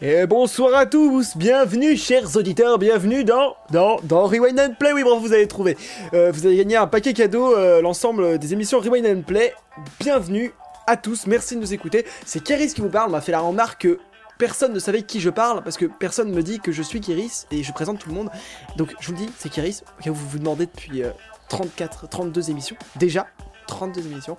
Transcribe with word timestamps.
Et 0.00 0.26
bonsoir 0.26 0.76
à 0.76 0.86
tous, 0.86 1.36
bienvenue 1.36 1.96
chers 1.96 2.36
auditeurs, 2.36 2.78
bienvenue 2.78 3.24
dans 3.24 3.56
dans 3.70 3.98
dans 4.04 4.26
Rewind 4.26 4.60
and 4.60 4.74
Play. 4.78 4.92
Oui, 4.92 5.02
bon, 5.02 5.18
vous 5.18 5.32
avez 5.32 5.48
trouvé. 5.48 5.76
Euh, 6.14 6.30
vous 6.30 6.46
avez 6.46 6.56
gagné 6.56 6.76
un 6.76 6.86
paquet 6.86 7.12
cadeau, 7.12 7.56
euh, 7.56 7.82
l'ensemble 7.82 8.38
des 8.38 8.52
émissions 8.52 8.78
Rewind 8.78 9.04
and 9.04 9.22
Play. 9.22 9.52
Bienvenue 9.98 10.52
à 10.86 10.96
tous, 10.96 11.26
merci 11.26 11.56
de 11.56 11.60
nous 11.60 11.74
écouter. 11.74 12.06
C'est 12.24 12.40
Kéris 12.44 12.74
qui 12.74 12.80
vous 12.80 12.90
parle, 12.90 13.10
m'a 13.10 13.20
fait 13.20 13.32
la 13.32 13.40
remarque 13.40 13.82
que 13.82 13.98
personne 14.38 14.72
ne 14.72 14.78
savait 14.78 15.02
qui 15.02 15.18
je 15.18 15.30
parle 15.30 15.64
parce 15.64 15.76
que 15.76 15.86
personne 15.86 16.30
me 16.30 16.44
dit 16.44 16.60
que 16.60 16.70
je 16.70 16.82
suis 16.84 17.00
Kéris 17.00 17.46
et 17.50 17.64
je 17.64 17.72
présente 17.72 17.98
tout 17.98 18.08
le 18.08 18.14
monde. 18.14 18.30
Donc 18.76 18.94
je 19.00 19.08
vous 19.08 19.16
dis, 19.16 19.28
c'est 19.36 19.48
Kéris, 19.48 19.82
vous 20.06 20.14
vous 20.14 20.38
demandez 20.38 20.66
depuis 20.66 21.02
euh, 21.02 21.10
34, 21.48 22.08
32 22.08 22.50
émissions 22.50 22.76
déjà. 22.94 23.26
32 23.66 24.06
émissions. 24.06 24.36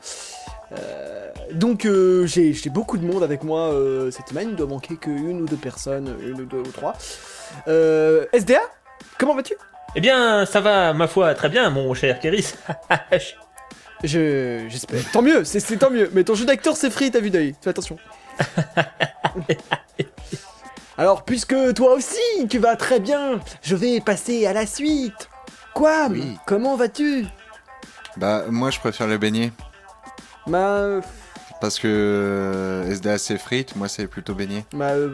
Euh, 0.72 1.32
donc 1.54 1.86
euh, 1.86 2.26
j'ai 2.28 2.54
j'ai 2.54 2.70
beaucoup 2.70 2.98
de 2.98 3.06
monde 3.06 3.24
avec 3.24 3.44
moi 3.44 3.72
euh, 3.72 4.12
cette 4.12 4.30
semaine, 4.30 4.50
il 4.52 4.56
doit 4.56 4.68
manquer 4.68 4.98
qu'une 4.98 5.42
ou 5.42 5.46
deux 5.46 5.58
personnes, 5.58 6.16
une 6.22 6.42
ou 6.42 6.46
deux 6.46 6.60
ou 6.60 6.72
trois. 6.72 6.94
Euh, 7.68 8.26
SDA, 8.34 8.62
comment 9.18 9.36
vas-tu? 9.36 9.56
Eh 9.96 10.02
bien, 10.02 10.46
ça 10.46 10.62
va, 10.62 10.94
ma 10.94 11.08
foi, 11.08 11.34
très 11.34 11.50
bien, 11.50 11.70
mon 11.72 11.94
cher 11.94 12.20
Kéris. 12.20 12.54
Je 14.04 14.66
j'espère. 14.70 15.04
Tant 15.12 15.22
mieux, 15.22 15.44
c'est 15.44 15.60
c'est 15.60 15.76
tant 15.78 15.90
mieux. 15.90 16.10
Mais 16.14 16.24
ton 16.24 16.36
jeu 16.36 16.46
d'acteur 16.46 16.78
c'est 16.78 16.90
free, 16.90 17.12
t'as 17.12 17.20
vu 17.20 17.32
d'œil. 17.32 17.54
Fais 17.62 17.72
attention. 17.72 17.98
Alors 20.98 21.24
puisque 21.24 21.74
toi 21.74 21.94
aussi 21.94 22.48
tu 22.50 22.60
vas 22.60 22.78
très 22.78 23.02
bien, 23.02 23.42
je 23.62 23.76
vais 23.76 24.00
passer 24.00 24.46
à 24.46 24.54
la 24.54 24.66
suite. 24.66 25.30
Quoi 25.74 26.08
Oui. 26.10 26.38
Comment 26.46 26.78
vas-tu? 26.78 27.26
Bah, 28.16 28.46
moi 28.50 28.70
je 28.70 28.80
préfère 28.80 29.08
le 29.08 29.18
beignet. 29.18 29.52
Ma 30.48 30.58
euh, 30.58 31.02
Parce 31.62 31.80
que 31.80 31.88
euh, 31.88 32.92
SDA 32.92 33.18
c'est 33.18 33.38
frites, 33.38 33.76
moi 33.76 33.88
c'est 33.88 34.08
plutôt 34.08 34.34
beignet. 34.34 34.66
ma 34.74 34.90
euh, 34.92 35.10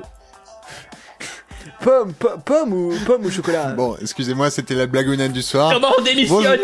pomme, 1.83 2.13
po- 2.13 2.29
pomme 2.43 2.73
ou 2.73 2.93
pomme 3.05 3.25
ou 3.25 3.31
chocolat? 3.31 3.71
Bon, 3.73 3.95
excusez-moi, 4.01 4.49
c'était 4.51 4.75
la 4.75 4.85
blagounette 4.87 5.33
du 5.33 5.41
soir. 5.41 5.73
Comment 5.73 5.91
on 5.97 6.01
démissionne? 6.01 6.59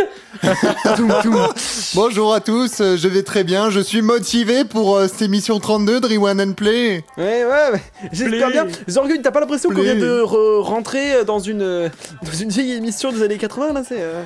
Tout, 0.95 1.09
tout. 1.23 1.38
Bonjour 1.95 2.34
à 2.34 2.39
tous, 2.39 2.80
euh, 2.82 2.95
je 2.98 3.08
vais 3.08 3.23
très 3.23 3.44
bien, 3.44 3.70
je 3.70 3.80
suis 3.80 4.02
motivé 4.02 4.64
pour 4.64 4.95
euh, 4.95 5.08
cette 5.08 5.23
émission 5.23 5.59
32 5.59 6.00
de 6.00 6.08
Rewind 6.08 6.39
and 6.42 6.54
Play. 6.54 7.04
Ouais, 7.17 7.44
ouais, 7.45 7.72
ouais. 7.73 7.82
J'espère 8.12 8.50
bien. 8.50 8.67
Zorgun, 8.89 9.22
t'as 9.22 9.32
pas 9.32 9.39
l'impression 9.42 9.70
qu'on 9.70 9.82
vient 9.82 9.95
de 9.95 10.22
re- 10.22 10.62
rentrer 10.62 11.26
dans 11.26 11.39
une, 11.39 11.89
dans 12.22 12.32
une 12.39 12.50
vieille 12.50 12.73
émission 12.73 13.12
des 13.12 13.23
années 13.23 13.38
80 13.38 13.73
là, 13.73 13.82
c'est. 13.88 14.00
euh, 14.02 14.23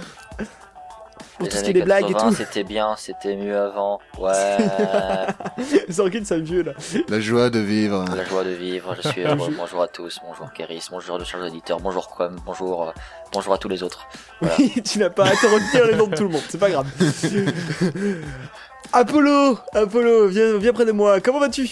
Pour 1.38 1.46
Les 1.46 1.50
tout 1.52 1.58
ce 1.58 1.64
qui 1.64 1.70
est 1.72 1.74
des 1.74 1.82
blagues 1.82 2.10
et 2.10 2.14
80, 2.14 2.30
tout. 2.30 2.36
C'était 2.36 2.64
bien, 2.64 2.96
c'était 2.98 3.36
mieux 3.36 3.58
avant. 3.58 4.00
Ouais. 4.18 4.58
Zorgun, 5.90 6.22
c'est 6.24 6.36
un 6.36 6.40
vieux 6.40 6.64
là. 6.64 6.72
La 7.10 7.20
joie 7.20 7.50
de 7.50 7.60
vivre. 7.60 8.06
la 8.16 8.24
joie 8.24 8.44
de 8.46 8.52
vivre, 8.52 8.96
je 9.02 9.10
suis 9.10 9.22
heureux. 9.26 9.54
Bonjour 9.58 9.82
à 9.82 9.88
tous, 9.88 10.20
bonjour 10.26 10.52
Kéris, 10.54 10.88
bonjour 10.92 11.20
de 11.20 11.26
chers 11.26 11.42
auditeurs, 11.42 11.80
bonjour 11.82 12.08
Quam, 12.08 12.38
bonjour, 12.46 12.90
euh, 12.90 12.92
bonjour 13.34 13.54
à 13.54 13.58
tous 13.58 13.68
les 13.68 13.84
autres. 13.84 14.08
Voilà. 14.40 14.56
Oui, 14.60 14.82
tu 14.86 15.00
n'as 15.00 15.10
pas 15.10 15.26
à 15.26 15.32
te 15.32 15.46
retenir 15.46 15.88
les 15.88 15.96
noms 15.96 16.08
de 16.08 16.16
tout 16.16 16.24
le 16.24 16.30
monde, 16.30 16.44
c'est 16.48 16.58
pas 16.60 16.70
grave. 16.70 16.88
Apollo, 18.94 19.60
Apollo, 19.74 20.28
viens, 20.28 20.58
viens 20.58 20.72
près 20.72 20.86
de 20.86 20.92
moi. 20.94 21.20
Comment 21.20 21.40
vas-tu? 21.40 21.68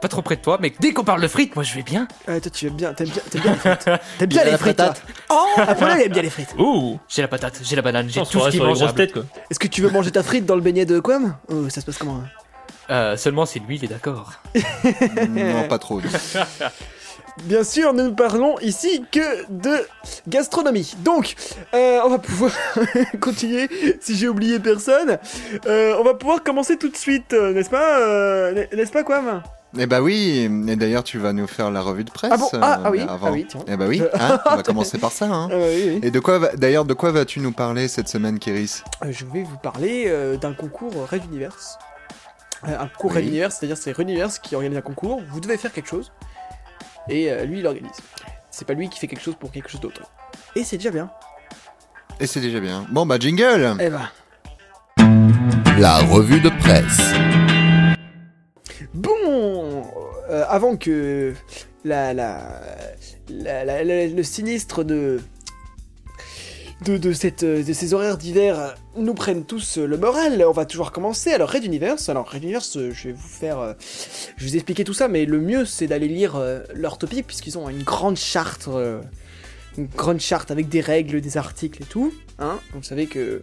Pas 0.00 0.08
trop 0.08 0.22
près 0.22 0.36
de 0.36 0.40
toi, 0.42 0.58
mais 0.60 0.72
dès 0.80 0.92
qu'on 0.92 1.04
parle 1.04 1.20
de 1.20 1.28
frites, 1.28 1.54
moi 1.56 1.64
je 1.64 1.74
vais 1.74 1.82
bien. 1.82 2.06
Ah, 2.28 2.40
Toi, 2.40 2.50
tu 2.52 2.66
aimes 2.66 2.74
bien, 2.74 2.92
t'aimes 2.94 3.08
bien, 3.08 3.22
t'aimes 3.30 3.42
bien 3.42 3.52
les 3.52 3.58
frites. 3.58 3.84
T'aimes 4.18 4.28
bien 4.28 4.44
les 4.44 4.56
frites. 4.58 4.76
toi. 4.76 4.94
Oh 5.30 5.46
Apollo, 5.56 5.92
il 5.96 6.02
aime 6.02 6.12
bien 6.12 6.22
les 6.22 6.30
frites. 6.30 6.54
Ouh 6.58 6.98
J'ai 7.08 7.22
la 7.22 7.28
patate, 7.28 7.60
j'ai 7.62 7.74
la 7.76 7.82
banane, 7.82 8.08
j'ai 8.08 8.20
tout 8.20 8.26
ce 8.40 8.50
qui 8.50 8.58
quoi. 8.58 9.24
Est-ce 9.50 9.58
que 9.58 9.66
tu 9.68 9.82
veux 9.82 9.90
manger 9.90 10.10
ta 10.12 10.22
frite 10.22 10.46
dans 10.46 10.54
le 10.54 10.60
beignet 10.60 10.84
de 10.84 11.00
Quam 11.00 11.36
Oh, 11.48 11.68
ça 11.68 11.80
se 11.80 11.86
passe 11.86 11.98
comment 11.98 12.16
hein 12.24 12.28
Euh, 12.90 13.16
seulement 13.16 13.44
si 13.46 13.58
lui 13.60 13.76
il 13.76 13.84
est 13.84 13.88
d'accord. 13.88 14.32
non, 15.28 15.68
pas 15.68 15.78
trop. 15.78 16.00
Bien 17.44 17.64
sûr, 17.64 17.94
nous 17.94 18.04
ne 18.04 18.10
parlons 18.10 18.58
ici 18.60 19.04
que 19.10 19.50
de 19.50 19.74
gastronomie. 20.28 20.94
Donc, 20.98 21.34
euh, 21.74 22.00
on 22.04 22.10
va 22.10 22.18
pouvoir 22.18 22.52
continuer, 23.20 23.68
si 24.00 24.16
j'ai 24.16 24.28
oublié 24.28 24.58
personne. 24.60 25.18
Euh, 25.66 25.96
on 25.98 26.04
va 26.04 26.12
pouvoir 26.12 26.42
commencer 26.42 26.76
tout 26.76 26.90
de 26.90 26.96
suite, 26.96 27.32
euh, 27.32 27.54
n'est-ce 27.54 27.70
pas 27.70 28.00
euh, 28.00 28.52
n'est- 28.52 28.68
N'est-ce 28.76 28.92
pas, 28.92 29.02
Quam? 29.02 29.42
Eh 29.78 29.86
bah 29.86 30.02
oui, 30.02 30.48
et 30.68 30.76
d'ailleurs 30.76 31.02
tu 31.02 31.18
vas 31.18 31.32
nous 31.32 31.46
faire 31.46 31.70
la 31.70 31.80
revue 31.80 32.04
de 32.04 32.10
presse. 32.10 32.30
Ah 32.32 32.36
bon 32.36 32.48
Ah, 32.60 32.78
euh, 32.78 32.82
ah 32.84 32.90
oui, 32.90 33.00
avant. 33.00 33.28
ah 33.28 33.32
oui, 33.32 33.46
tiens. 33.48 33.60
Eh 33.66 33.76
bah 33.76 33.86
oui, 33.88 34.02
hein, 34.20 34.38
on 34.50 34.56
va 34.56 34.62
commencer 34.62 34.98
par 34.98 35.12
ça. 35.12 35.26
Hein. 35.26 35.48
Ah 35.50 35.54
bah 35.56 35.64
oui, 35.66 35.84
oui. 35.94 36.00
Et 36.02 36.10
de 36.10 36.20
quoi, 36.20 36.38
va- 36.38 36.54
d'ailleurs, 36.56 36.84
de 36.84 36.92
quoi 36.94 37.10
vas-tu 37.10 37.40
nous 37.40 37.52
parler 37.52 37.88
cette 37.88 38.08
semaine, 38.08 38.38
Kéris? 38.38 38.82
Euh, 39.02 39.10
Je 39.10 39.24
vais 39.24 39.42
vous 39.42 39.56
parler 39.56 40.04
euh, 40.08 40.36
d'un 40.36 40.52
concours 40.52 40.92
Red 41.10 41.24
Universe. 41.24 41.78
Euh, 42.68 42.78
un 42.78 42.86
concours 42.86 43.12
Oui. 43.12 43.16
Red 43.18 43.26
Universe, 43.28 43.56
c'est-à-dire 43.58 43.78
c'est 43.78 43.92
Red 43.92 44.08
Universe 44.10 44.38
qui 44.38 44.54
organise 44.54 44.76
un 44.76 44.82
concours, 44.82 45.22
vous 45.30 45.40
devez 45.40 45.56
faire 45.56 45.72
quelque 45.72 45.88
chose, 45.88 46.12
et 47.08 47.32
euh, 47.32 47.44
lui 47.46 47.60
il 47.60 47.66
organise. 47.66 47.90
C'est 48.50 48.66
pas 48.66 48.74
lui 48.74 48.90
qui 48.90 48.98
fait 49.00 49.06
quelque 49.08 49.22
chose 49.22 49.36
pour 49.40 49.50
quelque 49.50 49.70
chose 49.70 49.80
d'autre. 49.80 50.02
Et 50.54 50.64
c'est 50.64 50.76
déjà 50.76 50.90
bien. 50.90 51.10
Et 52.20 52.26
c'est 52.26 52.40
déjà 52.40 52.60
bien. 52.60 52.84
Bon 52.90 53.06
bah 53.06 53.16
jingle 53.18 53.74
Eh 53.80 53.88
ben. 53.88 54.10
La 55.78 55.98
revue 56.00 56.40
de 56.40 56.50
presse. 56.50 57.00
Bon, 58.94 59.84
euh, 60.28 60.44
avant 60.48 60.76
que 60.76 61.32
la, 61.84 62.12
la, 62.12 62.42
le 63.28 64.22
sinistre 64.22 64.84
de 64.84 65.20
de, 66.84 67.12
ces 67.12 67.94
horaires 67.94 68.18
d'hiver 68.18 68.74
nous 68.96 69.14
prennent 69.14 69.44
tous 69.44 69.78
le 69.78 69.96
moral, 69.96 70.44
on 70.44 70.50
va 70.50 70.66
toujours 70.66 70.90
commencer. 70.90 71.30
Alors 71.30 71.50
Red 71.50 71.64
Universe, 71.64 72.08
alors 72.08 72.28
Red 72.28 72.42
Universe, 72.42 72.76
euh, 72.76 72.90
je 72.92 73.08
vais 73.08 73.12
vous 73.14 73.28
faire, 73.28 73.60
euh, 73.60 73.74
je 74.36 74.44
vais 74.44 74.50
vous 74.50 74.56
expliquer 74.56 74.82
tout 74.82 74.92
ça, 74.92 75.06
mais 75.06 75.24
le 75.24 75.40
mieux 75.40 75.64
c'est 75.64 75.86
d'aller 75.86 76.08
lire 76.08 76.42
leur 76.74 76.98
topic 76.98 77.26
puisqu'ils 77.26 77.56
ont 77.56 77.68
une 77.68 77.84
grande 77.84 78.16
charte, 78.16 78.68
une 79.78 79.86
grande 79.86 80.20
charte 80.20 80.50
avec 80.50 80.68
des 80.68 80.80
règles, 80.80 81.20
des 81.20 81.36
articles 81.36 81.82
et 81.82 81.86
tout. 81.86 82.12
Hein 82.40 82.58
vous 82.74 82.82
savez 82.82 83.06
que 83.06 83.42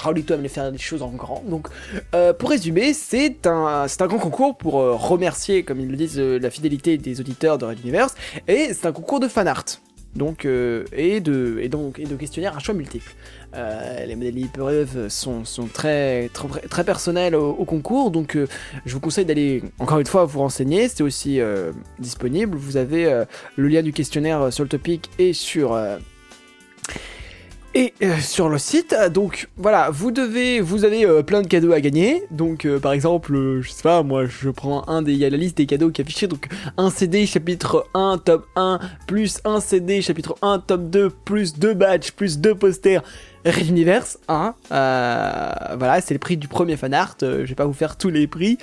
Raoulito 0.00 0.34
aime 0.34 0.42
les 0.42 0.48
faire 0.48 0.72
des 0.72 0.78
choses 0.78 1.02
en 1.02 1.10
grand, 1.10 1.42
donc 1.46 1.68
euh, 2.14 2.32
pour 2.32 2.50
résumer, 2.50 2.94
c'est 2.94 3.46
un, 3.46 3.86
un 3.86 4.06
grand 4.06 4.18
concours 4.18 4.56
pour 4.56 4.80
euh, 4.80 4.94
remercier, 4.94 5.62
comme 5.62 5.78
ils 5.80 5.88
le 5.88 5.96
disent, 5.96 6.18
euh, 6.18 6.38
la 6.38 6.50
fidélité 6.50 6.96
des 6.96 7.20
auditeurs 7.20 7.58
de 7.58 7.66
Red 7.66 7.80
Universe, 7.80 8.14
et 8.48 8.72
c'est 8.72 8.86
un 8.86 8.92
concours 8.92 9.20
de 9.20 9.28
fan 9.28 9.46
art. 9.46 9.64
Donc, 10.16 10.44
et, 10.44 11.20
de, 11.20 11.58
et, 11.62 11.68
donc, 11.68 12.00
et 12.00 12.04
de 12.04 12.16
questionnaires 12.16 12.56
à 12.56 12.58
choix 12.58 12.74
multiples. 12.74 13.14
Les 13.54 14.16
modèles 14.16 14.34
d'épreuves 14.34 15.08
sont, 15.08 15.44
sont 15.44 15.66
très, 15.66 16.28
très, 16.30 16.48
très 16.62 16.82
personnels 16.82 17.36
au, 17.36 17.50
au 17.50 17.64
concours, 17.64 18.10
donc 18.10 18.36
je 18.86 18.92
vous 18.92 18.98
conseille 18.98 19.24
d'aller, 19.24 19.62
encore 19.78 20.00
une 20.00 20.06
fois, 20.06 20.24
vous 20.24 20.40
renseigner. 20.40 20.88
C'est 20.88 21.04
aussi 21.04 21.38
disponible. 22.00 22.56
Vous 22.56 22.76
avez 22.76 23.22
le 23.54 23.68
lien 23.68 23.82
du 23.82 23.92
questionnaire 23.92 24.52
sur 24.52 24.64
le 24.64 24.68
topic 24.68 25.08
et 25.20 25.32
sur, 25.32 25.78
et 27.72 27.94
euh, 28.02 28.18
sur 28.18 28.48
le 28.48 28.58
site, 28.58 28.96
donc 29.12 29.48
voilà, 29.56 29.90
vous 29.90 30.10
devez, 30.10 30.60
vous 30.60 30.84
avez 30.84 31.06
euh, 31.06 31.22
plein 31.22 31.40
de 31.40 31.46
cadeaux 31.46 31.72
à 31.72 31.80
gagner. 31.80 32.24
Donc 32.32 32.64
euh, 32.64 32.80
par 32.80 32.92
exemple, 32.92 33.60
je 33.60 33.70
sais 33.70 33.84
pas, 33.84 34.02
moi 34.02 34.24
je 34.26 34.50
prends 34.50 34.88
un 34.88 35.02
des, 35.02 35.12
il 35.12 35.18
y 35.18 35.24
a 35.24 35.30
la 35.30 35.36
liste 35.36 35.56
des 35.56 35.66
cadeaux 35.66 35.90
qui 35.90 36.02
est 36.02 36.04
affichée. 36.04 36.26
Donc 36.26 36.48
un 36.76 36.90
CD 36.90 37.26
chapitre 37.26 37.86
1 37.94 38.18
top 38.24 38.46
1 38.56 38.80
plus 39.06 39.38
un 39.44 39.60
CD 39.60 40.02
chapitre 40.02 40.34
1 40.42 40.58
top 40.58 40.90
2 40.90 41.10
plus 41.10 41.54
deux 41.54 41.74
badges 41.74 42.10
plus 42.10 42.38
deux 42.38 42.56
posters. 42.56 43.02
Universe, 43.68 44.18
hein, 44.28 44.54
euh, 44.70 45.52
voilà, 45.78 46.02
c'est 46.02 46.12
le 46.12 46.20
prix 46.20 46.36
du 46.36 46.46
premier 46.46 46.76
fan 46.76 46.92
art. 46.92 47.16
je 47.20 47.42
vais 47.42 47.54
pas 47.54 47.64
vous 47.64 47.72
faire 47.72 47.96
tous 47.96 48.10
les 48.10 48.26
prix, 48.26 48.58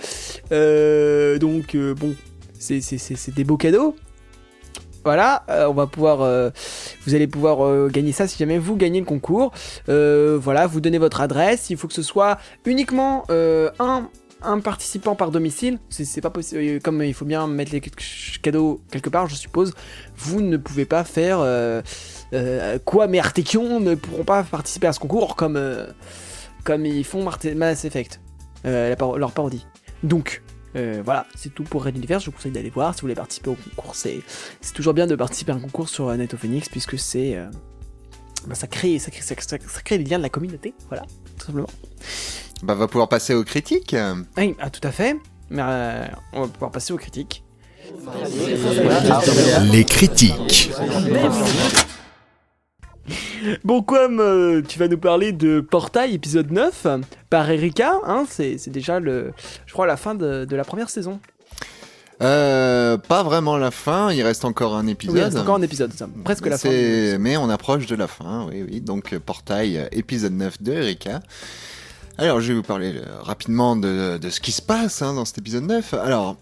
donc 0.51 1.75
bon, 1.95 2.13
c'est 2.59 3.33
des 3.33 3.44
beaux 3.44 3.57
cadeaux. 3.57 3.95
Voilà, 5.07 5.44
euh, 5.50 5.69
on 5.69 5.74
va 5.74 5.88
pouvoir, 5.88 6.21
euh, 6.21 6.50
vous 7.06 7.15
allez 7.15 7.27
pouvoir 7.27 7.65
euh, 7.65 7.88
gagner 7.88 8.12
ça 8.12 8.27
si 8.27 8.38
jamais 8.38 8.57
vous 8.57 8.75
gagnez 8.75 9.00
le 9.00 9.06
concours. 9.06 9.54
Voilà, 9.88 10.68
vous 10.68 10.81
donnez 10.81 10.98
votre 10.98 11.21
adresse. 11.21 11.69
Il 11.69 11.77
faut 11.77 11.88
que 11.88 11.94
ce 11.94 12.01
soit 12.01 12.38
uniquement 12.65 13.24
un, 13.30 14.09
un 14.42 14.59
participant 14.59 15.15
par 15.15 15.31
domicile. 15.31 15.80
C'est 15.88 16.19
pas 16.19 16.30
possible. 16.30 16.81
Comme 16.81 17.01
il 17.04 17.13
faut 17.13 17.24
bien 17.24 17.48
mettre 17.48 17.71
les 17.71 17.81
cadeaux 18.42 18.81
quelque 18.92 19.09
part, 19.09 19.30
je 19.30 19.36
suppose. 19.36 19.74
Vous 20.18 20.42
ne 20.42 20.57
pouvez 20.57 20.83
pas 20.83 21.06
faire 21.06 21.38
quoi, 22.83 23.07
mais 23.07 23.19
Artekion 23.19 23.80
ne 23.80 23.95
pourront 23.95 24.25
pas 24.25 24.44
participer 24.44 24.88
à 24.88 24.92
ce 24.92 25.00
concours 25.00 25.38
comme 25.38 25.57
comme 26.65 26.86
ils 26.86 27.06
font 27.06 27.24
Mass 27.56 27.86
Effect, 27.86 28.19
la 28.65 28.89
leur 28.89 29.31
parodie. 29.31 29.65
Donc 30.04 30.42
euh, 30.77 31.01
voilà, 31.03 31.25
c'est 31.35 31.53
tout 31.53 31.63
pour 31.63 31.83
Red 31.83 31.97
Universe. 31.97 32.24
Je 32.24 32.29
vous 32.29 32.35
conseille 32.35 32.51
d'aller 32.51 32.69
voir 32.69 32.94
si 32.94 33.01
vous 33.01 33.06
voulez 33.06 33.15
participer 33.15 33.50
au 33.50 33.56
concours. 33.56 33.95
C'est 33.95 34.19
c'est 34.62 34.74
toujours 34.74 34.94
bien 34.94 35.07
de 35.07 35.15
participer 35.15 35.51
à 35.51 35.56
un 35.56 35.59
concours 35.59 35.89
sur 35.89 36.07
euh, 36.09 36.15
Night 36.18 36.33
of 36.33 36.39
Phoenix 36.39 36.69
puisque 36.69 36.97
c'est 37.00 37.35
euh, 37.35 37.47
bah, 38.47 38.56
ça, 38.56 38.68
crée, 38.68 39.00
ça, 39.00 39.12
crée, 39.12 39.21
ça, 39.21 39.35
ça- 39.38 39.57
ça 39.68 39.81
crée 39.81 39.97
des 39.97 40.06
liens 40.09 40.18
de 40.19 40.24
la 40.24 40.29
communauté, 40.29 40.74
voilà, 40.89 41.03
tout 41.39 41.45
simplement. 41.47 41.69
Bah, 42.63 42.75
va 42.75 42.88
pouvoir 42.88 43.09
passer 43.09 43.33
aux 43.33 43.44
critiques. 43.44 43.95
Oui, 44.38 44.56
ah, 44.59 44.69
tout 44.69 44.85
à 44.88 44.91
fait. 44.91 45.15
Mais 45.50 45.62
euh, 45.65 46.06
on 46.33 46.41
va 46.41 46.47
pouvoir 46.47 46.71
passer 46.71 46.91
aux 46.94 46.97
critiques. 46.97 47.44
Les 49.71 49.83
critiques. 49.85 50.71
Bon, 53.63 53.81
comme 53.81 54.19
euh, 54.19 54.62
tu 54.62 54.80
vas 54.80 54.88
nous 54.88 54.98
parler 54.98 55.31
de 55.31 55.62
Portail 55.62 56.13
épisode 56.13 56.51
9 56.51 56.88
par 57.30 57.50
Erika, 57.50 57.94
hein, 58.06 58.25
c'est 58.30 58.69
déjà 58.69 59.00
le, 59.00 59.33
je 59.65 59.74
crois, 59.74 59.88
la 59.88 59.98
fin 59.98 60.15
de, 60.15 60.45
de 60.45 60.56
la 60.56 60.63
première 60.63 60.89
saison. 60.89 61.19
Euh, 62.21 62.98
pas 62.98 63.21
vraiment 63.21 63.57
la 63.57 63.69
fin, 63.69 64.12
il 64.12 64.24
reste 64.24 64.44
encore 64.44 64.75
un 64.75 64.88
épisode. 64.88 65.15
Oui, 65.15 65.21
il 65.21 65.24
reste 65.24 65.38
encore 65.38 65.56
un 65.56 65.62
épisode, 65.62 65.94
ça, 65.94 66.07
presque 66.24 66.48
la 66.48 66.57
fin. 66.57 66.69
Mais 67.19 67.38
on 67.38 67.50
approche 67.50 67.86
de 67.86 67.95
la 67.95 68.07
fin, 68.07 68.48
oui, 68.50 68.65
oui. 68.68 68.81
Donc, 68.81 69.15
Portail, 69.19 69.88
épisode 69.92 70.33
9 70.33 70.62
de 70.63 70.74
Erika. 70.74 71.19
Alors, 72.18 72.42
je 72.42 72.48
vais 72.48 72.56
vous 72.56 72.63
parler 72.63 72.94
euh, 72.95 73.21
rapidement 73.21 73.75
de, 73.75 74.18
de 74.18 74.30
ce 74.31 74.39
qui 74.42 74.51
se 74.51 74.63
passe 74.63 75.04
hein, 75.04 75.13
dans 75.13 75.25
cet 75.25 75.38
épisode 75.38 75.65
9. 75.65 75.94
Alors, 75.94 76.36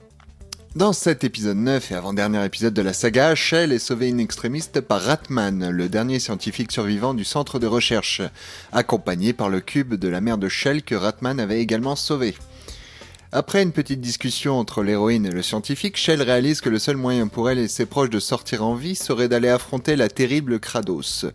dans 0.75 0.91
cet 0.91 1.23
épisode 1.23 1.57
9 1.57 1.91
et 1.91 1.95
avant-dernier 1.95 2.43
épisode 2.43 2.73
de 2.73 2.81
la 2.81 2.91
saga, 2.91 3.33
Shell 3.33 3.71
est 3.71 3.79
sauvé 3.79 4.11
in 4.11 4.17
extremis 4.17 4.65
par 4.85 5.01
Ratman, 5.01 5.69
le 5.69 5.87
dernier 5.87 6.19
scientifique 6.19 6.71
survivant 6.71 7.13
du 7.13 7.23
centre 7.23 7.59
de 7.59 7.67
recherche, 7.67 8.21
accompagné 8.73 9.31
par 9.31 9.47
le 9.47 9.61
cube 9.61 9.93
de 9.95 10.09
la 10.09 10.19
mère 10.19 10.37
de 10.37 10.49
Shell 10.49 10.83
que 10.83 10.95
Ratman 10.95 11.39
avait 11.39 11.61
également 11.61 11.95
sauvé. 11.95 12.35
Après 13.31 13.63
une 13.63 13.71
petite 13.71 14.01
discussion 14.01 14.59
entre 14.59 14.83
l'héroïne 14.83 15.25
et 15.25 15.31
le 15.31 15.41
scientifique, 15.41 15.95
Shell 15.95 16.21
réalise 16.21 16.59
que 16.59 16.69
le 16.69 16.79
seul 16.79 16.97
moyen 16.97 17.27
pour 17.27 17.49
elle 17.49 17.59
et 17.59 17.69
ses 17.69 17.85
proches 17.85 18.09
de 18.09 18.19
sortir 18.19 18.65
en 18.65 18.75
vie 18.75 18.95
serait 18.95 19.29
d'aller 19.29 19.49
affronter 19.49 19.95
la 19.95 20.09
terrible 20.09 20.59
Kratos. 20.59 21.25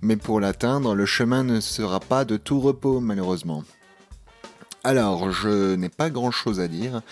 Mais 0.00 0.16
pour 0.16 0.40
l'atteindre, 0.40 0.94
le 0.94 1.04
chemin 1.06 1.44
ne 1.44 1.60
sera 1.60 2.00
pas 2.00 2.24
de 2.24 2.38
tout 2.38 2.60
repos, 2.60 3.00
malheureusement. 3.00 3.62
Alors, 4.84 5.32
je 5.32 5.74
n'ai 5.74 5.88
pas 5.90 6.08
grand 6.08 6.30
chose 6.30 6.60
à 6.60 6.68
dire. 6.68 7.02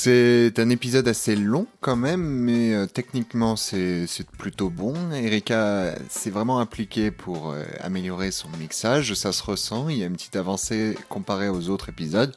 C'est 0.00 0.60
un 0.60 0.70
épisode 0.70 1.08
assez 1.08 1.34
long 1.34 1.66
quand 1.80 1.96
même, 1.96 2.22
mais 2.22 2.72
euh, 2.72 2.86
techniquement 2.86 3.56
c'est 3.56 4.06
plutôt 4.38 4.70
bon. 4.70 4.94
Erika 5.10 5.96
s'est 6.08 6.30
vraiment 6.30 6.60
impliquée 6.60 7.10
pour 7.10 7.50
euh, 7.50 7.64
améliorer 7.80 8.30
son 8.30 8.48
mixage, 8.60 9.14
ça 9.14 9.32
se 9.32 9.42
ressent, 9.42 9.88
il 9.88 9.96
y 9.96 10.04
a 10.04 10.06
une 10.06 10.12
petite 10.12 10.36
avancée 10.36 10.96
comparée 11.08 11.48
aux 11.48 11.68
autres 11.68 11.88
épisodes. 11.88 12.32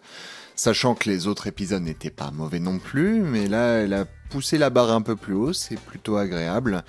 Sachant 0.56 0.96
que 0.96 1.08
les 1.08 1.28
autres 1.28 1.46
épisodes 1.46 1.84
n'étaient 1.84 2.10
pas 2.10 2.32
mauvais 2.32 2.58
non 2.60 2.80
plus, 2.80 3.22
mais 3.22 3.48
là, 3.48 3.82
elle 3.82 3.94
a 3.94 4.06
poussé 4.32 4.58
la 4.58 4.72
barre 4.72 4.92
un 4.92 5.04
peu 5.04 5.16
plus 5.16 5.36
haut, 5.36 5.54
c'est 5.54 5.80
plutôt 5.80 6.18
agréable. 6.18 6.84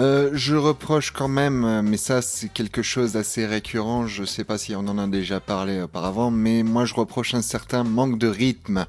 Euh, 0.00 0.30
je 0.32 0.56
reproche 0.56 1.12
quand 1.12 1.28
même, 1.28 1.82
mais 1.82 1.98
ça 1.98 2.20
c'est 2.20 2.48
quelque 2.48 2.82
chose 2.82 3.12
d'assez 3.12 3.46
récurrent, 3.46 4.08
je 4.08 4.24
sais 4.24 4.42
pas 4.42 4.58
si 4.58 4.74
on 4.74 4.80
en 4.80 4.98
a 4.98 5.06
déjà 5.06 5.38
parlé 5.38 5.80
auparavant, 5.80 6.32
mais 6.32 6.64
moi 6.64 6.84
je 6.84 6.94
reproche 6.94 7.34
un 7.34 7.42
certain 7.42 7.84
manque 7.84 8.18
de 8.18 8.26
rythme. 8.26 8.86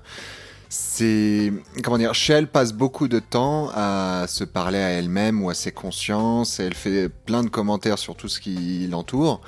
C'est, 0.74 1.52
comment 1.84 1.98
dire, 1.98 2.14
Shell 2.14 2.48
passe 2.48 2.72
beaucoup 2.72 3.10
de 3.10 3.20
temps 3.20 3.70
à 3.76 4.24
se 4.30 4.46
parler 4.46 4.78
à 4.78 4.92
elle-même 4.92 5.44
ou 5.44 5.50
à 5.50 5.54
ses 5.54 5.74
consciences, 5.74 6.62
elle 6.62 6.76
fait 6.76 7.10
plein 7.10 7.44
de 7.44 7.50
commentaires 7.50 8.00
sur 8.00 8.16
tout 8.16 8.30
ce 8.30 8.40
qui 8.40 8.88
l'entoure. 8.88 9.42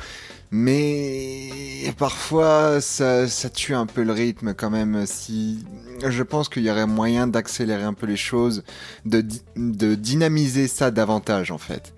Mais 0.52 1.94
parfois, 1.98 2.82
ça, 2.82 3.26
tue 3.54 3.74
un 3.74 3.86
peu 3.86 4.04
le 4.04 4.12
rythme 4.12 4.54
quand 4.54 4.70
même. 4.70 5.06
Si 5.06 5.64
je 6.06 6.24
pense 6.24 6.50
qu'il 6.50 6.64
y 6.64 6.70
aurait 6.70 6.88
moyen 6.88 7.26
d'accélérer 7.26 7.84
un 7.84 7.94
peu 7.94 8.06
les 8.06 8.18
choses, 8.18 8.66
de 9.06 9.96
dynamiser 9.96 10.68
ça 10.68 10.92
davantage 10.92 11.52
en 11.52 11.58
fait. 11.58 11.94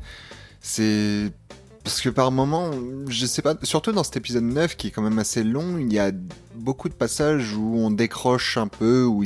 C'est 0.61 1.31
parce 1.83 2.01
que 2.01 2.09
par 2.09 2.31
moment, 2.31 2.71
je 3.07 3.27
sais 3.27 3.43
pas, 3.43 3.55
surtout 3.61 3.91
dans 3.91 4.03
cet 4.03 4.17
épisode 4.17 4.43
9 4.43 4.75
qui 4.75 4.87
est 4.87 4.91
quand 4.91 5.03
même 5.03 5.19
assez 5.19 5.43
long, 5.43 5.77
il 5.77 5.93
y 5.93 5.99
a 5.99 6.11
beaucoup 6.65 6.89
de 6.89 6.95
passages 6.95 7.53
où 7.55 7.77
on 7.77 7.91
décroche 7.91 8.57
un 8.57 8.67
peu, 8.67 9.05
où 9.05 9.23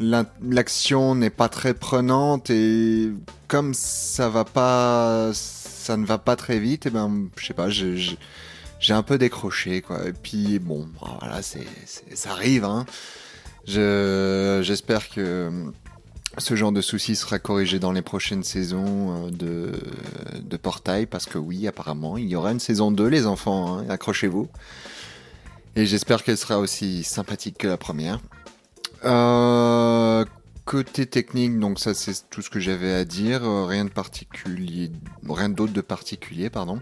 l'action 0.00 1.14
n'est 1.14 1.30
pas 1.30 1.50
très 1.50 1.74
prenante 1.74 2.48
et 2.48 3.12
comme 3.46 3.74
ça 3.74 4.28
ne 4.28 6.06
va 6.06 6.18
pas 6.18 6.36
très 6.36 6.58
vite 6.58 6.86
et 6.86 6.90
ben 6.90 7.28
je 7.36 7.46
sais 7.46 7.52
pas 7.52 7.68
j'ai 7.68 8.16
un 8.94 9.02
peu 9.02 9.18
décroché 9.18 9.82
quoi 9.82 10.08
et 10.08 10.14
puis 10.14 10.58
bon 10.58 10.88
voilà 11.20 11.42
ça 11.42 12.30
arrive 12.30 12.64
hein 12.64 12.86
je 13.66 14.60
j'espère 14.62 15.10
que 15.10 15.70
ce 16.38 16.54
genre 16.54 16.72
de 16.72 16.80
soucis 16.80 17.16
sera 17.16 17.38
corrigé 17.38 17.78
dans 17.78 17.92
les 17.92 18.02
prochaines 18.02 18.44
saisons 18.44 19.26
euh, 19.26 19.30
de, 19.30 19.72
de 20.40 20.56
Portail, 20.56 21.06
parce 21.06 21.26
que 21.26 21.38
oui, 21.38 21.66
apparemment, 21.66 22.16
il 22.16 22.28
y 22.28 22.36
aura 22.36 22.52
une 22.52 22.60
saison 22.60 22.92
2, 22.92 23.06
les 23.08 23.26
enfants, 23.26 23.78
hein, 23.78 23.86
accrochez-vous. 23.88 24.48
Et 25.76 25.86
j'espère 25.86 26.24
qu'elle 26.24 26.36
sera 26.36 26.58
aussi 26.58 27.04
sympathique 27.04 27.58
que 27.58 27.68
la 27.68 27.76
première. 27.76 28.20
Euh, 29.04 30.24
côté 30.64 31.06
technique, 31.06 31.58
donc 31.58 31.78
ça 31.78 31.94
c'est 31.94 32.28
tout 32.28 32.42
ce 32.42 32.50
que 32.50 32.60
j'avais 32.60 32.92
à 32.92 33.04
dire, 33.04 33.44
euh, 33.44 33.64
rien 33.64 33.84
de 33.84 33.90
particulier, 33.90 34.90
rien 35.28 35.48
d'autre 35.48 35.72
de 35.72 35.80
particulier, 35.80 36.50
pardon. 36.50 36.80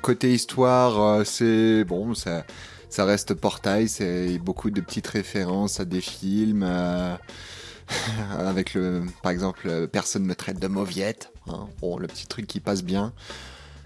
Côté 0.00 0.32
histoire, 0.32 1.00
euh, 1.00 1.24
c'est 1.24 1.84
bon, 1.84 2.14
ça, 2.14 2.44
ça 2.88 3.04
reste 3.04 3.34
Portail, 3.34 3.88
c'est 3.88 4.38
beaucoup 4.38 4.70
de 4.70 4.80
petites 4.80 5.08
références 5.08 5.80
à 5.80 5.84
des 5.84 6.00
films. 6.00 6.62
avec 8.38 8.74
le, 8.74 9.02
par 9.22 9.32
exemple, 9.32 9.88
personne 9.88 10.24
me 10.24 10.34
traite 10.34 10.60
de 10.60 10.68
mauviette. 10.68 11.32
hein. 11.48 11.68
Bon, 11.80 11.98
le 11.98 12.06
petit 12.06 12.26
truc 12.26 12.46
qui 12.46 12.60
passe 12.60 12.82
bien. 12.82 13.12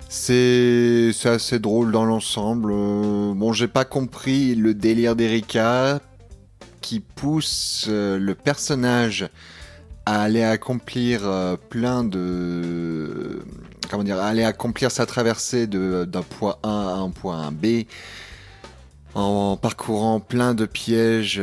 C'est 0.08 1.12
assez 1.24 1.58
drôle 1.58 1.90
dans 1.90 2.04
l'ensemble. 2.04 2.70
Euh, 2.72 3.32
bon, 3.34 3.52
j'ai 3.52 3.66
pas 3.66 3.84
compris 3.84 4.54
le 4.54 4.72
délire 4.72 5.16
d'Erika 5.16 6.00
qui 6.80 7.00
pousse 7.00 7.86
euh, 7.88 8.16
le 8.18 8.34
personnage 8.36 9.28
à 10.04 10.22
aller 10.22 10.44
accomplir 10.44 11.22
euh, 11.24 11.56
plein 11.56 12.04
de 12.04 13.42
comment 13.90 14.04
dire, 14.04 14.18
à 14.18 14.28
aller 14.28 14.44
accomplir 14.44 14.92
sa 14.92 15.06
traversée 15.06 15.66
d'un 15.66 16.22
point 16.22 16.56
A 16.62 16.68
à 16.68 16.94
un 16.98 17.10
point 17.10 17.50
B 17.50 17.84
en 19.14 19.56
parcourant 19.56 20.20
plein 20.20 20.54
de 20.54 20.66
pièges, 20.66 21.40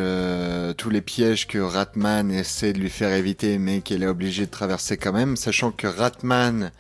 tous 0.77 0.89
les 0.91 1.01
pièges 1.01 1.47
que 1.47 1.57
Ratman 1.57 2.29
essaie 2.31 2.71
de 2.71 2.79
lui 2.79 2.89
faire 2.89 3.11
éviter, 3.13 3.57
mais 3.57 3.81
qu'elle 3.81 4.03
est 4.03 4.07
obligée 4.07 4.45
de 4.45 4.51
traverser 4.51 4.95
quand 4.95 5.13
même, 5.13 5.35
sachant 5.37 5.71
que 5.71 5.87
Ratman, 5.87 6.71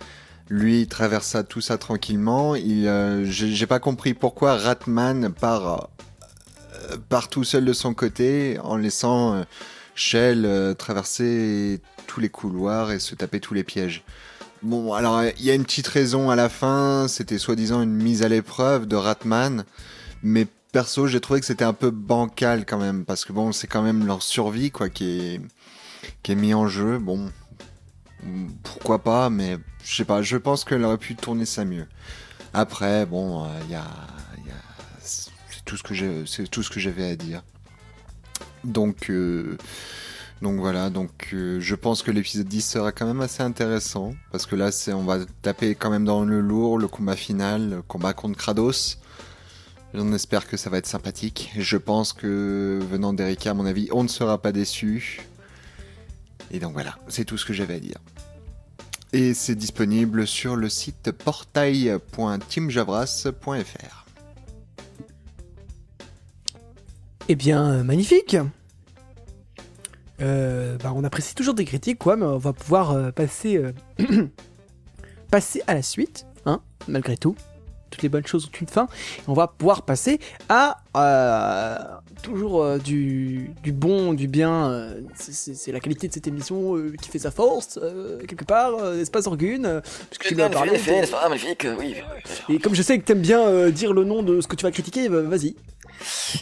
lui, 0.49 0.87
traversa 0.87 1.43
tout 1.43 1.61
ça 1.61 1.77
tranquillement. 1.77 2.55
Il, 2.55 2.87
euh, 2.87 3.25
j'ai 3.25 3.67
pas 3.67 3.79
compris 3.79 4.13
pourquoi 4.13 4.57
Ratman 4.57 5.31
part, 5.33 5.89
euh, 6.91 6.97
part 7.09 7.29
tout 7.29 7.43
seul 7.43 7.65
de 7.65 7.73
son 7.73 7.93
côté, 7.93 8.59
en 8.63 8.77
laissant 8.77 9.35
euh, 9.35 9.43
Shell 9.95 10.45
euh, 10.45 10.73
traverser 10.73 11.81
tous 12.07 12.19
les 12.19 12.29
couloirs 12.29 12.91
et 12.91 12.99
se 12.99 13.15
taper 13.15 13.39
tous 13.39 13.53
les 13.53 13.63
pièges. 13.63 14.03
Bon, 14.61 14.93
alors 14.93 15.23
il 15.23 15.45
y 15.45 15.51
a 15.51 15.55
une 15.55 15.65
petite 15.65 15.87
raison 15.87 16.29
à 16.29 16.35
la 16.35 16.47
fin, 16.49 17.07
c'était 17.09 17.37
soi-disant 17.37 17.81
une 17.81 17.95
mise 17.95 18.23
à 18.23 18.29
l'épreuve 18.29 18.85
de 18.85 18.95
Ratman, 18.95 19.65
mais 20.21 20.47
perso, 20.71 21.05
j'ai 21.05 21.19
trouvé 21.19 21.41
que 21.41 21.45
c'était 21.45 21.65
un 21.65 21.73
peu 21.73 21.91
bancal 21.91 22.65
quand 22.65 22.77
même, 22.77 23.03
parce 23.03 23.25
que 23.25 23.33
bon, 23.33 23.51
c'est 23.51 23.67
quand 23.67 23.81
même 23.81 24.05
leur 24.05 24.23
survie 24.23 24.71
quoi 24.71 24.89
qui 24.89 25.19
est 25.19 25.41
qui 26.21 26.31
est 26.31 26.35
mis 26.35 26.53
en 26.53 26.67
jeu. 26.67 26.97
Bon, 26.97 27.29
pourquoi 28.63 28.99
pas, 29.03 29.29
mais 29.29 29.57
je 29.83 29.95
sais 29.95 30.05
pas. 30.05 30.21
Je 30.21 30.37
pense 30.37 30.63
qu'elle 30.63 30.83
aurait 30.83 30.97
pu 30.97 31.15
tourner 31.15 31.45
ça 31.45 31.65
mieux. 31.65 31.87
Après, 32.53 33.05
bon, 33.05 33.45
il 33.65 33.71
y 33.71 33.75
a, 33.75 33.83
y 34.45 34.49
a- 34.51 35.01
c'est 35.01 35.31
tout 35.65 35.77
ce 36.63 36.69
que 36.69 36.79
j'avais 36.79 37.09
à 37.11 37.15
dire. 37.15 37.43
Donc, 38.63 39.09
euh, 39.09 39.57
donc 40.41 40.59
voilà. 40.59 40.89
Donc, 40.89 41.29
euh, 41.33 41.59
je 41.59 41.75
pense 41.75 42.03
que 42.03 42.11
l'épisode 42.11 42.47
10 42.47 42.61
sera 42.61 42.91
quand 42.91 43.05
même 43.05 43.21
assez 43.21 43.43
intéressant 43.43 44.13
parce 44.31 44.45
que 44.45 44.55
là, 44.55 44.71
c'est, 44.71 44.93
on 44.93 45.03
va 45.03 45.19
taper 45.41 45.75
quand 45.75 45.89
même 45.89 46.05
dans 46.05 46.23
le 46.23 46.39
lourd, 46.41 46.77
le 46.77 46.87
combat 46.87 47.15
final, 47.15 47.69
le 47.69 47.81
combat 47.81 48.13
contre 48.13 48.37
Kratos. 48.37 48.99
J'en 49.93 50.11
espère 50.13 50.47
que 50.47 50.57
ça 50.57 50.69
va 50.69 50.77
être 50.79 50.87
sympathique. 50.87 51.51
Je 51.57 51.77
pense 51.77 52.13
que 52.13 52.79
venant 52.89 53.13
d'Erika, 53.13 53.51
à 53.51 53.53
mon 53.53 53.65
avis, 53.65 53.89
on 53.91 54.03
ne 54.03 54.07
sera 54.07 54.41
pas 54.41 54.51
déçu. 54.51 55.21
Et 56.51 56.59
donc 56.59 56.73
voilà, 56.73 56.97
c'est 57.09 57.25
tout 57.25 57.37
ce 57.37 57.45
que 57.45 57.53
j'avais 57.53 57.75
à 57.75 57.79
dire. 57.79 57.97
Et 59.13 59.33
c'est 59.35 59.53
disponible 59.53 60.25
sur 60.25 60.55
le 60.55 60.69
site 60.69 61.11
portail.teamjavras.fr. 61.11 64.05
Eh 67.29 67.35
bien, 67.35 67.63
euh, 67.63 67.83
magnifique 67.83 68.37
Euh, 70.19 70.79
bah, 70.79 70.91
On 70.95 71.03
apprécie 71.03 71.35
toujours 71.35 71.53
des 71.53 71.65
critiques, 71.65 71.99
quoi, 71.99 72.15
mais 72.15 72.25
on 72.25 72.39
va 72.39 72.53
pouvoir 72.53 72.89
euh, 72.91 73.11
passer, 73.11 73.61
passer 75.31 75.61
à 75.67 75.75
la 75.75 75.83
suite, 75.83 76.25
hein, 76.47 76.59
malgré 76.87 77.15
tout. 77.15 77.35
Toutes 77.91 78.01
les 78.01 78.09
bonnes 78.09 78.25
choses 78.25 78.47
ont 78.47 78.57
une 78.59 78.67
fin. 78.67 78.87
On 79.27 79.33
va 79.33 79.47
pouvoir 79.47 79.83
passer 79.83 80.19
à 80.49 80.82
Euh, 80.95 81.75
toujours 82.21 82.63
euh, 82.63 82.77
du, 82.77 83.51
du 83.63 83.71
bon, 83.71 84.13
du 84.13 84.27
bien. 84.27 84.69
euh, 84.71 85.01
c'est- 85.15 85.71
la 85.71 85.79
qualité 85.79 86.07
de 86.07 86.13
cette 86.13 86.27
émission 86.27 86.75
euh, 86.77 86.93
qui 87.01 87.09
fait 87.09 87.19
sa 87.19 87.31
force, 87.31 87.79
quelque 88.27 88.45
part, 88.45 88.77
n'est-ce 88.93 89.09
pas 89.11 89.21
Sorgun 89.21 89.63
euh, 89.65 89.81
Puisque 90.09 90.27
tu 90.27 90.35
m'as 90.35 90.49
parlé. 90.49 90.71
n'est-ce 90.73 91.11
pas 91.11 91.27
magnifique 91.27 91.67
Oui. 91.79 91.95
Et 92.49 92.59
comme 92.59 92.75
je 92.75 92.81
sais 92.81 92.97
que 92.99 93.03
t'aimes 93.03 93.21
bien 93.21 93.69
dire 93.69 93.93
le 93.93 94.03
nom 94.03 94.21
de 94.23 94.39
ce 94.41 94.47
que 94.47 94.55
tu 94.55 94.63
vas 94.63 94.71
critiquer, 94.71 95.09
bah, 95.09 95.21
vas-y. 95.21 95.55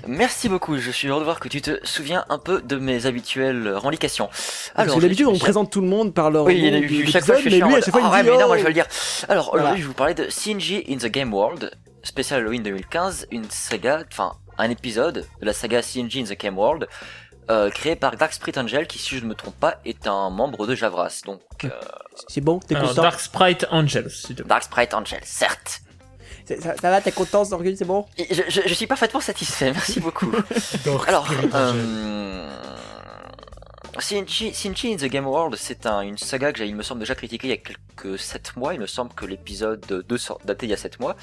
Merci 0.07 0.49
beaucoup. 0.49 0.77
Je 0.77 0.91
suis 0.91 1.07
heureux 1.07 1.19
de 1.19 1.25
voir 1.25 1.39
que 1.39 1.47
tu 1.47 1.61
te 1.61 1.79
souviens 1.83 2.25
un 2.29 2.39
peu 2.39 2.61
de 2.61 2.77
mes 2.77 3.05
habituelles 3.05 3.73
revendications. 3.75 4.29
Parce 4.75 4.93
que 4.93 4.99
d'habitude, 4.99 5.27
on 5.27 5.37
présente 5.37 5.71
tout 5.71 5.81
le 5.81 5.87
monde 5.87 6.13
par 6.13 6.31
leur 6.31 6.45
Oui, 6.45 6.57
il 6.57 6.65
y 6.65 7.03
a 7.03 7.05
chaque 7.09 7.25
fois 7.25 7.35
je 7.35 7.43
d'épisode, 7.43 7.51
suis 7.51 7.61
mais 7.61 7.67
lui, 7.67 7.75
à 7.75 7.81
chaque 7.81 7.91
fois, 7.91 8.01
il 8.01 8.05
ah 8.05 8.23
dit, 8.23 8.29
ouais, 8.29 8.35
mais 8.35 8.37
non, 8.39 8.45
oh, 8.45 8.47
moi 8.47 8.57
je 8.57 8.63
vais 8.63 8.69
le 8.69 8.73
dire. 8.73 8.87
Alors, 9.29 9.49
Voilà. 9.51 9.63
aujourd'hui, 9.63 9.81
je 9.81 9.87
vais 9.87 9.87
vous 9.87 9.93
parler 9.93 10.13
de 10.13 10.25
CNG 10.29 10.85
in 10.89 10.97
the 10.97 11.11
Game 11.11 11.33
World, 11.33 11.71
spécial 12.03 12.39
Halloween 12.41 12.63
2015, 12.63 13.27
une 13.31 13.45
saga, 13.49 14.03
enfin, 14.11 14.31
un 14.61 14.69
épisode 14.69 15.25
de 15.41 15.45
la 15.45 15.53
saga 15.53 15.81
CNG 15.81 16.17
in 16.17 16.23
the 16.23 16.37
Game 16.39 16.57
World, 16.57 16.87
euh, 17.49 17.69
créé 17.69 17.95
par 17.95 18.15
Dark 18.15 18.31
Spirit 18.33 18.57
Angel, 18.59 18.87
qui, 18.87 18.97
si 18.99 19.17
je 19.17 19.23
ne 19.23 19.29
me 19.29 19.35
trompe 19.35 19.55
pas, 19.59 19.77
est 19.83 20.07
un 20.07 20.29
membre 20.29 20.67
de 20.67 20.75
Javras. 20.75 21.21
Donc, 21.25 21.41
euh, 21.65 21.69
C'est 22.27 22.41
bon, 22.41 22.59
t'es 22.59 22.75
Alors, 22.75 22.89
content 22.89 23.01
Dark 23.01 23.19
Sprite 23.19 23.65
Angels, 23.71 24.09
s'il 24.09 24.35
te 24.35 24.41
plaît. 24.43 24.49
Dark 24.49 24.63
Sprite 24.63 24.93
Angel, 24.93 25.19
certes. 25.23 25.81
ça, 26.47 26.75
va, 26.89 27.01
t'es 27.01 27.11
content, 27.11 27.43
Sorgun, 27.43 27.73
c'est 27.75 27.85
bon? 27.85 28.05
Je, 28.17 28.41
je, 28.47 28.61
je 28.65 28.73
suis 28.73 28.87
parfaitement 28.87 29.19
satisfait, 29.19 29.71
merci 29.73 29.99
beaucoup. 29.99 30.31
Alors, 31.07 31.27
euh, 31.55 32.47
Sinchi, 33.99 34.53
Sinchi 34.53 34.93
in 34.93 34.97
the 34.97 35.05
Game 35.09 35.27
World, 35.27 35.55
c'est 35.57 35.85
un, 35.85 36.01
une 36.01 36.17
saga 36.17 36.51
que 36.53 36.59
j'ai, 36.59 36.65
il 36.67 36.75
me 36.75 36.81
semble, 36.81 37.01
déjà 37.01 37.13
critiquée 37.13 37.47
il 37.47 37.51
y 37.51 37.53
a 37.53 37.57
quelques 37.57 38.17
7 38.17 38.55
mois. 38.55 38.73
Il 38.73 38.79
me 38.79 38.87
semble 38.87 39.13
que 39.13 39.25
l'épisode 39.25 39.85
2 40.07 40.17
sort- 40.17 40.39
daté 40.45 40.65
il 40.65 40.69
y 40.69 40.73
a 40.73 40.77
7 40.77 40.99
mois, 40.99 41.15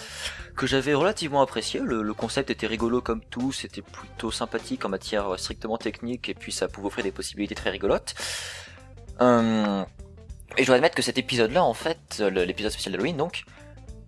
que 0.55 0.67
j'avais 0.67 0.93
relativement 0.95 1.41
apprécié. 1.41 1.81
Le, 1.81 2.03
le 2.03 2.15
concept 2.15 2.51
était 2.51 2.67
rigolo 2.67 3.01
comme 3.01 3.23
tout, 3.25 3.53
c'était 3.53 3.83
plutôt 3.83 4.31
sympathique 4.31 4.85
en 4.85 4.91
matière 4.91 5.39
strictement 5.39 5.79
technique, 5.79 6.29
et 6.29 6.35
puis 6.35 6.53
ça 6.53 6.69
pouvait 6.69 6.89
offrir 6.89 7.05
des 7.05 7.13
possibilités 7.13 7.55
très 7.55 7.71
rigolotes. 7.71 8.15
Euh, 9.21 9.83
et 10.57 10.63
je 10.63 10.67
dois 10.67 10.77
admettre 10.77 10.95
que 10.95 11.03
cet 11.03 11.19
épisode-là, 11.19 11.65
en 11.65 11.75
fait, 11.75 12.19
l'épisode 12.21 12.71
spécial 12.73 12.93
d'Halloween, 12.93 13.17
donc, 13.17 13.45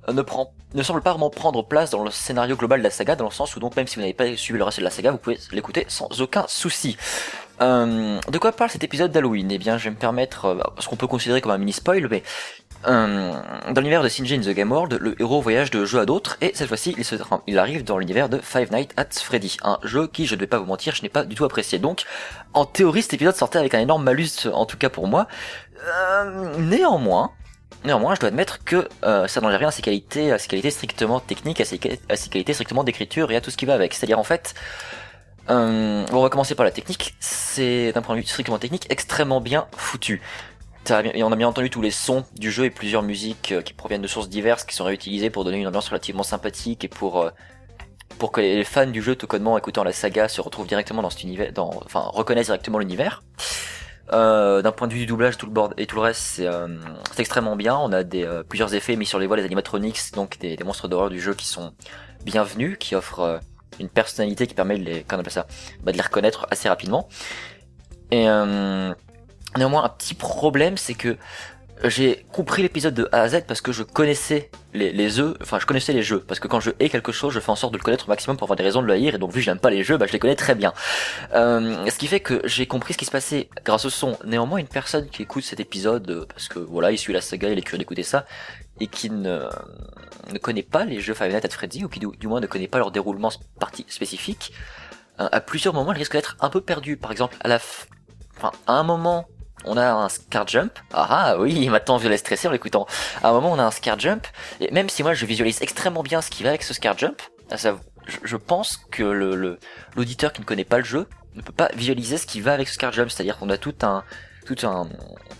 ne 0.09 0.23
prend, 0.23 0.53
ne 0.75 0.83
semble 0.83 1.03
pas 1.03 1.11
vraiment 1.11 1.31
prendre 1.31 1.63
place 1.63 1.91
dans 1.91 2.03
le 2.03 2.11
scénario 2.11 2.57
global 2.57 2.81
de 2.81 2.85
la 2.85 2.91
saga, 2.91 3.17
dans 3.17 3.27
le 3.27 3.31
sens 3.31 3.55
où 3.57 3.61
donc 3.61 3.77
même 3.77 3.87
si 3.87 3.97
vous 3.97 4.01
n'avez 4.01 4.15
pas 4.15 4.37
suivi 4.37 4.59
le 4.59 4.65
reste 4.65 4.79
de 4.79 4.85
la 4.85 4.91
saga, 4.91 5.11
vous 5.11 5.19
pouvez 5.19 5.39
l'écouter 5.53 5.85
sans 5.89 6.21
aucun 6.21 6.45
souci. 6.49 6.97
Euh, 7.61 8.19
de 8.31 8.39
quoi 8.39 8.53
parle 8.53 8.71
cet 8.71 8.85
épisode 8.85 9.13
d'Halloween? 9.13 9.51
Eh 9.51 9.59
bien, 9.59 9.77
je 9.77 9.85
vais 9.85 9.91
me 9.91 9.97
permettre, 9.97 10.47
euh, 10.47 10.63
ce 10.79 10.89
qu'on 10.89 10.97
peut 10.97 11.07
considérer 11.07 11.43
comme 11.43 11.53
un 11.53 11.59
mini 11.59 11.75
spoil, 11.75 12.09
mais 12.11 12.23
euh, 12.89 13.33
dans 13.71 13.81
l'univers 13.83 14.03
de 14.03 14.09
Sinji 14.09 14.37
in 14.37 14.41
the 14.41 14.55
Game 14.55 14.73
World, 14.73 14.97
le 14.99 15.21
héros 15.21 15.43
voyage 15.43 15.71
de 15.71 15.85
jeu 15.85 16.01
à 16.01 16.07
d'autres, 16.07 16.39
et 16.41 16.53
cette 16.55 16.69
fois-ci, 16.69 16.95
il, 16.97 17.05
il 17.47 17.59
arrive 17.59 17.85
dans 17.85 17.99
l'univers 17.99 18.31
de 18.31 18.39
Five 18.39 18.73
Nights 18.73 18.95
at 18.97 19.09
Freddy, 19.13 19.59
un 19.63 19.79
jeu 19.83 20.07
qui, 20.07 20.25
je 20.25 20.35
ne 20.35 20.41
vais 20.41 20.47
pas 20.47 20.59
vous 20.59 20.65
mentir, 20.65 20.95
je 20.95 21.03
n'ai 21.03 21.11
pas 21.11 21.25
du 21.25 21.35
tout 21.35 21.45
apprécié. 21.45 21.79
Donc, 21.79 22.05
en 22.55 22.65
théorie, 22.65 23.03
cet 23.03 23.13
épisode 23.13 23.37
sortait 23.37 23.59
avec 23.59 23.75
un 23.75 23.81
énorme 23.81 24.05
malus, 24.05 24.49
en 24.51 24.65
tout 24.65 24.79
cas 24.79 24.89
pour 24.89 25.07
moi. 25.07 25.27
Euh, 25.87 26.57
néanmoins, 26.59 27.33
Néanmoins, 27.85 28.15
je 28.15 28.21
dois 28.21 28.29
admettre 28.29 28.63
que 28.63 28.89
euh, 29.05 29.27
ça 29.27 29.41
n'enlève 29.41 29.61
rien 29.61 29.69
à 29.69 29.73
ses 29.73 29.81
qualités, 29.81 30.33
à 30.33 30.39
ses 30.39 30.49
qualités 30.49 30.71
strictement 30.71 31.19
techniques, 31.19 31.61
à 31.61 31.65
ses, 31.65 31.79
qualités 31.79 32.53
strictement 32.53 32.85
d'écriture 32.85 33.31
et 33.31 33.37
à 33.37 33.41
tout 33.41 33.51
ce 33.51 33.57
qui 33.57 33.65
va 33.65 33.75
avec. 33.75 33.95
C'est-à-dire 33.95 34.19
en 34.19 34.25
fait, 34.25 34.55
euh, 35.49 36.05
on 36.13 36.23
va 36.23 36.29
commencer 36.29 36.55
par 36.55 36.65
la 36.65 36.73
technique. 36.73 37.15
C'est 37.21 37.93
d'un 37.93 38.03
point 38.03 38.17
de 38.17 38.21
vue 38.21 38.27
strictement 38.27 38.59
technique 38.59 38.87
extrêmement 38.91 39.41
bien 39.41 39.67
foutu. 39.77 40.21
Et 41.15 41.23
on 41.23 41.31
a 41.31 41.37
bien 41.37 41.47
entendu 41.47 41.71
tous 41.71 41.83
les 41.83 41.91
sons 41.91 42.25
du 42.37 42.51
jeu 42.51 42.65
et 42.65 42.71
plusieurs 42.71 43.03
musiques 43.03 43.53
euh, 43.53 43.63
qui 43.63 43.73
proviennent 43.73 44.03
de 44.03 44.09
sources 44.09 44.29
diverses 44.29 44.65
qui 44.65 44.75
sont 44.75 44.85
réutilisées 44.85 45.31
pour 45.31 45.45
donner 45.45 45.59
une 45.59 45.67
ambiance 45.67 45.89
relativement 45.89 46.23
sympathique 46.23 46.85
et 46.85 46.89
pour 46.89 47.31
pour 48.19 48.33
que 48.33 48.41
les 48.41 48.65
fans 48.65 48.87
du 48.87 49.01
jeu 49.01 49.15
tout 49.15 49.27
connement 49.27 49.57
écoutant 49.57 49.85
la 49.85 49.93
saga 49.93 50.29
se 50.29 50.41
retrouvent 50.41 50.67
directement 50.67 51.01
dans 51.01 51.11
cet 51.11 51.23
univers, 51.23 51.53
dans, 51.53 51.71
enfin 51.85 52.11
reconnaissent 52.13 52.49
directement 52.49 52.79
l'univers. 52.79 53.23
Euh, 54.13 54.61
D'un 54.63 54.73
point 54.73 54.89
de 54.89 54.93
vue 54.93 55.01
du 55.01 55.07
doublage, 55.07 55.37
tout 55.37 55.47
le 55.47 55.53
board 55.53 55.75
et 55.77 55.87
tout 55.87 55.97
le 55.97 56.03
reste, 56.03 56.21
c'est 56.21 56.47
euh, 56.47 56.67
extrêmement 57.19 57.57
bien. 57.57 57.77
On 57.77 57.93
a 57.93 58.03
des 58.03 58.25
euh, 58.25 58.43
plusieurs 58.43 58.75
effets 58.75 58.97
mis 58.97 59.07
sur 59.07 59.19
les 59.19 59.27
voix, 59.27 59.37
les 59.37 59.45
animatronics, 59.45 60.13
donc 60.15 60.39
des, 60.39 60.57
des 60.57 60.65
monstres 60.65 60.89
d'horreur 60.89 61.11
du 61.11 61.21
jeu 61.21 61.35
qui 61.35 61.47
sont 61.47 61.73
bienvenus, 62.25 62.77
qui 62.79 62.97
offrent 62.97 63.21
euh, 63.21 63.39
une 63.79 63.89
personnalité 63.89 64.47
qui 64.47 64.55
permet 64.55 64.79
de 64.79 64.85
les, 64.85 65.07
on 65.13 65.19
appelle 65.19 65.33
ça, 65.33 65.47
bah, 65.85 65.93
de 65.93 65.97
les 65.97 66.03
reconnaître 66.03 66.47
assez 66.51 66.69
rapidement. 66.69 67.09
Et 68.11 68.29
euh, 68.29 68.93
néanmoins, 69.57 69.85
un 69.85 69.89
petit 69.89 70.15
problème, 70.15 70.77
c'est 70.77 70.95
que 70.95 71.17
j'ai 71.85 72.27
compris 72.33 72.63
l'épisode 72.63 72.95
de 72.95 73.09
A 73.13 73.23
à 73.23 73.29
Z 73.29 73.45
parce 73.47 73.61
que 73.61 73.73
je 73.73 73.83
connaissais 73.83 74.51
les, 74.75 74.93
les 74.93 75.19
œufs, 75.19 75.37
enfin 75.41 75.59
je 75.59 75.67
connaissais 75.67 75.93
les 75.93 76.03
jeux, 76.03 76.21
parce 76.21 76.39
que 76.39 76.49
quand 76.49 76.61
je 76.61 76.71
hais 76.79 76.89
quelque 76.89 77.13
chose, 77.13 77.33
je 77.33 77.41
fais 77.41 77.51
en 77.51 77.57
sorte 77.57 77.73
de 77.73 77.79
le 77.79 77.83
connaître 77.83 78.07
au 78.07 78.09
maximum 78.09 78.37
pour 78.37 78.45
avoir 78.47 78.57
des 78.57 78.63
raisons 78.63 78.83
de 78.83 78.87
le 78.87 78.93
haïr, 78.93 79.15
et 79.15 79.19
donc 79.19 79.31
vu 79.31 79.41
que 79.41 79.45
j'aime 79.45 79.59
pas 79.59 79.71
les 79.71 79.83
jeux, 79.83 79.97
bah 79.97 80.07
je 80.07 80.13
les 80.13 80.19
connais 80.19 80.37
très 80.37 80.55
bien. 80.55 80.73
Euh, 81.35 81.89
ce 81.89 81.99
qui 81.99 82.07
fait 82.07 82.21
que 82.21 82.41
j'ai 82.45 82.67
compris 82.67 82.93
ce 82.93 82.99
qui 82.99 83.05
se 83.05 83.11
passait 83.11 83.49
grâce 83.65 83.85
au 83.85 83.91
son. 83.91 84.19
Néanmoins, 84.25 84.59
une 84.59 84.69
personne 84.69 85.09
qui 85.09 85.23
écoute 85.23 85.45
cet 85.45 85.61
épisode, 85.61 86.09
euh, 86.11 86.27
parce 86.29 86.49
que 86.49 86.59
voilà, 86.59 86.93
il 86.93 86.99
suit 86.99 87.13
la 87.13 87.21
saga, 87.21 87.49
il 87.49 87.59
est 87.59 87.63
curieux 87.63 87.79
d'écouter 87.79 88.03
ça, 88.03 88.27
et 88.79 88.87
qui 88.87 89.11
ne, 89.11 89.49
ne 90.33 90.39
connaît 90.39 90.63
pas 90.63 90.85
les 90.85 91.01
jeux 91.01 91.15
Five 91.15 91.33
Nights 91.33 91.45
at 91.45 91.51
Freddy, 91.51 91.85
ou 91.85 91.89
qui 91.89 92.01
du, 92.01 92.27
moins 92.27 92.41
ne 92.41 92.47
connaît 92.47 92.69
pas 92.69 92.79
leur 92.79 92.91
déroulement 92.91 93.31
spécifique, 93.89 94.53
euh, 95.21 95.29
à 95.33 95.41
plusieurs 95.41 95.75
moments, 95.75 95.93
il 95.93 95.99
risque 95.99 96.13
d'être 96.13 96.37
un 96.41 96.51
peu 96.51 96.61
perdu. 96.61 96.97
Par 96.97 97.11
exemple, 97.11 97.37
à 97.41 97.49
la 97.49 97.59
f... 97.59 97.87
enfin, 98.37 98.53
à 98.67 98.75
un 98.75 98.83
moment, 98.83 99.27
on 99.65 99.77
a 99.77 99.91
un 99.93 100.09
scare 100.09 100.47
jump. 100.49 100.73
Ah 100.93 101.07
ah 101.11 101.39
oui, 101.39 101.69
maintenant 101.69 101.99
je 101.99 102.09
l'ai 102.09 102.17
stressé 102.17 102.49
en 102.49 102.51
l'écoutant. 102.51 102.87
À 103.23 103.29
un 103.29 103.33
moment, 103.33 103.53
on 103.53 103.59
a 103.59 103.65
un 103.65 103.71
scare 103.71 103.99
jump, 103.99 104.27
et 104.61 104.71
même 104.71 104.89
si 104.89 105.03
moi 105.03 105.15
je 105.15 105.27
visualise 105.27 105.61
extrêmement 105.63 106.03
bien 106.03 106.21
ce 106.23 106.31
qui 106.31 106.43
va 106.43 106.51
avec 106.51 106.63
ce 106.63 106.75
scare 106.75 106.97
jump, 106.99 107.21
savoir- 107.57 107.83
je, 108.25 108.37
pense 108.37 108.79
que 108.91 109.03
le 109.03 109.59
l'auditeur 109.97 110.33
qui 110.33 110.41
ne 110.41 110.47
connaît 110.47 110.65
pas 110.65 110.79
le 110.79 110.85
jeu 110.85 111.07
ne 111.37 111.43
peut 111.43 111.53
pas 111.53 111.69
visualiser 111.75 112.17
ce 112.17 112.27
qui 112.27 112.41
va 112.41 112.53
avec 112.55 112.69
ce 112.69 112.75
scare 112.75 112.93
jump, 112.93 113.11
c'est-à-dire 113.11 113.39
qu'on 113.39 113.51
a 113.51 113.59
tout 113.59 113.75
un 113.83 114.03
tout 114.47 114.57
un, 114.67 114.89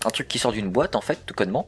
un 0.05 0.09
truc 0.09 0.27
qui 0.27 0.39
sort 0.39 0.51
d'une 0.51 0.69
boîte 0.69 0.95
en 0.95 1.01
fait, 1.01 1.25
tout 1.25 1.33
connement. 1.33 1.67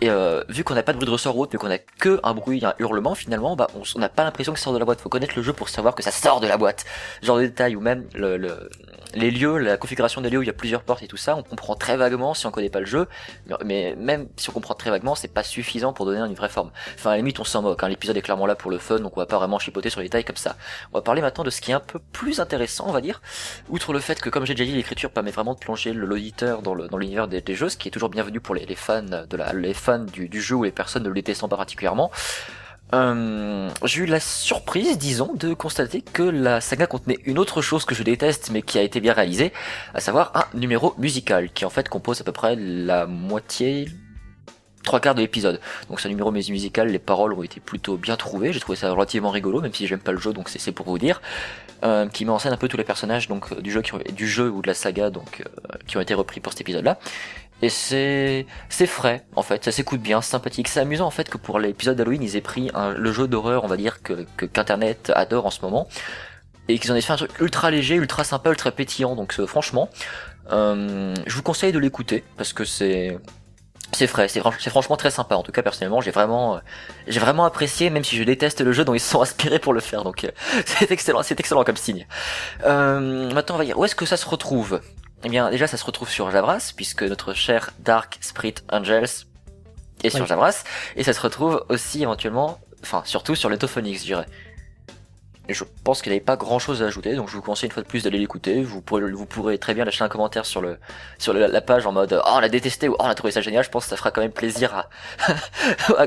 Et 0.00 0.10
euh, 0.10 0.44
vu 0.50 0.62
qu'on 0.62 0.74
n'a 0.74 0.82
pas 0.82 0.92
de 0.92 0.98
bruit 0.98 1.06
de 1.06 1.10
ressort 1.10 1.36
ou 1.38 1.40
autre, 1.42 1.52
mais 1.54 1.58
qu'on 1.58 1.70
a 1.70 1.78
que 1.78 2.20
un 2.22 2.34
bruit, 2.34 2.62
un 2.64 2.74
hurlement, 2.78 3.14
finalement, 3.14 3.56
bah, 3.56 3.66
on 3.74 3.98
n'a 3.98 4.10
pas 4.10 4.24
l'impression 4.24 4.52
que 4.52 4.58
ça 4.58 4.64
sort 4.64 4.74
de 4.74 4.78
la 4.78 4.84
boîte. 4.84 5.00
Faut 5.00 5.08
connaître 5.08 5.32
le 5.36 5.42
jeu 5.42 5.54
pour 5.54 5.70
savoir 5.70 5.94
que 5.94 6.02
ça 6.02 6.10
sort 6.12 6.40
de 6.40 6.46
la 6.46 6.58
boîte. 6.58 6.84
Genre 7.22 7.38
de 7.38 7.46
détails, 7.46 7.76
ou 7.76 7.80
même 7.80 8.06
le, 8.14 8.36
le- 8.36 8.68
les 9.16 9.30
lieux, 9.30 9.58
la 9.58 9.76
configuration 9.76 10.20
des 10.20 10.30
lieux 10.30 10.38
où 10.38 10.42
il 10.42 10.46
y 10.46 10.50
a 10.50 10.54
plusieurs 10.54 10.82
portes 10.82 11.02
et 11.02 11.08
tout 11.08 11.16
ça, 11.16 11.36
on 11.36 11.42
comprend 11.42 11.74
très 11.74 11.96
vaguement 11.96 12.34
si 12.34 12.46
on 12.46 12.50
connaît 12.50 12.70
pas 12.70 12.80
le 12.80 12.86
jeu. 12.86 13.08
Mais- 13.64 13.94
même 13.96 14.28
si 14.36 14.50
on 14.50 14.52
comprend 14.52 14.74
très 14.74 14.90
vaguement, 14.90 15.14
c'est 15.14 15.32
pas 15.32 15.42
suffisant 15.42 15.92
pour 15.92 16.06
donner 16.06 16.20
une 16.20 16.34
vraie 16.34 16.48
forme. 16.48 16.70
Enfin, 16.94 17.10
à 17.10 17.12
la 17.14 17.18
limite, 17.18 17.40
on 17.40 17.44
s'en 17.44 17.62
moque. 17.62 17.82
Hein. 17.82 17.88
L'épisode 17.88 18.16
est 18.16 18.22
clairement 18.22 18.46
là 18.46 18.54
pour 18.54 18.70
le 18.70 18.78
fun, 18.78 18.98
donc 18.98 19.16
on 19.16 19.20
va 19.20 19.26
pas 19.26 19.38
vraiment 19.38 19.58
chipoter 19.58 19.90
sur 19.90 20.00
les 20.00 20.06
détails 20.06 20.24
comme 20.24 20.36
ça. 20.36 20.56
On 20.92 20.98
va 20.98 21.02
parler 21.02 21.22
maintenant 21.22 21.44
de 21.44 21.50
ce 21.50 21.60
qui 21.60 21.70
est 21.70 21.74
un 21.74 21.80
peu 21.80 21.98
plus 22.12 22.40
intéressant, 22.40 22.84
on 22.88 22.92
va 22.92 23.00
dire. 23.00 23.22
Outre 23.70 23.92
le 23.92 24.00
fait 24.00 24.20
que, 24.20 24.28
comme 24.28 24.44
j'ai 24.44 24.54
déjà 24.54 24.70
dit, 24.70 24.76
l'écriture 24.76 25.10
permet 25.10 25.30
vraiment 25.30 25.54
de 25.54 25.58
plonger 25.58 25.92
l'auditeur 25.92 26.62
dans 26.62 26.74
l'univers 26.74 27.28
des, 27.28 27.42
jeux, 27.54 27.68
ce 27.68 27.76
qui 27.76 27.88
est 27.88 27.90
toujours 27.90 28.10
bienvenu 28.10 28.40
pour 28.40 28.54
les, 28.54 28.66
fans 28.74 29.02
de 29.02 29.36
la, 29.36 29.52
les 29.52 29.74
du 30.28 30.42
jeu 30.42 30.56
ou 30.56 30.64
les 30.64 30.72
personnes 30.72 31.04
ne 31.04 31.08
le 31.08 31.14
détestant 31.14 31.48
pas 31.48 31.56
particulièrement. 31.56 32.10
Euh, 32.94 33.68
j'ai 33.84 34.02
eu 34.02 34.06
la 34.06 34.20
surprise, 34.20 34.96
disons, 34.96 35.34
de 35.34 35.54
constater 35.54 36.02
que 36.02 36.22
la 36.22 36.60
saga 36.60 36.86
contenait 36.86 37.18
une 37.24 37.38
autre 37.38 37.60
chose 37.60 37.84
que 37.84 37.94
je 37.94 38.02
déteste, 38.02 38.50
mais 38.52 38.62
qui 38.62 38.78
a 38.78 38.82
été 38.82 39.00
bien 39.00 39.12
réalisée, 39.12 39.52
à 39.92 40.00
savoir 40.00 40.30
un 40.34 40.44
numéro 40.56 40.94
musical, 40.98 41.50
qui 41.52 41.64
en 41.64 41.70
fait 41.70 41.88
compose 41.88 42.20
à 42.20 42.24
peu 42.24 42.32
près 42.32 42.54
la 42.56 43.06
moitié, 43.06 43.88
trois 44.84 45.00
quarts 45.00 45.16
de 45.16 45.20
l'épisode. 45.20 45.60
Donc 45.90 46.00
un 46.04 46.08
numéro 46.08 46.30
mus- 46.30 46.48
musical, 46.48 46.88
les 46.88 47.00
paroles 47.00 47.32
ont 47.32 47.42
été 47.42 47.58
plutôt 47.58 47.96
bien 47.96 48.16
trouvées, 48.16 48.52
j'ai 48.52 48.60
trouvé 48.60 48.76
ça 48.76 48.90
relativement 48.92 49.30
rigolo, 49.30 49.60
même 49.60 49.74
si 49.74 49.88
j'aime 49.88 49.98
pas 49.98 50.12
le 50.12 50.18
jeu, 50.18 50.32
donc 50.32 50.48
c'est 50.48 50.72
pour 50.72 50.86
vous 50.86 50.98
dire, 50.98 51.20
euh, 51.82 52.06
qui 52.08 52.24
met 52.24 52.30
en 52.30 52.38
scène 52.38 52.52
un 52.52 52.56
peu 52.56 52.68
tous 52.68 52.76
les 52.76 52.84
personnages 52.84 53.26
donc 53.26 53.50
euh, 53.52 53.60
du 53.60 53.72
jeu, 53.72 53.82
du 54.14 54.28
jeu 54.28 54.48
ou 54.48 54.62
de 54.62 54.68
la 54.68 54.74
saga 54.74 55.10
donc 55.10 55.44
qui 55.88 55.96
ont 55.96 56.00
été 56.00 56.14
repris 56.14 56.38
pour 56.38 56.52
cet 56.52 56.60
épisode-là. 56.60 56.98
Et 57.62 57.70
c'est 57.70 58.46
c'est 58.68 58.86
frais 58.86 59.24
en 59.34 59.42
fait, 59.42 59.64
ça 59.64 59.72
s'écoute 59.72 60.00
bien, 60.02 60.20
c'est 60.20 60.30
sympathique, 60.32 60.68
c'est 60.68 60.80
amusant 60.80 61.06
en 61.06 61.10
fait 61.10 61.30
que 61.30 61.38
pour 61.38 61.58
l'épisode 61.58 61.96
d'Halloween 61.96 62.22
ils 62.22 62.36
aient 62.36 62.42
pris 62.42 62.70
le 62.96 63.12
jeu 63.12 63.26
d'horreur 63.28 63.64
on 63.64 63.66
va 63.66 63.78
dire 63.78 64.02
que 64.02 64.26
qu'internet 64.36 65.10
adore 65.14 65.46
en 65.46 65.50
ce 65.50 65.62
moment 65.62 65.88
et 66.68 66.78
qu'ils 66.78 66.92
en 66.92 66.96
aient 66.96 67.00
fait 67.00 67.12
un 67.12 67.16
truc 67.16 67.30
ultra 67.40 67.70
léger, 67.70 67.94
ultra 67.94 68.24
sympa, 68.24 68.50
ultra 68.50 68.72
pétillant. 68.72 69.14
Donc 69.16 69.38
euh, 69.38 69.46
franchement, 69.46 69.88
euh, 70.52 71.14
je 71.26 71.36
vous 71.36 71.42
conseille 71.42 71.72
de 71.72 71.78
l'écouter 71.78 72.24
parce 72.36 72.52
que 72.52 72.64
c'est 72.64 73.18
c'est 73.92 74.06
frais, 74.08 74.28
c'est 74.28 74.40
franch- 74.40 74.56
c'est 74.60 74.70
franchement 74.70 74.96
très 74.96 75.10
sympa. 75.10 75.36
En 75.36 75.42
tout 75.42 75.52
cas 75.52 75.62
personnellement 75.62 76.00
j'ai 76.00 76.10
vraiment 76.10 76.56
euh, 76.56 76.60
j'ai 77.08 77.20
vraiment 77.20 77.44
apprécié 77.44 77.90
même 77.90 78.04
si 78.04 78.16
je 78.16 78.24
déteste 78.24 78.60
le 78.62 78.72
jeu 78.72 78.84
dont 78.84 78.94
ils 78.94 79.00
se 79.00 79.10
sont 79.10 79.22
inspirés 79.22 79.58
pour 79.60 79.72
le 79.74 79.80
faire. 79.80 80.04
Donc 80.04 80.30
c'est 80.66 80.90
excellent, 80.90 81.22
c'est 81.22 81.38
excellent 81.40 81.64
comme 81.64 81.76
signe. 81.76 82.06
Euh, 82.64 83.32
maintenant 83.32 83.56
on 83.56 83.58
va 83.58 83.64
dire 83.64 83.78
où 83.78 83.84
est-ce 83.84 83.94
que 83.96 84.06
ça 84.06 84.16
se 84.16 84.26
retrouve? 84.28 84.80
Eh 85.26 85.28
bien, 85.28 85.50
déjà, 85.50 85.66
ça 85.66 85.76
se 85.76 85.84
retrouve 85.84 86.08
sur 86.08 86.30
Javras, 86.30 86.72
puisque 86.76 87.02
notre 87.02 87.34
cher 87.34 87.70
Dark 87.80 88.18
Spirit 88.20 88.54
Angels 88.70 89.08
est 90.04 90.10
sur 90.10 90.20
Oui. 90.22 90.26
Javras, 90.26 90.64
et 90.96 91.02
ça 91.02 91.12
se 91.12 91.20
retrouve 91.20 91.64
aussi 91.68 92.02
éventuellement, 92.02 92.60
enfin, 92.82 93.02
surtout 93.04 93.34
sur 93.34 93.48
Letophonix, 93.48 93.98
je 94.00 94.04
dirais. 94.04 94.26
Et 95.48 95.54
je 95.54 95.62
pense 95.84 96.02
qu'il 96.02 96.10
n'y 96.10 96.16
avait 96.16 96.24
pas 96.24 96.36
grand 96.36 96.58
chose 96.58 96.82
à 96.82 96.86
ajouter, 96.86 97.14
donc 97.14 97.28
je 97.28 97.34
vous 97.36 97.42
conseille 97.42 97.68
une 97.68 97.72
fois 97.72 97.82
de 97.82 97.88
plus 97.88 98.02
d'aller 98.02 98.18
l'écouter. 98.18 98.62
Vous 98.62 98.80
pourrez, 98.80 99.10
vous 99.12 99.26
pourrez 99.26 99.58
très 99.58 99.74
bien 99.74 99.84
lâcher 99.84 100.02
un 100.02 100.08
commentaire 100.08 100.44
sur 100.44 100.60
le, 100.60 100.78
sur 101.18 101.32
le- 101.32 101.46
la 101.46 101.60
page 101.60 101.86
en 101.86 101.92
mode, 101.92 102.20
oh, 102.24 102.28
on 102.32 102.38
a 102.38 102.48
détesté 102.48 102.88
ou 102.88 102.94
oh, 102.94 102.96
on 103.02 103.06
a 103.08 103.14
trouvé 103.14 103.30
ça 103.32 103.40
génial. 103.40 103.62
Je 103.62 103.70
pense 103.70 103.84
que 103.84 103.90
ça 103.90 103.96
fera 103.96 104.10
quand 104.10 104.20
même 104.22 104.32
plaisir 104.32 104.74
à, 104.74 104.88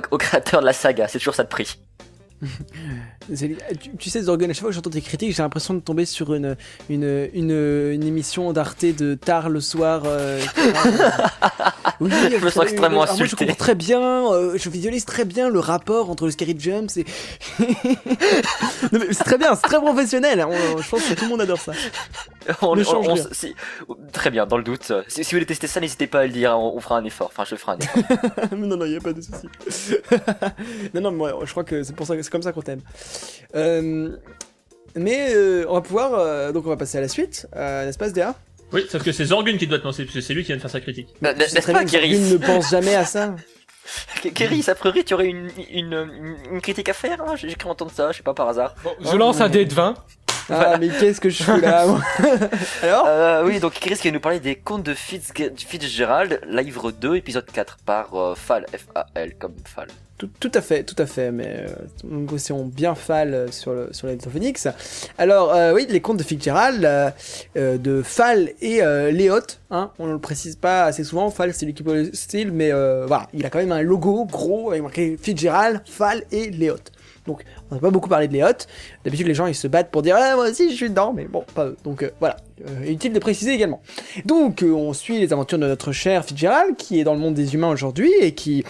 au 0.11 0.17
créateur 0.17 0.59
de 0.59 0.65
la 0.65 0.73
saga. 0.73 1.07
C'est 1.07 1.19
toujours 1.19 1.35
ça 1.35 1.43
de 1.43 1.49
prix. 1.49 1.77
Tu, 3.35 3.57
tu 3.97 4.09
sais, 4.09 4.21
Zorgon, 4.23 4.45
à 4.45 4.53
chaque 4.53 4.59
fois 4.61 4.69
que 4.69 4.75
j'entends 4.75 4.89
tes 4.89 5.01
critiques, 5.01 5.35
j'ai 5.35 5.43
l'impression 5.43 5.73
de 5.73 5.79
tomber 5.81 6.05
sur 6.05 6.33
une, 6.33 6.55
une, 6.89 7.29
une, 7.33 7.51
une 7.51 8.03
émission 8.03 8.51
d'Arte 8.53 8.85
de 8.85 9.13
tard 9.15 9.49
le 9.49 9.59
soir. 9.61 10.03
euh, 10.05 10.39
oui, 11.99 12.09
Je 12.39 12.43
me 12.45 12.49
sens 12.49 12.63
extrêmement 12.63 13.01
alors 13.03 13.15
moi, 13.15 13.17
je 13.17 13.23
insulté. 13.23 13.45
comprends 13.45 13.57
très 13.59 13.75
bien, 13.75 14.31
euh, 14.31 14.57
je 14.57 14.69
visualise 14.69 15.05
très 15.05 15.25
bien 15.25 15.49
le 15.49 15.59
rapport 15.59 16.09
entre 16.09 16.25
le 16.25 16.31
Scary 16.31 16.55
Jumps 16.57 16.97
et. 16.97 17.05
C'est 19.11 19.23
très 19.23 19.37
bien, 19.37 19.55
c'est 19.55 19.61
très 19.67 19.77
professionnel. 19.79 20.39
hein, 20.41 20.47
on- 20.49 20.81
je 20.81 20.89
pense 20.89 21.03
que 21.03 21.13
tout 21.13 21.25
le 21.25 21.29
monde 21.29 21.41
adore 21.41 21.59
ça. 21.59 21.73
On- 22.61 22.77
on- 22.77 22.83
change 22.83 23.07
on- 23.07 23.15
si- 23.33 23.55
très 24.11 24.29
bien, 24.31 24.45
dans 24.45 24.57
le 24.57 24.63
doute. 24.63 24.91
Si, 25.07 25.23
si 25.23 25.31
vous 25.31 25.37
voulez 25.37 25.45
tester 25.45 25.67
ça, 25.67 25.79
n'hésitez 25.79 26.07
pas 26.07 26.21
à 26.21 26.25
le 26.25 26.31
dire, 26.31 26.57
on, 26.57 26.75
on 26.75 26.79
fera 26.79 26.97
un 26.97 27.03
effort. 27.05 27.27
Enfin, 27.27 27.43
je 27.45 27.55
ferai 27.55 27.73
un 27.73 27.77
effort. 27.77 28.03
Mais 28.51 28.67
non, 28.67 28.77
non, 28.77 28.85
il 28.85 28.91
n'y 28.91 28.97
a 28.97 29.01
pas 29.01 29.13
de 29.13 29.21
souci. 29.21 29.47
non, 30.93 31.01
non, 31.01 31.11
moi, 31.11 31.33
je 31.43 31.51
crois 31.51 31.63
que 31.63 31.83
c'est 31.83 31.95
pour 31.95 32.05
ça, 32.07 32.15
que- 32.15 32.21
c'est 32.21 32.29
comme 32.31 32.41
ça 32.41 32.51
qu'on 32.51 32.61
t'aime. 32.61 32.81
Euh, 33.55 34.09
mais 34.95 35.27
euh, 35.35 35.65
on 35.69 35.73
va 35.75 35.81
pouvoir, 35.81 36.13
euh, 36.15 36.51
donc 36.51 36.65
on 36.65 36.69
va 36.69 36.77
passer 36.77 36.97
à 36.97 37.01
la 37.01 37.07
suite, 37.07 37.47
euh, 37.55 37.85
n'est-ce 37.85 37.97
pas, 37.97 38.07
SDA 38.07 38.33
Oui, 38.73 38.85
sauf 38.89 39.03
que 39.03 39.11
c'est 39.11 39.25
Zorgun 39.25 39.57
qui 39.57 39.67
doit 39.67 39.77
te 39.79 39.83
lancer, 39.83 40.03
parce 40.03 40.15
que 40.15 40.21
c'est 40.21 40.33
lui 40.33 40.41
qui 40.43 40.47
vient 40.47 40.55
de 40.57 40.61
faire 40.61 40.71
sa 40.71 40.81
critique. 40.81 41.07
Tu 41.13 41.25
sais 41.25 41.33
N'est-ce 41.35 41.71
pas, 41.71 41.85
Zorgun 41.85 42.17
ne 42.17 42.37
pense 42.37 42.69
jamais 42.71 42.95
à 42.95 43.05
ça. 43.05 43.35
Kéris, 44.35 44.65
a 44.69 44.75
priori, 44.75 45.03
tu 45.03 45.13
aurais 45.15 45.27
une, 45.27 45.49
une, 45.71 45.93
une, 45.93 46.35
une 46.53 46.61
critique 46.61 46.89
à 46.89 46.93
faire 46.93 47.19
hein? 47.21 47.35
J'ai 47.35 47.49
j'ai 47.49 47.55
cru 47.55 47.69
entendre 47.69 47.91
ça, 47.91 48.11
je 48.11 48.17
sais 48.17 48.23
pas 48.23 48.35
par 48.35 48.47
hasard. 48.47 48.75
Je 49.01 49.15
lance 49.17 49.41
un 49.41 49.49
dé 49.49 49.65
de 49.65 49.73
20. 49.73 49.95
Ah, 50.49 50.77
mais 50.79 50.89
qu'est-ce 50.89 51.21
que 51.21 51.29
je 51.29 51.43
fous 51.43 51.59
là 51.59 51.85
Alors 52.83 53.05
Euh, 53.07 53.43
oui, 53.45 53.59
donc 53.59 53.73
Kéris 53.73 53.97
qui 53.97 54.07
va 54.09 54.13
nous 54.13 54.19
parler 54.19 54.39
des 54.39 54.55
contes 54.55 54.83
de 54.83 54.93
Fitz- 54.93 55.31
Fitzgerald, 55.57 56.41
livre 56.47 56.91
2, 56.91 57.15
épisode 57.15 57.45
4, 57.45 57.77
par 57.85 58.13
euh, 58.15 58.35
Fall, 58.35 58.65
F-A-L, 58.75 59.35
comme 59.39 59.53
Fall. 59.65 59.87
tout, 60.17 60.29
tout 60.39 60.51
à 60.53 60.61
fait, 60.61 60.83
tout 60.83 60.95
à 60.97 61.05
fait, 61.05 61.31
mais 61.31 61.65
euh, 61.67 62.25
aussi 62.33 62.51
on 62.51 62.65
bien 62.65 62.95
Fall 62.95 63.33
euh, 63.33 63.47
sur 63.51 63.73
le 63.73 63.89
sur 63.91 64.07
les 64.07 64.17
Phoenix. 64.19 64.67
Alors 65.17 65.53
euh, 65.53 65.73
oui, 65.73 65.85
les 65.89 66.01
contes 66.01 66.17
de 66.17 66.23
Fitzgerald, 66.23 66.83
euh, 66.83 67.09
euh, 67.57 67.77
de 67.77 68.01
Fall 68.01 68.51
et 68.61 68.81
euh, 68.83 69.11
Léot, 69.11 69.39
hein, 69.71 69.91
on 69.99 70.07
ne 70.07 70.13
le 70.13 70.19
précise 70.19 70.55
pas 70.55 70.83
assez 70.85 71.03
souvent. 71.03 71.29
Fall 71.29 71.53
c'est 71.53 71.65
lui 71.65 71.73
qui 71.73 71.83
peut 71.83 71.95
le 71.95 72.13
style, 72.13 72.51
mais 72.51 72.71
euh, 72.73 73.05
voilà, 73.07 73.27
il 73.33 73.45
a 73.45 73.49
quand 73.49 73.59
même 73.59 73.71
un 73.71 73.81
logo 73.81 74.25
gros 74.25 74.71
avec 74.71 74.81
marqué 74.81 75.17
Fitzgerald, 75.21 75.81
Fall 75.85 76.23
et 76.31 76.49
Léot. 76.49 76.75
Donc 77.29 77.43
on 77.69 77.75
n'a 77.75 77.81
pas 77.81 77.91
beaucoup 77.91 78.09
parlé 78.09 78.27
de 78.27 78.33
Léot. 78.33 78.59
D'habitude 79.03 79.27
les 79.27 79.35
gens 79.35 79.47
ils 79.47 79.55
se 79.55 79.67
battent 79.67 79.91
pour 79.91 80.01
dire 80.01 80.15
ah 80.19 80.35
moi 80.35 80.49
aussi 80.49 80.71
je 80.71 80.75
suis 80.75 80.89
dedans, 80.89 81.13
mais 81.13 81.25
bon 81.25 81.43
pas 81.53 81.65
eux. 81.67 81.77
Donc 81.83 82.03
euh, 82.03 82.11
voilà, 82.19 82.37
Euh, 82.67 82.91
utile 82.91 83.13
de 83.13 83.19
préciser 83.19 83.53
également. 83.53 83.81
Donc 84.25 84.63
euh, 84.63 84.71
on 84.71 84.93
suit 84.93 85.19
les 85.19 85.31
aventures 85.31 85.59
de 85.59 85.67
notre 85.67 85.91
cher 85.93 86.25
Fitzgerald 86.25 86.75
qui 86.75 86.99
est 86.99 87.05
dans 87.05 87.13
le 87.13 87.19
monde 87.19 87.33
des 87.33 87.53
humains 87.53 87.69
aujourd'hui 87.69 88.11
et 88.19 88.33
qui 88.33 88.65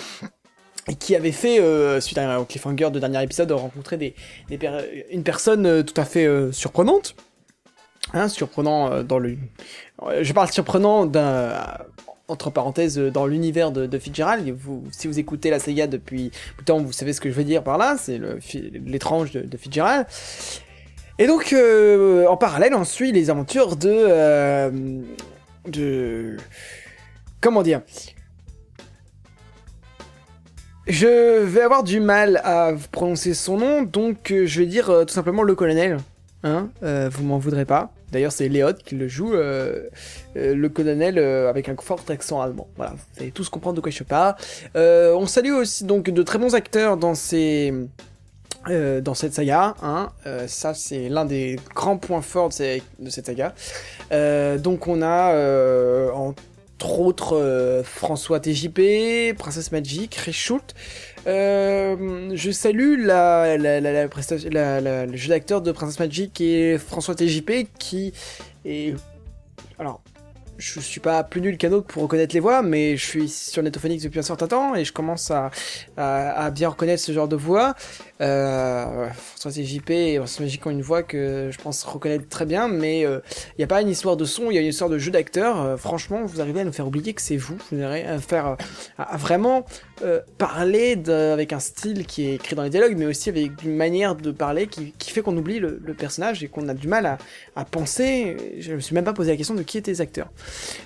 et 0.87 0.95
qui 0.95 1.15
avait 1.15 1.31
fait, 1.31 1.59
euh, 1.59 1.99
suite 2.01 2.17
à 2.17 2.37
un 2.37 2.45
cliffhanger 2.45 2.89
de 2.91 2.99
dernier 2.99 3.23
épisode, 3.23 3.51
rencontrer 3.51 3.97
des, 3.97 4.15
une 5.11 5.23
personne 5.23 5.83
tout 5.83 5.99
à 5.99 6.05
fait 6.05 6.27
surprenante. 6.51 7.15
Hein, 8.13 8.27
surprenant 8.27 9.03
dans 9.03 9.19
le... 9.19 9.37
Je 10.21 10.33
parle 10.33 10.49
surprenant 10.51 11.05
d'un... 11.05 11.53
Entre 12.29 12.51
parenthèses, 12.51 12.99
euh, 12.99 13.09
dans 13.09 13.25
l'univers 13.25 13.71
de, 13.71 13.97
Fitzgerald, 13.97 14.55
si 14.91 15.07
vous 15.07 15.17
écoutez 15.17 15.49
la 15.49 15.57
saga 15.57 15.87
depuis 15.87 16.29
tout 16.57 16.63
temps, 16.63 16.79
vous 16.79 16.91
savez 16.91 17.11
ce 17.11 17.19
que 17.19 17.29
je 17.29 17.33
veux 17.33 17.43
dire 17.43 17.63
par 17.63 17.79
là, 17.79 17.95
c'est 17.99 18.21
l'étrange 18.85 19.31
de, 19.31 19.57
Fitzgerald. 19.57 20.05
Et 21.17 21.25
donc, 21.25 21.53
euh, 21.53 22.27
en 22.27 22.37
parallèle, 22.37 22.75
on 22.75 22.85
suit 22.85 23.11
les 23.11 23.31
aventures 23.31 23.75
de... 23.75 23.89
euh. 23.89 24.69
Comment 27.41 27.63
dire? 27.63 27.81
Je 30.85 31.43
vais 31.43 31.61
avoir 31.61 31.83
du 31.83 31.99
mal 31.99 32.39
à 32.43 32.73
prononcer 32.91 33.33
son 33.33 33.57
nom, 33.57 33.81
donc 33.81 34.31
je 34.45 34.59
vais 34.59 34.67
dire 34.67 35.03
tout 35.07 35.13
simplement 35.13 35.41
le 35.41 35.55
colonel. 35.55 35.97
Hein 36.43 36.69
euh, 36.83 37.09
vous 37.11 37.23
m'en 37.23 37.37
voudrez 37.37 37.65
pas. 37.65 37.91
D'ailleurs, 38.11 38.31
c'est 38.31 38.47
Léot 38.47 38.73
qui 38.73 38.95
le 38.95 39.07
joue, 39.07 39.33
euh, 39.33 39.87
euh, 40.35 40.55
le 40.55 40.69
colonel 40.69 41.19
avec 41.19 41.69
un 41.69 41.75
fort 41.75 41.99
accent 42.09 42.41
allemand. 42.41 42.67
Voilà, 42.77 42.93
vous 42.93 43.21
allez 43.21 43.31
tous 43.31 43.49
comprendre 43.49 43.75
de 43.75 43.81
quoi 43.81 43.91
je 43.91 44.03
parle. 44.03 44.35
On 44.75 45.27
salue 45.27 45.51
aussi 45.51 45.83
donc 45.83 46.09
de 46.09 46.23
très 46.23 46.39
bons 46.39 46.55
acteurs 46.55 46.97
dans 46.97 47.15
ces. 47.15 47.73
dans 48.67 49.13
cette 49.13 49.33
saga, 49.33 49.75
hein. 49.83 50.09
Ça 50.47 50.73
c'est 50.73 51.09
l'un 51.09 51.25
des 51.25 51.57
grands 51.75 51.97
points 51.97 52.21
forts 52.21 52.49
de, 52.49 53.09
cette 53.09 53.25
saga. 53.25 53.53
Donc 54.57 54.87
on 54.87 55.01
a 55.01 55.33
entre 56.79 56.99
autres 56.99 57.81
François 57.83 58.39
TJP, 58.39 59.37
Princesse 59.37 59.71
Magic, 59.73 60.15
Richoult. 60.15 60.73
Euh, 61.27 62.31
je 62.33 62.51
salue 62.51 63.05
la, 63.05 63.57
la, 63.57 63.81
la, 63.81 64.07
prestation- 64.07 64.49
le 64.51 65.15
jeu 65.15 65.29
d'acteur 65.29 65.61
de 65.61 65.71
Princesse 65.71 65.99
Magic 65.99 66.39
et 66.41 66.77
François 66.77 67.15
TJP 67.15 67.67
qui 67.77 68.13
est... 68.65 68.95
Alors, 69.77 70.01
je 70.57 70.79
suis 70.79 70.99
pas 70.99 71.23
plus 71.23 71.41
nul 71.41 71.57
qu'un 71.57 71.71
autre 71.71 71.87
pour 71.87 72.03
reconnaître 72.03 72.33
les 72.33 72.39
voix, 72.41 72.61
mais 72.61 72.97
je 72.97 73.05
suis 73.05 73.29
sur 73.29 73.63
Netophonics 73.63 74.03
depuis 74.03 74.19
un 74.19 74.23
certain 74.23 74.47
temps 74.47 74.75
et 74.75 74.83
je 74.83 74.91
commence 74.91 75.31
à 75.31 76.51
bien 76.51 76.69
reconnaître 76.69 77.01
ce 77.01 77.11
genre 77.11 77.27
de 77.27 77.35
voix. 77.37 77.75
Euh, 78.21 79.07
François 79.13 79.51
TJP 79.51 79.91
et 79.91 80.17
Princesse 80.17 80.39
Magic 80.39 80.65
ont 80.65 80.71
une 80.71 80.81
voix 80.81 81.03
que 81.03 81.49
je 81.51 81.57
pense 81.57 81.83
reconnaître 81.83 82.27
très 82.27 82.45
bien, 82.45 82.67
mais 82.67 83.01
il 83.01 83.57
n'y 83.57 83.63
a 83.63 83.67
pas 83.67 83.81
une 83.81 83.89
histoire 83.89 84.17
de 84.17 84.25
son, 84.25 84.51
il 84.51 84.55
y 84.55 84.57
a 84.57 84.61
une 84.61 84.67
histoire 84.67 84.89
de 84.89 84.97
jeu 84.97 85.11
d'acteur. 85.11 85.61
Euh, 85.61 85.77
franchement, 85.77 86.23
vous 86.25 86.41
arrivez 86.41 86.61
à 86.61 86.63
nous 86.63 86.71
faire 86.71 86.87
oublier 86.87 87.13
que 87.13 87.21
c'est 87.21 87.37
vous. 87.37 87.57
Vous 87.71 87.81
arrivez 87.81 88.07
à 88.07 88.19
faire 88.19 88.57
euh, 88.99 89.17
vraiment 89.17 89.65
euh, 90.03 90.21
parler 90.37 90.97
avec 91.09 91.53
un 91.53 91.59
style 91.59 92.05
qui 92.05 92.27
est 92.27 92.35
écrit 92.35 92.55
dans 92.55 92.63
les 92.63 92.69
dialogues, 92.69 92.95
mais 92.97 93.05
aussi 93.05 93.29
avec 93.29 93.63
une 93.63 93.75
manière 93.75 94.15
de 94.15 94.31
parler 94.31 94.67
qui, 94.67 94.93
fait 95.11 95.21
qu'on 95.21 95.35
oublie 95.35 95.59
le, 95.59 95.79
personnage 95.97 96.43
et 96.43 96.47
qu'on 96.47 96.69
a 96.69 96.73
du 96.73 96.87
mal 96.87 97.17
à, 97.55 97.65
penser. 97.65 98.37
Je 98.59 98.73
me 98.73 98.79
suis 98.79 98.95
même 98.95 99.03
pas 99.03 99.13
posé 99.13 99.31
la 99.31 99.37
question 99.37 99.55
de 99.55 99.63
qui 99.63 99.77
étaient 99.77 99.91
les 99.91 100.01
acteurs. 100.01 100.29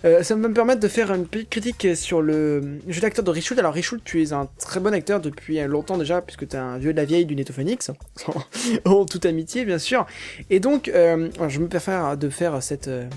Euh, 0.06 0.24
ça 0.24 0.36
va 0.36 0.48
me 0.48 0.54
permettre 0.54 0.80
de 0.80 0.88
faire 0.88 1.14
une 1.14 1.28
petite 1.28 1.50
critique 1.50 1.96
sur 1.96 2.22
le 2.22 2.80
jeu 2.88 3.02
d'acteur 3.02 3.24
de 3.24 3.30
Richoult. 3.30 3.60
Alors 3.60 3.74
Richoult, 3.74 4.02
tu 4.04 4.24
es 4.24 4.34
un 4.34 4.48
très 4.60 4.80
bon 4.80 4.94
acteur 4.94 5.20
depuis 5.20 5.62
longtemps 5.68 5.98
déjà, 5.98 6.22
puisque 6.22 6.48
tu 6.48 6.56
es 6.56 6.60
un 6.60 6.78
vieux 6.78 6.94
de 6.94 6.98
la 6.98 7.06
vieille 7.06 7.23
du 7.26 7.36
Netophonix, 7.36 7.92
en 8.86 9.06
toute 9.06 9.26
amitié 9.26 9.66
bien 9.66 9.80
sûr. 9.80 10.06
Et 10.50 10.60
donc, 10.60 10.88
euh, 10.88 11.30
je 11.48 11.60
me 11.60 11.68
préfère 11.68 12.18
de 12.18 12.30
faire 12.30 12.62
cette... 12.62 12.88
euh, 12.88 13.08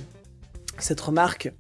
cette 0.79 1.01
remarque 1.01 1.53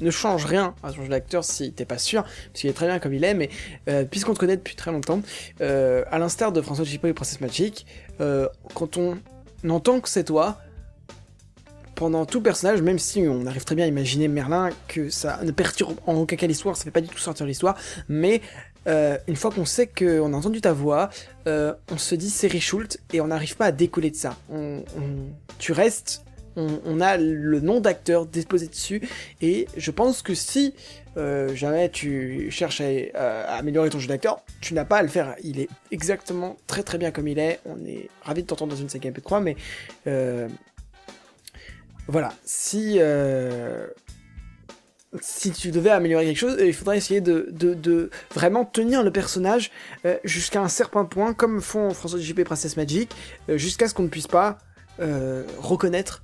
ne 0.00 0.12
change 0.12 0.44
rien 0.44 0.76
à 0.84 0.92
jeu 0.92 1.08
d'acteur 1.08 1.42
si 1.42 1.72
t'es 1.72 1.84
pas 1.84 1.98
sûr, 1.98 2.22
parce 2.22 2.60
qu'il 2.60 2.70
est 2.70 2.72
très 2.72 2.86
bien 2.86 3.00
comme 3.00 3.12
il 3.12 3.24
est, 3.24 3.34
mais 3.34 3.50
euh, 3.88 4.04
puisqu'on 4.04 4.32
te 4.32 4.38
connaît 4.38 4.56
depuis 4.56 4.76
très 4.76 4.92
longtemps, 4.92 5.22
à 5.60 6.18
l'instar 6.20 6.52
de 6.52 6.60
François 6.60 6.84
Chipo 6.84 7.08
et 7.08 7.12
Princess 7.12 7.40
Magic, 7.40 7.84
quand 8.74 8.96
on 8.96 9.18
entend 9.68 9.98
que 9.98 10.08
c'est 10.08 10.22
toi, 10.22 10.60
pendant 12.00 12.24
tout 12.24 12.40
personnage, 12.40 12.80
même 12.80 12.98
si 12.98 13.26
on 13.28 13.44
arrive 13.44 13.64
très 13.64 13.74
bien 13.74 13.84
à 13.84 13.88
imaginer 13.88 14.26
Merlin, 14.26 14.70
que 14.88 15.10
ça 15.10 15.40
ne 15.42 15.50
perturbe 15.50 15.98
en 16.06 16.14
aucun 16.14 16.36
cas 16.36 16.46
l'histoire, 16.46 16.74
ça 16.74 16.84
fait 16.84 16.90
pas 16.90 17.02
du 17.02 17.08
tout 17.08 17.18
sortir 17.18 17.44
l'histoire, 17.44 17.76
mais 18.08 18.40
euh, 18.86 19.18
une 19.28 19.36
fois 19.36 19.50
qu'on 19.50 19.64
sait 19.64 19.86
qu'on 19.86 20.32
a 20.32 20.36
entendu 20.36 20.60
ta 20.60 20.72
voix, 20.72 21.10
euh, 21.46 21.74
on 21.90 21.98
se 21.98 22.14
dit 22.14 22.30
c'est 22.30 22.48
Richoult 22.48 22.98
et 23.12 23.20
on 23.20 23.28
n'arrive 23.28 23.56
pas 23.56 23.66
à 23.66 23.72
décoller 23.72 24.10
de 24.10 24.16
ça. 24.16 24.36
Tu 25.58 25.72
restes, 25.72 26.24
on, 26.56 27.00
a 27.00 27.16
le 27.16 27.60
nom 27.60 27.80
d'acteur 27.80 28.26
déposé 28.26 28.66
dessus 28.66 29.02
et 29.40 29.68
je 29.76 29.90
pense 29.90 30.22
que 30.22 30.34
si 30.34 30.74
euh, 31.16 31.54
jamais 31.54 31.88
tu 31.88 32.50
cherches 32.50 32.80
à, 33.14 33.56
améliorer 33.56 33.90
ton 33.90 33.98
jeu 33.98 34.08
d'acteur, 34.08 34.42
tu 34.60 34.74
n'as 34.74 34.84
pas 34.84 34.98
à 34.98 35.02
le 35.02 35.08
faire. 35.08 35.34
Il 35.42 35.60
est 35.60 35.68
exactement 35.90 36.56
très 36.66 36.82
très 36.82 36.98
bien 36.98 37.10
comme 37.10 37.28
il 37.28 37.38
est. 37.38 37.60
On 37.66 37.84
est 37.84 38.08
ravi 38.22 38.42
de 38.42 38.46
t'entendre 38.46 38.72
dans 38.72 38.80
une 38.80 38.88
saga 38.88 39.10
MP3, 39.10 39.42
mais 39.42 39.56
euh, 40.06 40.48
voilà. 42.06 42.32
Si 42.44 42.98
si 45.20 45.50
tu 45.50 45.70
devais 45.72 45.90
améliorer 45.90 46.24
quelque 46.26 46.38
chose, 46.38 46.56
il 46.60 46.72
faudrait 46.72 46.96
essayer 46.98 47.20
de, 47.20 47.48
de, 47.50 47.74
de 47.74 48.10
vraiment 48.34 48.64
tenir 48.64 49.02
le 49.02 49.10
personnage 49.10 49.70
euh, 50.04 50.16
jusqu'à 50.24 50.60
un 50.62 50.68
certain 50.68 51.04
point, 51.04 51.34
comme 51.34 51.60
font 51.60 51.90
François 51.90 52.20
JP 52.20 52.38
et 52.38 52.44
Princess 52.44 52.76
Magic, 52.76 53.10
euh, 53.48 53.58
jusqu'à 53.58 53.88
ce 53.88 53.94
qu'on 53.94 54.04
ne 54.04 54.08
puisse 54.08 54.28
pas 54.28 54.58
euh, 55.00 55.42
reconnaître, 55.58 56.22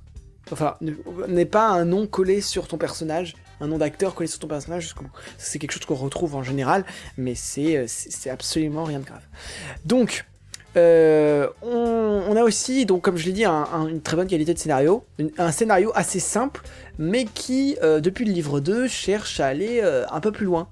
enfin, 0.51 0.77
ne- 0.81 0.93
n'est 1.27 1.45
pas 1.45 1.67
un 1.67 1.83
nom 1.83 2.07
collé 2.07 2.39
sur 2.39 2.67
ton 2.67 2.77
personnage, 2.77 3.35
un 3.59 3.67
nom 3.67 3.77
d'acteur 3.77 4.15
collé 4.15 4.27
sur 4.27 4.39
ton 4.39 4.47
personnage. 4.47 4.93
C'est 5.37 5.59
quelque 5.59 5.71
chose 5.73 5.85
qu'on 5.85 5.95
retrouve 5.95 6.35
en 6.35 6.43
général, 6.43 6.85
mais 7.17 7.35
c'est 7.35 7.75
euh, 7.77 8.31
absolument 8.31 8.85
rien 8.85 8.99
de 8.99 9.05
grave. 9.05 9.23
Donc, 9.83 10.25
euh, 10.77 11.47
on, 11.61 12.35
a 12.35 12.43
aussi, 12.43 12.85
donc 12.85 13.01
comme 13.01 13.17
je 13.17 13.25
l'ai 13.25 13.31
dit, 13.33 13.45
un- 13.45 13.67
un- 13.73 13.87
une 13.87 14.01
très 14.01 14.15
bonne 14.15 14.27
qualité 14.27 14.53
de 14.53 14.59
scénario, 14.59 15.03
un 15.37 15.51
scénario 15.51 15.91
assez 15.95 16.19
simple, 16.19 16.61
mais 16.97 17.25
qui, 17.25 17.77
euh, 17.83 17.99
depuis 17.99 18.25
le 18.25 18.31
livre 18.31 18.59
2, 18.59 18.87
cherche 18.87 19.39
à 19.39 19.47
aller 19.47 19.79
euh, 19.83 20.05
un 20.11 20.19
peu 20.19 20.31
plus 20.31 20.45
loin. 20.45 20.67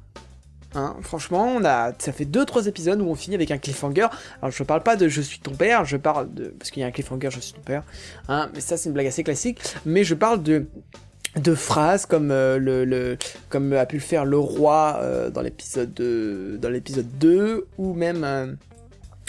Hein, 0.75 0.95
franchement, 1.01 1.57
ça 1.99 2.11
fait 2.11 2.25
2-3 2.25 2.67
épisodes 2.67 2.99
où 3.01 3.05
on 3.07 3.15
finit 3.15 3.35
avec 3.35 3.49
un 3.51 3.57
cliffhanger. 3.57 4.07
Alors 4.41 4.51
je 4.51 4.61
parle 4.63 4.83
pas 4.83 4.97
de 4.97 5.07
je 5.07 5.21
suis 5.21 5.39
ton 5.39 5.51
père, 5.51 5.85
je 5.85 5.95
parle 5.95 6.33
de... 6.33 6.45
Parce 6.59 6.69
qu'il 6.69 6.81
y 6.81 6.83
a 6.83 6.87
un 6.87 6.91
cliffhanger 6.91 7.29
je 7.31 7.39
suis 7.39 7.53
ton 7.53 7.61
père. 7.61 7.83
Hein, 8.27 8.49
mais 8.53 8.59
ça 8.59 8.75
c'est 8.75 8.89
une 8.89 8.93
blague 8.93 9.07
assez 9.07 9.23
classique. 9.23 9.61
Mais 9.85 10.03
je 10.03 10.15
parle 10.15 10.43
de 10.43 10.65
phrases 11.55 12.05
comme 12.05 12.29
a 12.31 13.85
pu 13.85 13.95
le 13.95 14.01
faire 14.01 14.25
le 14.25 14.37
roi 14.37 14.99
dans 15.33 15.41
l'épisode 15.41 15.93
de- 15.93 16.57
dans 16.61 16.69
l'épisode 16.69 17.07
2 17.19 17.67
ou 17.77 17.93
même 17.93 18.57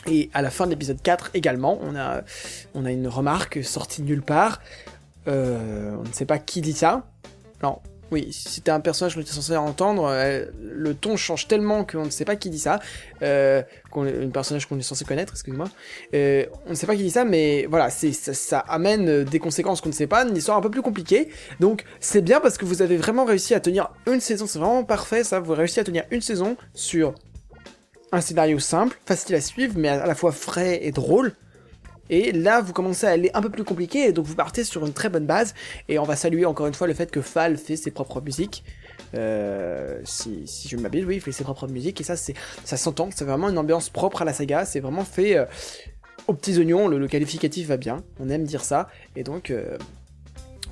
Et 0.07 0.31
à 0.35 0.43
la 0.43 0.51
fin 0.51 0.67
de 0.67 0.71
l'épisode 0.71 1.03
4 1.03 1.31
également, 1.35 1.79
on 1.83 1.97
a, 1.97 2.23
on 2.75 2.85
a 2.85 2.93
une 2.93 3.09
remarque 3.09 3.65
sortie 3.65 4.03
nulle 4.03 4.23
part. 4.23 4.61
Euh, 5.29 5.97
on 5.99 6.03
ne 6.03 6.13
sait 6.13 6.27
pas 6.27 6.39
qui 6.39 6.61
dit 6.61 6.73
ça. 6.73 7.07
Non, 7.63 7.81
oui, 8.13 8.29
c'était 8.31 8.71
un 8.71 8.79
personnage 8.79 9.15
qu'on 9.15 9.21
était 9.21 9.33
censé 9.33 9.57
entendre, 9.57 10.05
euh, 10.05 10.45
le 10.61 10.95
ton 10.95 11.17
change 11.17 11.49
tellement 11.49 11.85
qu'on 11.85 12.05
ne 12.05 12.11
sait 12.11 12.25
pas 12.25 12.37
qui 12.37 12.51
dit 12.51 12.59
ça. 12.59 12.79
Euh, 13.23 13.63
un 13.97 14.29
personnage 14.29 14.67
qu'on 14.67 14.79
est 14.79 14.83
censé 14.83 15.05
connaître, 15.05 15.33
excusez-moi. 15.33 15.69
Euh, 16.15 16.45
on 16.67 16.71
ne 16.71 16.75
sait 16.75 16.87
pas 16.87 16.95
qui 16.95 17.03
dit 17.03 17.11
ça, 17.11 17.25
mais 17.25 17.67
voilà, 17.69 17.91
ça, 17.91 18.35
ça 18.35 18.59
amène 18.61 19.25
des 19.25 19.39
conséquences 19.41 19.81
qu'on 19.81 19.89
ne 19.89 19.95
sait 19.95 20.07
pas, 20.07 20.25
une 20.25 20.37
histoire 20.37 20.57
un 20.57 20.61
peu 20.61 20.71
plus 20.71 20.83
compliquée. 20.83 21.31
Donc 21.59 21.85
c'est 21.99 22.23
bien 22.23 22.41
parce 22.41 22.59
que 22.59 22.65
vous 22.65 22.83
avez 22.83 22.97
vraiment 22.97 23.25
réussi 23.25 23.55
à 23.55 23.61
tenir 23.61 23.91
une 24.07 24.21
saison, 24.21 24.47
c'est 24.47 24.59
vraiment 24.59 24.85
parfait 24.85 25.25
ça, 25.25 25.41
vous 25.41 25.53
avez 25.53 25.63
réussi 25.63 25.81
à 25.81 25.85
tenir 25.85 26.05
une 26.11 26.21
saison 26.21 26.57
sur 26.75 27.15
un 28.13 28.21
scénario 28.21 28.59
simple, 28.59 28.99
facile 29.05 29.35
à 29.35 29.41
suivre, 29.41 29.75
mais 29.77 29.89
à 29.89 30.07
la 30.07 30.15
fois 30.15 30.33
frais 30.33 30.81
et 30.83 30.93
drôle. 30.93 31.33
Et 32.09 32.31
là, 32.33 32.61
vous 32.61 32.73
commencez 32.73 33.07
à 33.07 33.11
aller 33.11 33.31
un 33.35 33.43
peu 33.43 33.51
plus 33.51 33.65
compliqué, 33.65 34.13
donc 34.13 34.27
vous 34.27 34.37
partez 34.37 34.63
sur 34.63 34.87
une 34.87 34.93
très 34.93 35.09
bonne 35.09 35.27
base. 35.27 35.55
Et 35.89 35.99
on 35.99 36.05
va 36.05 36.15
saluer 36.15 36.47
encore 36.47 36.67
une 36.67 36.75
fois 36.75 36.87
le 36.87 36.95
fait 36.95 37.11
que 37.11 37.21
Fall 37.21 37.57
fait 37.57 37.77
ses 37.77 37.91
propres 37.91 38.21
musiques. 38.21 38.65
Euh, 39.15 40.01
si, 40.05 40.47
je 40.69 40.77
m'habille, 40.77 41.05
oui, 41.05 41.17
il 41.17 41.21
fait 41.21 41.33
ses 41.33 41.45
propres 41.45 41.67
musiques, 41.67 42.01
et 42.01 42.05
ça, 42.05 42.17
c'est, 42.17 42.35
ça 42.65 42.77
s'entend. 42.77 43.09
C'est 43.13 43.25
vraiment 43.25 43.49
une 43.49 43.59
ambiance 43.59 43.89
propre 43.89 44.23
à 44.23 44.25
la 44.25 44.33
saga. 44.33 44.65
C'est 44.65 44.81
vraiment 44.81 45.05
fait 45.05 45.37
euh, 45.37 45.47
aux 46.29 46.35
petits 46.35 46.57
oignons. 46.59 46.87
Le, 46.87 47.09
qualificatif 47.09 47.67
va 47.67 47.77
bien. 47.77 48.05
On 48.21 48.31
aime 48.31 48.45
dire 48.45 48.65
ça. 48.65 48.89
Et 49.17 49.25
donc, 49.25 49.51
euh, 49.51 49.77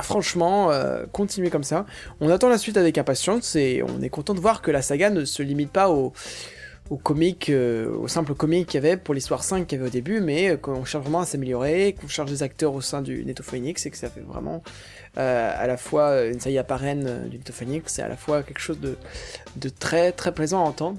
franchement, 0.00 0.70
continuez 1.10 1.50
comme 1.50 1.64
ça. 1.64 1.84
On 2.20 2.30
attend 2.30 2.48
la 2.48 2.58
suite 2.58 2.76
avec 2.76 2.96
impatience, 2.96 3.56
et 3.56 3.82
on 3.82 4.02
est 4.02 4.08
content 4.08 4.34
de 4.34 4.40
voir 4.40 4.62
que 4.62 4.70
la 4.70 4.82
saga 4.82 5.10
ne 5.10 5.24
se 5.24 5.42
limite 5.42 5.72
pas 5.72 5.90
au 5.90 6.12
au 6.90 6.96
comique, 6.96 7.48
euh, 7.48 7.96
au 7.96 8.08
simple 8.08 8.34
comique 8.34 8.68
qu'il 8.68 8.82
y 8.82 8.86
avait 8.86 8.96
pour 8.96 9.14
l'histoire 9.14 9.42
5 9.42 9.66
qu'il 9.66 9.78
y 9.78 9.80
avait 9.80 9.88
au 9.88 9.92
début, 9.92 10.20
mais 10.20 10.50
euh, 10.50 10.56
qu'on 10.56 10.84
cherche 10.84 11.02
vraiment 11.02 11.20
à 11.20 11.26
s'améliorer, 11.26 11.94
qu'on 11.98 12.08
cherche 12.08 12.30
des 12.30 12.42
acteurs 12.42 12.74
au 12.74 12.80
sein 12.80 13.00
du 13.00 13.24
Netophonix 13.24 13.86
et 13.86 13.90
que 13.90 13.96
ça 13.96 14.10
fait 14.10 14.20
vraiment 14.20 14.62
euh, 15.16 15.52
à 15.56 15.66
la 15.66 15.76
fois 15.76 16.10
euh, 16.10 16.32
une 16.32 16.40
saga 16.40 16.62
parraine 16.62 17.28
du 17.28 17.38
Netophonix, 17.38 17.84
c'est 17.86 18.02
à 18.02 18.08
la 18.08 18.16
fois 18.16 18.42
quelque 18.42 18.60
chose 18.60 18.80
de, 18.80 18.96
de 19.56 19.68
très 19.68 20.12
très 20.12 20.32
plaisant 20.32 20.64
à 20.64 20.68
entendre. 20.68 20.98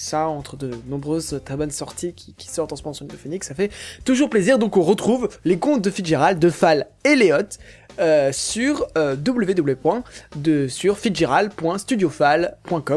Ça, 0.00 0.28
entre 0.28 0.56
de 0.56 0.70
nombreuses 0.86 1.40
très 1.44 1.56
bonnes 1.56 1.70
sorties 1.70 2.14
qui, 2.14 2.34
sortent 2.48 2.72
en 2.72 2.76
ce 2.76 2.82
moment 2.82 2.94
sur 2.94 3.04
Netophonix, 3.04 3.46
ça 3.46 3.54
fait 3.54 3.70
toujours 4.04 4.30
plaisir. 4.30 4.58
Donc 4.58 4.76
on 4.76 4.82
retrouve 4.82 5.28
les 5.44 5.58
contes 5.58 5.82
de 5.82 5.90
Fitzgerald, 5.90 6.38
de 6.38 6.50
Fall 6.50 6.86
et 7.04 7.14
Léot 7.14 7.58
euh, 7.98 8.32
sur 8.32 8.86
euh, 8.96 9.16
www. 9.16 10.02
de-. 10.36 10.66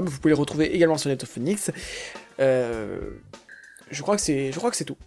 Vous 0.09 0.19
pouvez 0.19 0.33
les 0.33 0.33
retrouver 0.33 0.75
également 0.75 0.97
sur 0.97 1.09
Netophonix. 1.09 1.71
Euh, 2.39 3.11
je 3.89 4.01
crois 4.01 4.15
que 4.15 4.21
c'est, 4.21 4.85
tout. 4.85 4.97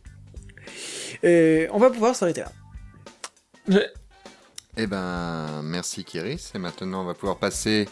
Et 1.23 1.69
on 1.73 1.79
va 1.79 1.91
pouvoir 1.91 2.15
s'arrêter 2.15 2.43
là. 2.43 3.81
Eh 4.77 4.87
ben, 4.87 5.63
merci 5.63 6.05
Kiris. 6.05 6.53
Et 6.55 6.59
maintenant, 6.59 7.03
on 7.03 7.05
va 7.05 7.15
pouvoir 7.15 7.39
passer 7.39 7.89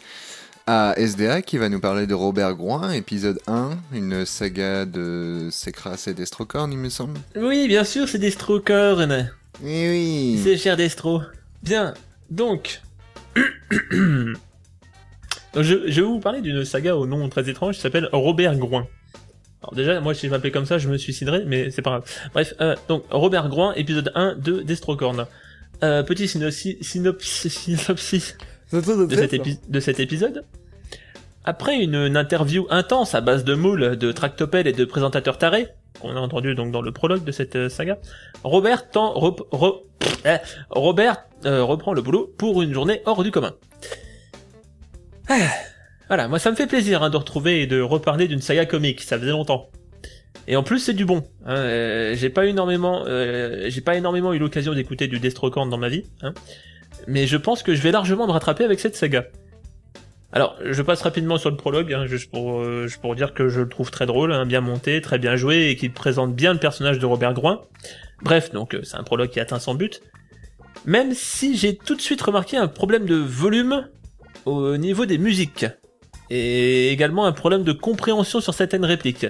à 0.66 0.94
SDA 0.96 1.42
qui 1.42 1.58
va 1.58 1.68
nous 1.68 1.80
parler 1.80 2.06
de 2.06 2.14
Robert 2.14 2.54
Groin, 2.54 2.92
épisode 2.92 3.40
1, 3.46 3.70
une 3.92 4.24
saga 4.24 4.84
de 4.84 5.48
Secras 5.50 6.04
et 6.06 6.14
Destrocorn, 6.14 6.72
il 6.72 6.78
me 6.78 6.88
semble. 6.88 7.18
Oui, 7.36 7.68
bien 7.68 7.84
sûr, 7.84 8.08
c'est 8.08 8.18
Destrocorn. 8.18 9.30
Eh 9.64 9.90
oui. 9.90 10.40
C'est 10.42 10.56
cher 10.56 10.76
Destro. 10.76 11.22
Bien, 11.62 11.94
donc... 12.30 12.80
Donc, 13.34 13.42
je, 15.62 15.88
je 15.88 16.00
vais 16.00 16.06
vous 16.06 16.20
parler 16.20 16.40
d'une 16.40 16.64
saga 16.64 16.96
au 16.96 17.06
nom 17.06 17.28
très 17.28 17.48
étrange 17.48 17.76
qui 17.76 17.80
s'appelle 17.80 18.08
Robert 18.12 18.56
Groin. 18.56 18.86
Alors 19.62 19.74
déjà, 19.74 20.00
moi 20.00 20.12
si 20.12 20.26
je 20.26 20.30
m'appelais 20.30 20.50
comme 20.50 20.66
ça, 20.66 20.78
je 20.78 20.88
me 20.88 20.98
suiciderais, 20.98 21.44
mais 21.46 21.70
c'est 21.70 21.82
pas 21.82 21.90
grave. 21.90 22.04
Bref, 22.32 22.54
euh, 22.60 22.74
donc 22.88 23.04
Robert 23.10 23.48
Groin, 23.48 23.72
épisode 23.74 24.10
1 24.14 24.34
de 24.36 24.60
Destrocorn. 24.62 25.26
Euh, 25.84 26.02
petit 26.02 26.28
synopsis, 26.28 26.76
synopsis, 26.80 27.48
synopsis 27.48 28.36
de 28.72 29.16
cet, 29.16 29.32
épi- 29.32 29.58
de 29.68 29.80
cet 29.80 30.00
épisode. 30.00 30.44
Après 31.44 31.76
une, 31.82 31.94
une 31.96 32.16
interview 32.16 32.66
intense 32.70 33.14
à 33.14 33.20
base 33.20 33.44
de 33.44 33.54
moules, 33.54 33.96
de 33.96 34.12
tractopelles 34.12 34.66
et 34.68 34.72
de 34.72 34.84
présentateurs 34.84 35.38
tarés, 35.38 35.68
qu'on 36.00 36.16
a 36.16 36.20
entendu 36.20 36.54
donc 36.54 36.72
dans 36.72 36.82
le 36.82 36.92
prologue 36.92 37.24
de 37.24 37.32
cette 37.32 37.56
euh, 37.56 37.68
saga, 37.68 37.98
Robert, 38.44 38.88
tend- 38.90 39.12
rep- 39.14 39.42
re- 39.50 39.82
eh, 40.24 40.36
Robert 40.70 41.24
euh, 41.44 41.64
reprend 41.64 41.92
le 41.94 42.02
boulot 42.02 42.32
pour 42.38 42.62
une 42.62 42.72
journée 42.72 43.02
hors 43.06 43.22
du 43.24 43.30
commun. 43.32 43.54
Ah, 45.28 45.36
voilà, 46.08 46.28
moi 46.28 46.38
ça 46.38 46.50
me 46.50 46.56
fait 46.56 46.66
plaisir 46.66 47.02
hein, 47.02 47.10
de 47.10 47.16
retrouver 47.16 47.62
et 47.62 47.66
de 47.66 47.80
reparler 47.80 48.28
d'une 48.28 48.40
saga 48.40 48.64
comique, 48.66 49.00
ça 49.02 49.18
faisait 49.18 49.30
longtemps. 49.30 49.68
Et 50.48 50.56
en 50.56 50.62
plus 50.62 50.78
c'est 50.80 50.92
du 50.94 51.04
bon. 51.04 51.24
hein, 51.44 51.56
euh, 51.56 52.14
j'ai 52.16 52.30
pas 52.30 52.46
énormément, 52.46 53.04
euh, 53.06 53.66
j'ai 53.68 53.80
pas 53.80 53.96
énormément 53.96 54.32
eu 54.32 54.38
l'occasion 54.38 54.74
d'écouter 54.74 55.08
du 55.08 55.18
Destrocorn 55.20 55.68
dans 55.70 55.78
ma 55.78 55.88
vie, 55.88 56.04
hein, 56.22 56.34
mais 57.06 57.26
je 57.26 57.36
pense 57.36 57.62
que 57.62 57.74
je 57.74 57.82
vais 57.82 57.92
largement 57.92 58.26
me 58.26 58.32
rattraper 58.32 58.64
avec 58.64 58.80
cette 58.80 58.96
saga. 58.96 59.24
Alors, 60.34 60.56
je 60.64 60.80
passe 60.80 61.02
rapidement 61.02 61.36
sur 61.36 61.50
le 61.50 61.56
prologue, 61.56 61.92
hein, 61.92 62.06
juste 62.06 62.30
pour, 62.30 62.62
euh, 62.62 62.88
pour 63.02 63.14
dire 63.14 63.34
que 63.34 63.48
je 63.48 63.60
le 63.60 63.68
trouve 63.68 63.90
très 63.90 64.06
drôle, 64.06 64.32
hein, 64.32 64.46
bien 64.46 64.62
monté, 64.62 65.02
très 65.02 65.18
bien 65.18 65.36
joué, 65.36 65.68
et 65.68 65.76
qu'il 65.76 65.92
présente 65.92 66.34
bien 66.34 66.54
le 66.54 66.58
personnage 66.58 66.98
de 66.98 67.04
Robert 67.04 67.34
Groin. 67.34 67.62
Bref, 68.22 68.50
donc 68.50 68.74
euh, 68.74 68.82
c'est 68.82 68.96
un 68.96 69.02
prologue 69.02 69.28
qui 69.28 69.40
atteint 69.40 69.58
son 69.58 69.74
but. 69.74 70.00
Même 70.86 71.12
si 71.12 71.56
j'ai 71.56 71.76
tout 71.76 71.94
de 71.94 72.00
suite 72.00 72.22
remarqué 72.22 72.56
un 72.56 72.66
problème 72.66 73.04
de 73.04 73.16
volume 73.16 73.88
au 74.46 74.78
niveau 74.78 75.04
des 75.04 75.18
musiques, 75.18 75.66
et 76.30 76.90
également 76.90 77.26
un 77.26 77.32
problème 77.32 77.62
de 77.62 77.72
compréhension 77.72 78.40
sur 78.40 78.54
certaines 78.54 78.86
répliques. 78.86 79.26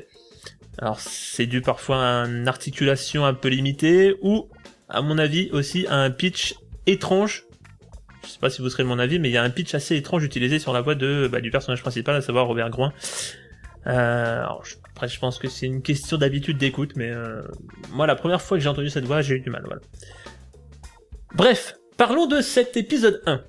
Alors, 0.79 1.01
c'est 1.01 1.47
dû 1.47 1.63
parfois 1.63 1.97
à 1.97 2.27
une 2.27 2.47
articulation 2.47 3.25
un 3.25 3.35
peu 3.35 3.49
limitée, 3.49 4.15
ou, 4.23 4.49
à 4.89 5.03
mon 5.03 5.19
avis, 5.19 5.51
aussi 5.51 5.85
à 5.89 5.97
un 5.97 6.13
pitch 6.13 6.55
étrange 6.87 7.45
je 8.25 8.29
sais 8.29 8.39
pas 8.39 8.51
si 8.51 8.63
vous 8.63 8.71
serez 8.71 8.83
de 8.83 8.89
mon 8.89 8.99
avis, 8.99 9.19
mais 9.19 9.29
il 9.29 9.33
y 9.33 9.37
a 9.37 9.43
un 9.43 9.51
pitch 9.51 9.75
assez 9.75 9.97
étrange 9.97 10.25
utilisé 10.25 10.59
sur 10.59 10.73
la 10.73 10.81
voix 10.81 10.95
de, 10.95 11.29
bah, 11.31 11.41
du 11.41 11.51
personnage 11.51 11.83
principal, 11.83 12.17
à 12.17 12.21
savoir 12.23 12.47
Robert 12.47 12.71
Groin. 12.71 12.93
Euh, 13.87 14.41
alors, 14.43 14.65
je- 14.65 14.77
après, 14.91 15.09
je 15.09 15.19
pense 15.19 15.39
que 15.39 15.49
c'est 15.49 15.67
une 15.67 15.83
question 15.83 16.17
d'habitude 16.19 16.57
d'écoute, 16.59 16.93
mais 16.97 17.11
euh, 17.11 17.43
moi, 17.91 18.07
la 18.07 18.15
première 18.15 18.41
fois 18.41 18.57
que 18.57 18.63
j'ai 18.63 18.69
entendu 18.69 18.91
cette 18.91 19.05
voix, 19.07 19.23
j'ai 19.23 19.37
eu 19.37 19.41
du 19.41 19.51
mal. 19.51 19.63
Voilà. 19.65 19.81
Bref, 21.35 21.75
parlons 21.97 22.27
de 22.27 22.41
cet 22.41 22.77
épisode 22.77 23.23
1. 23.27 23.41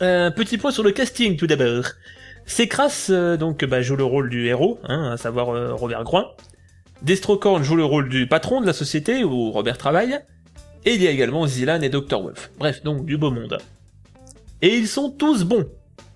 Un 0.00 0.30
petit 0.30 0.58
point 0.58 0.70
sur 0.72 0.82
le 0.82 0.90
casting 0.92 1.36
tout 1.36 1.46
d'abord. 1.46 1.84
Secras 2.44 3.06
euh, 3.10 3.36
donc 3.36 3.64
bah, 3.64 3.80
joue 3.82 3.96
le 3.96 4.04
rôle 4.04 4.28
du 4.28 4.46
héros, 4.46 4.78
hein, 4.84 5.12
à 5.12 5.16
savoir 5.16 5.48
euh, 5.50 5.72
Robert 5.74 6.04
Groin. 6.04 6.30
Destrocorn 7.02 7.62
joue 7.62 7.76
le 7.76 7.84
rôle 7.84 8.08
du 8.08 8.26
patron 8.26 8.60
de 8.60 8.66
la 8.66 8.72
société 8.72 9.24
où 9.24 9.50
Robert 9.50 9.78
travaille. 9.78 10.18
Et 10.86 10.94
il 10.94 11.02
y 11.02 11.08
a 11.08 11.10
également 11.10 11.46
Zilan 11.48 11.82
et 11.82 11.88
Dr. 11.88 12.22
Wolf. 12.22 12.50
Bref, 12.58 12.82
donc 12.84 13.04
du 13.04 13.18
beau 13.18 13.32
monde. 13.32 13.58
Et 14.62 14.76
ils 14.76 14.86
sont 14.86 15.10
tous 15.10 15.42
bons. 15.42 15.66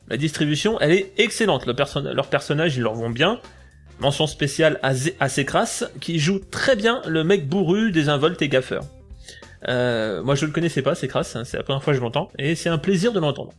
La 0.08 0.16
distribution, 0.16 0.80
elle 0.80 0.92
est 0.92 1.12
excellente. 1.18 1.66
Leurs 1.66 2.28
personnages, 2.28 2.76
ils 2.76 2.82
leur 2.82 2.94
vont 2.94 3.10
bien. 3.10 3.40
Mention 3.98 4.28
spéciale 4.28 4.78
à, 4.82 5.28
Secras, 5.28 5.84
qui 6.00 6.20
joue 6.20 6.38
très 6.38 6.76
bien 6.76 7.02
le 7.06 7.24
mec 7.24 7.48
bourru, 7.48 7.90
désinvolte 7.90 8.40
et 8.42 8.48
gaffeur. 8.48 8.84
Euh, 9.68 10.22
moi, 10.22 10.36
je 10.36 10.46
le 10.46 10.52
connaissais 10.52 10.82
pas, 10.82 10.94
Secras, 10.94 11.32
hein, 11.34 11.44
c'est 11.44 11.58
la 11.58 11.64
première 11.64 11.82
fois 11.82 11.92
que 11.92 11.98
je 11.98 12.02
l'entends, 12.02 12.30
et 12.38 12.54
c'est 12.54 12.70
un 12.70 12.78
plaisir 12.78 13.12
de 13.12 13.20
l'entendre. 13.20 13.52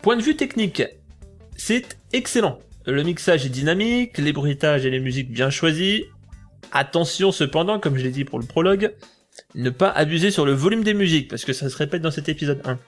Point 0.00 0.16
de 0.16 0.22
vue 0.22 0.36
technique, 0.36 0.82
c'est 1.56 1.98
excellent. 2.14 2.60
Le 2.86 3.02
mixage 3.02 3.44
est 3.44 3.50
dynamique, 3.50 4.16
les 4.16 4.32
bruitages 4.32 4.86
et 4.86 4.90
les 4.90 5.00
musiques 5.00 5.30
bien 5.30 5.50
choisis. 5.50 6.02
Attention 6.72 7.30
cependant, 7.30 7.78
comme 7.78 7.98
je 7.98 8.04
l'ai 8.04 8.10
dit 8.10 8.24
pour 8.24 8.38
le 8.38 8.46
prologue, 8.46 8.94
ne 9.54 9.70
pas 9.70 9.90
abuser 9.90 10.30
sur 10.30 10.44
le 10.46 10.52
volume 10.52 10.84
des 10.84 10.94
musiques, 10.94 11.28
parce 11.28 11.44
que 11.44 11.52
ça 11.52 11.68
se 11.68 11.76
répète 11.76 12.02
dans 12.02 12.10
cet 12.10 12.28
épisode 12.28 12.60
1. 12.64 12.78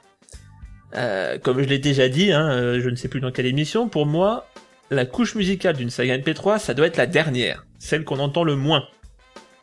Euh, 0.95 1.38
comme 1.38 1.62
je 1.62 1.69
l'ai 1.69 1.79
déjà 1.79 2.09
dit, 2.09 2.33
hein, 2.33 2.51
euh, 2.51 2.81
je 2.81 2.88
ne 2.88 2.97
sais 2.97 3.09
plus 3.09 3.21
dans 3.21 3.31
quelle 3.31 3.47
émission, 3.47 3.88
pour 3.88 4.07
moi, 4.07 4.49
la 4.91 5.07
couche 5.07 5.35
musicale 5.35 5.77
d'une 5.77 5.91
saga 5.91 6.19
MP3, 6.19 6.59
ça 6.59 6.75
doit 6.75 6.87
être 6.87 6.97
la 6.97 7.07
dernière, 7.07 7.67
celle 7.79 8.05
qu'on 8.05 8.19
entend 8.19 8.45
le 8.45 8.57
moins. 8.57 8.85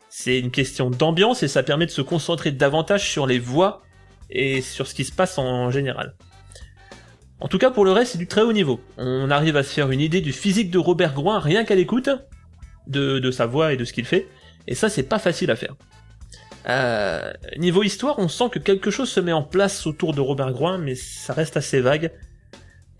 C'est 0.08 0.40
une 0.40 0.50
question 0.50 0.90
d'ambiance 0.90 1.42
et 1.42 1.48
ça 1.48 1.62
permet 1.62 1.86
de 1.86 1.92
se 1.92 2.02
concentrer 2.02 2.50
davantage 2.50 3.08
sur 3.08 3.26
les 3.26 3.38
voix 3.38 3.82
et 4.28 4.60
sur 4.60 4.86
ce 4.88 4.94
qui 4.94 5.04
se 5.04 5.12
passe 5.12 5.38
en 5.38 5.70
général. 5.70 6.14
En 7.38 7.48
tout 7.48 7.58
cas, 7.58 7.70
pour 7.70 7.84
le 7.84 7.92
reste, 7.92 8.12
c'est 8.12 8.18
du 8.18 8.26
très 8.26 8.42
haut 8.42 8.52
niveau. 8.52 8.80
On 8.98 9.30
arrive 9.30 9.56
à 9.56 9.62
se 9.62 9.72
faire 9.72 9.90
une 9.90 10.00
idée 10.00 10.20
du 10.20 10.32
physique 10.32 10.70
de 10.70 10.78
Robert 10.78 11.14
Groin 11.14 11.38
rien 11.38 11.64
qu'à 11.64 11.76
l'écoute, 11.76 12.10
de, 12.88 13.20
de 13.20 13.30
sa 13.30 13.46
voix 13.46 13.72
et 13.72 13.76
de 13.76 13.84
ce 13.84 13.92
qu'il 13.92 14.04
fait, 14.04 14.26
et 14.66 14.74
ça, 14.74 14.88
c'est 14.88 15.02
pas 15.04 15.18
facile 15.18 15.50
à 15.50 15.56
faire. 15.56 15.74
Euh, 16.68 17.32
niveau 17.56 17.82
histoire, 17.82 18.18
on 18.18 18.28
sent 18.28 18.50
que 18.52 18.58
quelque 18.58 18.90
chose 18.90 19.08
se 19.10 19.20
met 19.20 19.32
en 19.32 19.42
place 19.42 19.86
autour 19.86 20.14
de 20.14 20.20
Robert 20.20 20.52
Groin, 20.52 20.78
mais 20.78 20.94
ça 20.94 21.32
reste 21.32 21.56
assez 21.56 21.80
vague. 21.80 22.10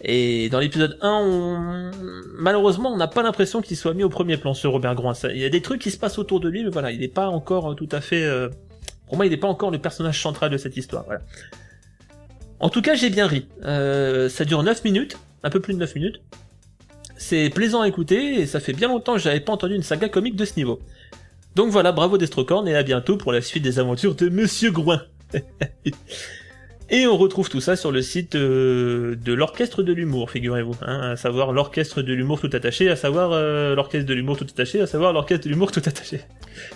Et 0.02 0.48
dans 0.48 0.60
l'épisode 0.60 0.96
1, 1.02 1.10
on... 1.10 1.90
malheureusement, 2.38 2.90
on 2.90 2.96
n'a 2.96 3.08
pas 3.08 3.22
l'impression 3.22 3.60
qu'il 3.60 3.76
soit 3.76 3.92
mis 3.92 4.02
au 4.02 4.08
premier 4.08 4.38
plan, 4.38 4.54
ce 4.54 4.66
Robert 4.66 4.94
Groin. 4.94 5.12
Il 5.30 5.36
y 5.38 5.44
a 5.44 5.50
des 5.50 5.60
trucs 5.60 5.80
qui 5.82 5.90
se 5.90 5.98
passent 5.98 6.18
autour 6.18 6.40
de 6.40 6.48
lui, 6.48 6.64
mais 6.64 6.70
voilà, 6.70 6.90
il 6.90 7.00
n'est 7.00 7.08
pas 7.08 7.28
encore 7.28 7.72
euh, 7.72 7.74
tout 7.74 7.88
à 7.92 8.00
fait... 8.00 8.22
euh, 8.24 8.48
Pour 9.06 9.16
moi, 9.16 9.26
il 9.26 9.30
n'est 9.30 9.36
pas 9.36 9.48
encore 9.48 9.70
le 9.70 9.78
personnage 9.78 10.22
central 10.22 10.50
de 10.50 10.56
cette 10.56 10.76
histoire. 10.78 11.04
Voilà. 11.04 11.20
En 12.60 12.70
tout 12.70 12.80
cas, 12.80 12.94
j'ai 12.94 13.10
bien 13.10 13.26
ri. 13.26 13.46
Euh, 13.64 14.28
ça 14.30 14.44
dure 14.46 14.62
9 14.62 14.84
minutes, 14.84 15.18
un 15.42 15.50
peu 15.50 15.60
plus 15.60 15.74
de 15.74 15.78
9 15.78 15.94
minutes. 15.94 16.22
c'est 17.16 17.50
plaisant 17.50 17.82
à 17.82 17.88
écouter 17.88 18.40
et 18.40 18.46
ça 18.46 18.60
fait 18.60 18.72
bien 18.72 18.88
longtemps 18.88 19.14
que 19.14 19.20
j'avais 19.20 19.40
pas 19.40 19.52
entendu 19.52 19.74
une 19.74 19.82
saga 19.82 20.08
comique 20.08 20.36
de 20.36 20.44
ce 20.46 20.56
niveau. 20.56 20.80
Donc 21.56 21.70
voilà, 21.70 21.92
bravo 21.92 22.16
Destrocorn 22.16 22.66
et 22.68 22.76
à 22.76 22.82
bientôt 22.82 23.16
pour 23.16 23.32
la 23.32 23.40
suite 23.40 23.62
des 23.62 23.78
aventures 23.78 24.14
de 24.14 24.28
Monsieur 24.28 24.70
Groin. 24.70 25.02
et 26.90 27.06
on 27.06 27.16
retrouve 27.16 27.48
tout 27.48 27.60
ça 27.60 27.76
sur 27.76 27.90
le 27.92 28.02
site 28.02 28.34
euh, 28.34 29.16
de 29.16 29.32
l'Orchestre 29.32 29.82
de 29.82 29.92
l'Humour, 29.92 30.30
figurez-vous, 30.30 30.76
hein, 30.82 31.12
à 31.12 31.16
savoir 31.16 31.52
l'Orchestre 31.52 32.02
de 32.02 32.12
l'Humour 32.12 32.40
tout 32.40 32.50
attaché, 32.52 32.88
à 32.88 32.96
savoir 32.96 33.32
euh, 33.32 33.74
l'Orchestre 33.74 34.06
de 34.06 34.14
l'Humour 34.14 34.38
tout 34.38 34.46
attaché, 34.48 34.80
à 34.80 34.86
savoir 34.86 35.12
l'Orchestre 35.12 35.44
de 35.44 35.50
l'Humour 35.50 35.72
tout 35.72 35.82
attaché. 35.84 36.20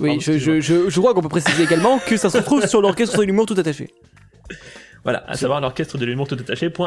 Oui, 0.00 0.08
Pardon, 0.08 0.20
je, 0.20 0.38
je, 0.38 0.60
je, 0.60 0.90
je 0.90 1.00
crois 1.00 1.14
qu'on 1.14 1.22
peut 1.22 1.28
préciser 1.28 1.62
également 1.62 1.98
que 1.98 2.16
ça 2.16 2.30
se 2.30 2.38
retrouve 2.38 2.66
sur 2.66 2.80
l'orchestre 2.80 3.18
de 3.18 3.24
l'humour 3.24 3.46
tout 3.46 3.56
attaché. 3.56 3.90
Voilà, 5.04 5.22
à 5.28 5.36
savoir 5.36 5.60
l'Orchestre 5.60 5.98
de 5.98 6.06
l'Humour 6.06 6.26
tout 6.26 6.36
attaché.fr. 6.40 6.82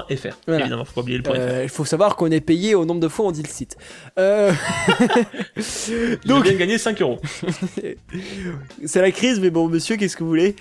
Voilà. 0.48 0.62
Évidemment, 0.62 0.86
faut 0.86 0.94
pas 0.94 1.02
oublier 1.02 1.18
le 1.18 1.24
point. 1.24 1.36
Euh, 1.36 1.62
Il 1.64 1.70
faut 1.70 1.86
savoir 1.86 2.16
qu'on 2.16 2.32
est 2.32 2.42
payé 2.42 2.74
au 2.74 2.84
nombre 2.84 3.00
de 3.00 3.08
fois 3.08 3.28
on 3.28 3.32
dit 3.32 3.44
le 3.44 3.48
site. 3.48 3.78
Euh... 4.18 4.52
Donc, 6.26 6.44
viens 6.44 6.54
de 6.54 6.58
gagner 6.58 6.80
5 6.80 7.00
euros. 7.02 7.20
C'est 8.86 9.02
la 9.02 9.12
crise, 9.12 9.40
mais 9.40 9.52
bon, 9.52 9.68
monsieur, 9.70 9.98
qu'est-ce 9.98 10.18
que 10.18 10.24
vous 10.24 10.30
voulez? 10.30 10.56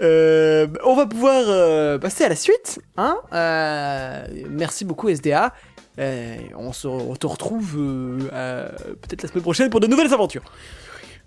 Euh, 0.00 0.68
On 0.84 0.94
va 0.94 1.06
pouvoir 1.06 1.42
euh, 1.48 1.98
passer 1.98 2.24
à 2.24 2.28
la 2.28 2.36
suite. 2.36 2.78
Hein 2.96 3.18
merci 4.48 4.84
beaucoup, 4.84 5.08
SDA. 5.08 5.52
On, 5.98 6.72
se, 6.72 6.86
on 6.86 7.16
te 7.16 7.26
retrouve 7.26 7.76
peut-être 8.30 9.22
la 9.22 9.28
semaine 9.28 9.42
prochaine 9.42 9.70
pour 9.70 9.80
de 9.80 9.88
nouvelles 9.88 10.14
aventures. 10.14 10.44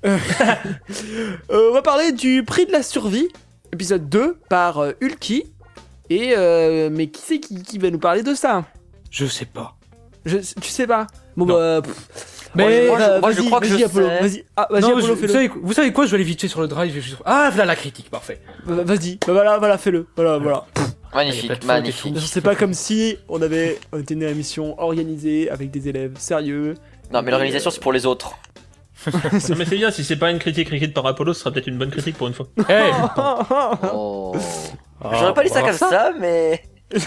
On 0.03 1.73
va 1.73 1.81
parler 1.81 2.13
du 2.13 2.43
prix 2.45 2.65
de 2.65 2.71
la 2.71 2.83
survie, 2.83 3.27
épisode 3.73 4.09
2, 4.09 4.37
par 4.49 4.79
euh, 4.79 4.91
Ulki. 5.01 5.45
Et 6.09 6.33
euh, 6.35 6.89
mais 6.91 7.07
qui 7.07 7.21
c'est 7.23 7.39
qui, 7.39 7.61
qui 7.61 7.77
va 7.77 7.91
nous 7.91 7.99
parler 7.99 8.23
de 8.23 8.33
ça? 8.33 8.65
Je 9.11 9.25
sais 9.25 9.45
pas. 9.45 9.75
je, 10.25 10.37
Tu 10.37 10.69
sais 10.69 10.87
pas? 10.87 11.05
Bon 11.37 11.45
Non. 11.45 11.53
bah. 11.55 11.81
pff. 11.83 12.49
Mais- 12.55 12.87
Moi, 12.87 12.97
je- 12.97 13.03
euh, 13.03 13.19
moi, 13.19 13.31
je 13.31 13.35
vas-y, 13.37 13.45
crois 13.45 13.59
que 13.59 13.67
vas-y, 13.67 13.79
je 13.79 13.85
Apollo, 13.85 14.07
sais. 14.07 14.19
Vas-y, 14.21 14.45
ah, 14.55 14.67
vas-y, 14.71 14.81
Non, 14.81 14.87
Apollo, 14.89 15.05
je- 15.05 15.11
vous, 15.13 15.27
savez, 15.27 15.51
vous 15.61 15.73
savez 15.73 15.93
quoi 15.93 16.05
Je 16.07 16.11
vais 16.11 16.15
aller 16.15 16.23
vite 16.23 16.41
fait 16.41 16.47
sur 16.47 16.61
le 16.61 16.67
drive. 16.67 16.99
je- 16.99 17.15
Ah, 17.25 17.49
voilà 17.51 17.65
la 17.65 17.75
critique, 17.75 18.09
parfait. 18.09 18.41
Va- 18.65 18.81
Vas-y, 18.83 19.17
bah 19.17 19.33
voilà, 19.33 19.59
voilà, 19.59 19.77
fais-le. 19.77 20.07
Voilà, 20.15 20.39
voilà. 20.39 20.65
A 20.75 20.81
pas 20.81 21.23
de 21.23 21.29
Magnifique, 21.29 21.63
magnifique. 21.65 22.15
C'est 22.19 22.41
pas 22.41 22.55
comme 22.55 22.73
si 22.73 23.17
on 23.29 23.39
avait 23.43 23.79
on 23.91 23.99
était 23.99 24.15
une 24.15 24.23
émission 24.23 24.79
organisée 24.81 25.49
avec 25.51 25.69
des 25.69 25.89
élèves 25.89 26.13
sérieux. 26.17 26.73
Non, 27.13 27.21
mais 27.21 27.29
l'organisation, 27.31 27.69
c'est 27.71 27.81
pour 27.81 27.93
les 27.93 28.05
autres. 28.07 28.33
Non 29.49 29.55
mais 29.57 29.65
c'est 29.65 29.75
bien, 29.77 29.91
si 29.91 30.03
c'est 30.03 30.17
pas 30.17 30.29
une 30.31 30.39
critique 30.39 30.71
écrite 30.73 30.93
par 30.93 31.05
Apollo, 31.05 31.33
ce 31.33 31.39
sera 31.41 31.51
peut-être 31.51 31.67
une 31.67 31.77
bonne 31.77 31.91
critique 31.91 32.17
pour 32.17 32.27
une 32.27 32.33
fois. 32.33 32.47
Eh 32.69 32.91
Oh. 33.93 34.35
Ah, 35.01 35.11
J'aurais 35.17 35.33
pas 35.33 35.43
dit 35.43 35.49
on 35.51 35.53
ça 35.53 35.61
comme 35.61 35.73
ça, 35.73 36.11
mais. 36.19 36.61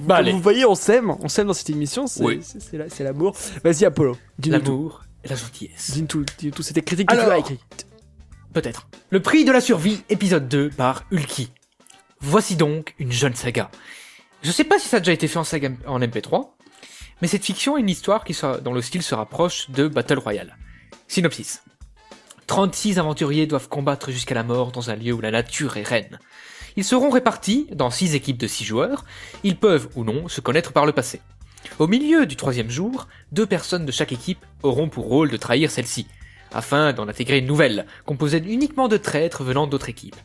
Bah. 0.00 0.22
Vous 0.22 0.38
voyez, 0.40 0.64
on 0.64 0.74
s'aime, 0.74 1.10
on 1.20 1.28
s'aime 1.28 1.48
dans 1.48 1.52
cette 1.54 1.70
émission, 1.70 2.06
c'est 2.06 2.22
Oui. 2.24 2.40
l'amour. 3.00 3.36
Vas-y 3.64 3.84
Apollo, 3.84 4.16
dis-nous 4.38 4.58
tout. 4.60 4.70
L'amour 4.70 5.02
et 5.24 5.28
la 5.28 5.36
gentillesse. 5.36 5.90
Dis-nous 5.92 6.06
tout, 6.06 6.24
dis-nous 6.38 6.52
tout, 6.52 6.62
c'était 6.62 6.82
critique 6.82 7.08
que 7.08 7.14
tu 7.14 7.20
Alors. 7.20 7.32
as 7.32 7.38
écrit. 7.38 7.58
Peut-être. 8.52 8.86
Le 9.10 9.20
prix 9.20 9.44
de 9.44 9.52
la 9.52 9.60
survie, 9.60 10.02
épisode 10.08 10.48
2 10.48 10.70
par 10.70 11.04
Ulki. 11.10 11.50
Voici 12.20 12.56
donc 12.56 12.94
une 12.98 13.12
jeune 13.12 13.34
saga. 13.34 13.70
Je 14.42 14.50
sais 14.50 14.64
pas 14.64 14.78
si 14.78 14.88
ça 14.88 14.98
a 14.98 15.00
déjà 15.00 15.12
été 15.12 15.28
fait 15.28 15.38
en, 15.38 15.44
saga, 15.44 15.70
en 15.86 16.00
MP3, 16.00 16.48
mais 17.20 17.28
cette 17.28 17.44
fiction 17.44 17.76
est 17.76 17.80
une 17.80 17.88
histoire 17.88 18.24
qui 18.24 18.36
dont 18.62 18.74
le 18.74 18.82
style 18.82 19.02
se 19.02 19.14
rapproche 19.14 19.70
de 19.70 19.88
Battle 19.88 20.18
Royale. 20.18 20.56
Synopsis. 21.08 21.62
36 22.46 22.98
aventuriers 22.98 23.46
doivent 23.46 23.68
combattre 23.68 24.10
jusqu'à 24.10 24.34
la 24.34 24.44
mort 24.44 24.70
dans 24.70 24.90
un 24.90 24.96
lieu 24.96 25.12
où 25.12 25.20
la 25.20 25.30
nature 25.30 25.76
est 25.76 25.82
reine. 25.82 26.18
Ils 26.76 26.84
seront 26.84 27.10
répartis 27.10 27.66
dans 27.72 27.90
6 27.90 28.14
équipes 28.14 28.38
de 28.38 28.46
6 28.46 28.64
joueurs, 28.64 29.04
ils 29.42 29.56
peuvent 29.56 29.88
ou 29.96 30.04
non 30.04 30.28
se 30.28 30.40
connaître 30.40 30.72
par 30.72 30.86
le 30.86 30.92
passé. 30.92 31.20
Au 31.78 31.86
milieu 31.86 32.26
du 32.26 32.36
troisième 32.36 32.70
jour, 32.70 33.08
deux 33.32 33.46
personnes 33.46 33.86
de 33.86 33.92
chaque 33.92 34.12
équipe 34.12 34.44
auront 34.62 34.88
pour 34.88 35.06
rôle 35.06 35.30
de 35.30 35.36
trahir 35.36 35.70
celle-ci, 35.70 36.06
afin 36.52 36.92
d'en 36.92 37.08
intégrer 37.08 37.38
une 37.38 37.46
nouvelle, 37.46 37.86
composée 38.04 38.42
uniquement 38.46 38.88
de 38.88 38.96
traîtres 38.96 39.42
venant 39.42 39.66
d'autres 39.66 39.88
équipes. 39.88 40.16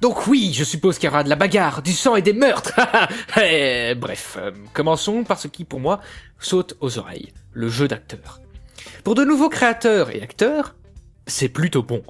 Donc 0.00 0.26
oui, 0.26 0.52
je 0.54 0.64
suppose 0.64 0.98
qu'il 0.98 1.08
y 1.08 1.12
aura 1.12 1.22
de 1.22 1.28
la 1.28 1.36
bagarre, 1.36 1.82
du 1.82 1.92
sang 1.92 2.16
et 2.16 2.22
des 2.22 2.32
meurtres. 2.32 2.78
Eh, 3.42 3.94
Bref, 3.94 4.36
euh, 4.38 4.50
commençons 4.72 5.24
par 5.24 5.38
ce 5.38 5.48
qui 5.48 5.64
pour 5.64 5.80
moi 5.80 6.00
saute 6.38 6.76
aux 6.80 6.98
oreilles, 6.98 7.32
le 7.52 7.68
jeu 7.68 7.86
d'acteur. 7.86 8.40
Pour 9.04 9.14
de 9.14 9.24
nouveaux 9.24 9.48
créateurs 9.48 10.14
et 10.14 10.22
acteurs, 10.22 10.74
c'est 11.26 11.48
plutôt 11.48 11.82
bon. 11.82 12.02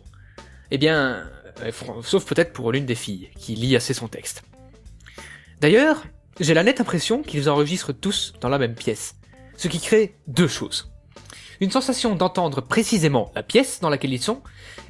Eh 0.70 0.79
bien, 0.79 1.24
euh, 1.62 1.72
sauf 2.03 2.24
peut-être 2.24 2.53
pour 2.53 2.72
l'une 2.72 2.87
des 2.87 2.94
filles, 2.94 3.29
qui 3.38 3.55
lit 3.55 3.76
assez 3.76 3.94
son 3.94 4.09
texte. 4.09 4.44
D'ailleurs, 5.61 6.05
j'ai 6.38 6.55
la 6.55 6.62
nette 6.62 6.81
impression 6.81 7.22
qu'ils 7.22 7.50
enregistrent 7.50 7.92
tous 7.92 8.33
dans 8.40 8.48
la 8.48 8.59
même 8.59 8.74
pièce, 8.74 9.16
ce 9.57 9.68
qui 9.68 9.81
crée 9.81 10.16
deux 10.26 10.48
choses 10.48 10.90
une 11.61 11.70
sensation 11.70 12.16
d'entendre 12.16 12.62
précisément 12.62 13.31
la 13.35 13.42
pièce 13.42 13.81
dans 13.81 13.90
laquelle 13.90 14.12
ils 14.12 14.22
sont, 14.22 14.40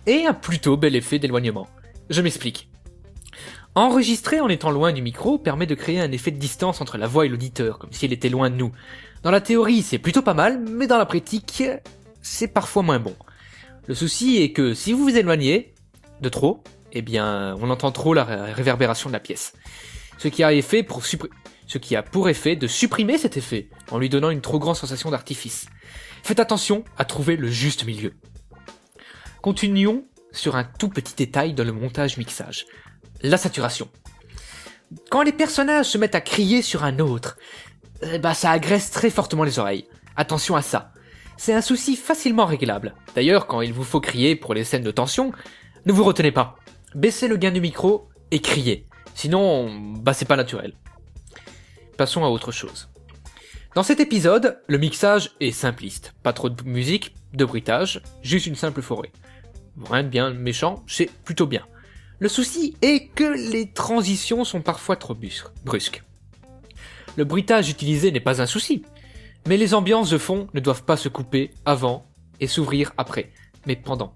et 0.06 0.24
un 0.26 0.34
plutôt 0.34 0.76
bel 0.76 0.94
effet 0.96 1.18
d'éloignement. 1.18 1.68
Je 2.08 2.22
m'explique. 2.22 2.69
Enregistrer 3.76 4.40
en 4.40 4.48
étant 4.48 4.70
loin 4.70 4.92
du 4.92 5.00
micro 5.00 5.38
permet 5.38 5.66
de 5.66 5.74
créer 5.76 6.00
un 6.00 6.10
effet 6.10 6.32
de 6.32 6.38
distance 6.38 6.80
entre 6.80 6.98
la 6.98 7.06
voix 7.06 7.24
et 7.24 7.28
l'auditeur, 7.28 7.78
comme 7.78 7.92
si 7.92 8.04
elle 8.04 8.12
était 8.12 8.28
loin 8.28 8.50
de 8.50 8.56
nous. 8.56 8.72
Dans 9.22 9.30
la 9.30 9.40
théorie, 9.40 9.82
c'est 9.82 9.98
plutôt 9.98 10.22
pas 10.22 10.34
mal, 10.34 10.58
mais 10.58 10.86
dans 10.88 10.98
la 10.98 11.06
pratique, 11.06 11.62
c'est 12.20 12.48
parfois 12.48 12.82
moins 12.82 12.98
bon. 12.98 13.14
Le 13.86 13.94
souci 13.94 14.42
est 14.42 14.52
que 14.52 14.74
si 14.74 14.92
vous 14.92 15.04
vous 15.04 15.16
éloignez 15.16 15.74
de 16.20 16.28
trop, 16.28 16.64
eh 16.92 17.02
bien, 17.02 17.54
on 17.60 17.70
entend 17.70 17.92
trop 17.92 18.12
la 18.12 18.24
ré- 18.24 18.52
réverbération 18.52 19.08
de 19.08 19.12
la 19.12 19.20
pièce. 19.20 19.52
Ce 20.18 20.26
qui 20.28 20.42
a 20.42 22.02
pour 22.02 22.28
effet 22.28 22.56
de 22.56 22.66
supprimer 22.66 23.18
cet 23.18 23.36
effet, 23.36 23.70
en 23.90 23.98
lui 23.98 24.08
donnant 24.08 24.30
une 24.30 24.40
trop 24.40 24.58
grande 24.58 24.76
sensation 24.76 25.10
d'artifice. 25.10 25.66
Faites 26.24 26.40
attention 26.40 26.84
à 26.98 27.04
trouver 27.04 27.36
le 27.36 27.48
juste 27.48 27.86
milieu. 27.86 28.14
Continuons 29.42 30.04
sur 30.32 30.56
un 30.56 30.64
tout 30.64 30.88
petit 30.88 31.14
détail 31.14 31.54
dans 31.54 31.64
le 31.64 31.72
montage-mixage. 31.72 32.66
La 33.22 33.36
saturation. 33.36 33.88
Quand 35.10 35.22
les 35.22 35.32
personnages 35.32 35.86
se 35.86 35.98
mettent 35.98 36.14
à 36.14 36.20
crier 36.20 36.62
sur 36.62 36.84
un 36.84 36.98
autre, 37.00 37.36
eh 38.02 38.18
ben 38.18 38.32
ça 38.32 38.50
agresse 38.50 38.90
très 38.90 39.10
fortement 39.10 39.44
les 39.44 39.58
oreilles. 39.58 39.86
Attention 40.16 40.56
à 40.56 40.62
ça. 40.62 40.92
C'est 41.36 41.52
un 41.52 41.60
souci 41.60 41.96
facilement 41.96 42.46
réglable. 42.46 42.94
D'ailleurs, 43.14 43.46
quand 43.46 43.60
il 43.60 43.72
vous 43.72 43.84
faut 43.84 44.00
crier 44.00 44.36
pour 44.36 44.54
les 44.54 44.64
scènes 44.64 44.82
de 44.82 44.90
tension, 44.90 45.32
ne 45.84 45.92
vous 45.92 46.04
retenez 46.04 46.32
pas. 46.32 46.56
Baissez 46.94 47.28
le 47.28 47.36
gain 47.36 47.50
du 47.50 47.60
micro 47.60 48.08
et 48.30 48.40
criez. 48.40 48.86
Sinon, 49.14 49.70
bah 49.98 50.14
c'est 50.14 50.24
pas 50.24 50.36
naturel. 50.36 50.72
Passons 51.98 52.24
à 52.24 52.28
autre 52.28 52.52
chose. 52.52 52.88
Dans 53.74 53.82
cet 53.82 54.00
épisode, 54.00 54.60
le 54.66 54.78
mixage 54.78 55.30
est 55.40 55.52
simpliste. 55.52 56.14
Pas 56.22 56.32
trop 56.32 56.48
de 56.48 56.62
musique, 56.64 57.14
de 57.34 57.44
bruitage, 57.44 58.02
juste 58.22 58.46
une 58.46 58.56
simple 58.56 58.82
forêt. 58.82 59.12
Rien 59.90 60.02
de 60.04 60.08
bien 60.08 60.30
méchant, 60.30 60.82
c'est 60.86 61.10
plutôt 61.24 61.46
bien. 61.46 61.66
Le 62.20 62.28
souci 62.28 62.76
est 62.82 63.06
que 63.14 63.24
les 63.24 63.70
transitions 63.72 64.44
sont 64.44 64.60
parfois 64.60 64.96
trop 64.96 65.16
brusques. 65.64 66.02
Le 67.16 67.24
bruitage 67.24 67.70
utilisé 67.70 68.12
n'est 68.12 68.20
pas 68.20 68.42
un 68.42 68.46
souci, 68.46 68.82
mais 69.48 69.56
les 69.56 69.72
ambiances 69.72 70.10
de 70.10 70.18
fond 70.18 70.46
ne 70.52 70.60
doivent 70.60 70.84
pas 70.84 70.98
se 70.98 71.08
couper 71.08 71.50
avant 71.64 72.06
et 72.38 72.46
s'ouvrir 72.46 72.92
après, 72.98 73.30
mais 73.66 73.74
pendant. 73.74 74.14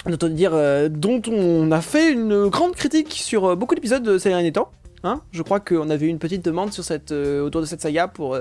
dont 0.06 0.30
dire, 0.30 0.52
euh, 0.54 0.88
dont 0.88 1.22
on 1.28 1.72
a 1.72 1.82
fait 1.82 2.14
une 2.14 2.48
grande 2.48 2.74
critique 2.76 3.12
sur 3.12 3.46
euh, 3.46 3.56
beaucoup 3.56 3.76
d'épisodes 3.76 4.02
de 4.04 4.18
ces 4.18 4.30
derniers 4.30 4.54
temps. 4.54 4.72
Hein 5.04 5.22
Je 5.32 5.44
crois 5.44 5.60
qu'on 5.60 5.90
avait 5.90 6.06
eu 6.06 6.10
une 6.10 6.20
petite 6.20 6.44
demande 6.44 6.72
sur 6.72 6.84
cette, 6.86 7.12
euh, 7.12 7.42
autour 7.42 7.60
de 7.62 7.66
cette 7.66 7.82
saga 7.82 8.08
pour 8.08 8.38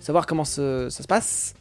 savoir 0.00 0.26
comment 0.26 0.44
ce- 0.44 0.88
ça 0.90 1.02
se 1.04 1.08
passe 1.08 1.54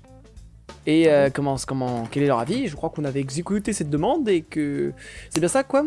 et 0.88 1.08
comment, 1.36 1.56
comment, 1.68 2.08
quel 2.10 2.24
est 2.24 2.28
leur 2.28 2.40
avis. 2.40 2.68
Je 2.68 2.76
crois 2.76 2.90
qu'on 2.90 3.06
avait 3.06 3.20
exécuté 3.20 3.74
cette 3.74 3.92
demande 3.92 4.28
et 4.28 4.42
que 4.42 4.92
c'est 5.30 5.40
bien 5.40 5.50
ça 5.50 5.64
quoi? 5.64 5.86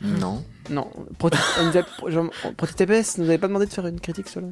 Non. 0.00 0.42
Non, 0.70 0.88
Proti- 1.18 1.36
on 1.60 1.66
nous 1.66 1.76
a- 1.76 2.10
genre, 2.10 2.30
ProtoTPS 2.56 3.18
nous 3.18 3.24
avait 3.24 3.36
pas 3.38 3.48
demandé 3.48 3.66
de 3.66 3.70
faire 3.72 3.86
une 3.86 4.00
critique 4.00 4.28
sur 4.28 4.40
le. 4.40 4.48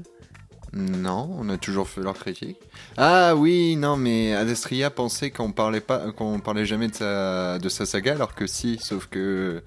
Non, 0.75 1.31
on 1.39 1.49
a 1.49 1.57
toujours 1.57 1.89
fait 1.89 2.03
leur 2.03 2.15
critique. 2.15 2.59
Ah 2.99 3.35
oui, 3.35 3.77
non, 3.77 3.97
mais 3.97 4.35
Adestria 4.35 4.91
pensait 4.91 5.31
qu'on 5.31 5.51
parlait 5.51 5.81
pas, 5.81 6.13
qu'on 6.13 6.41
parlait 6.41 6.67
jamais 6.67 6.89
de 6.89 6.95
sa, 6.95 7.59
de 7.59 7.69
sa 7.69 7.87
saga, 7.87 8.13
alors 8.13 8.35
que 8.35 8.47
si, 8.47 8.79
sauf 8.81 9.07
que, 9.07 9.63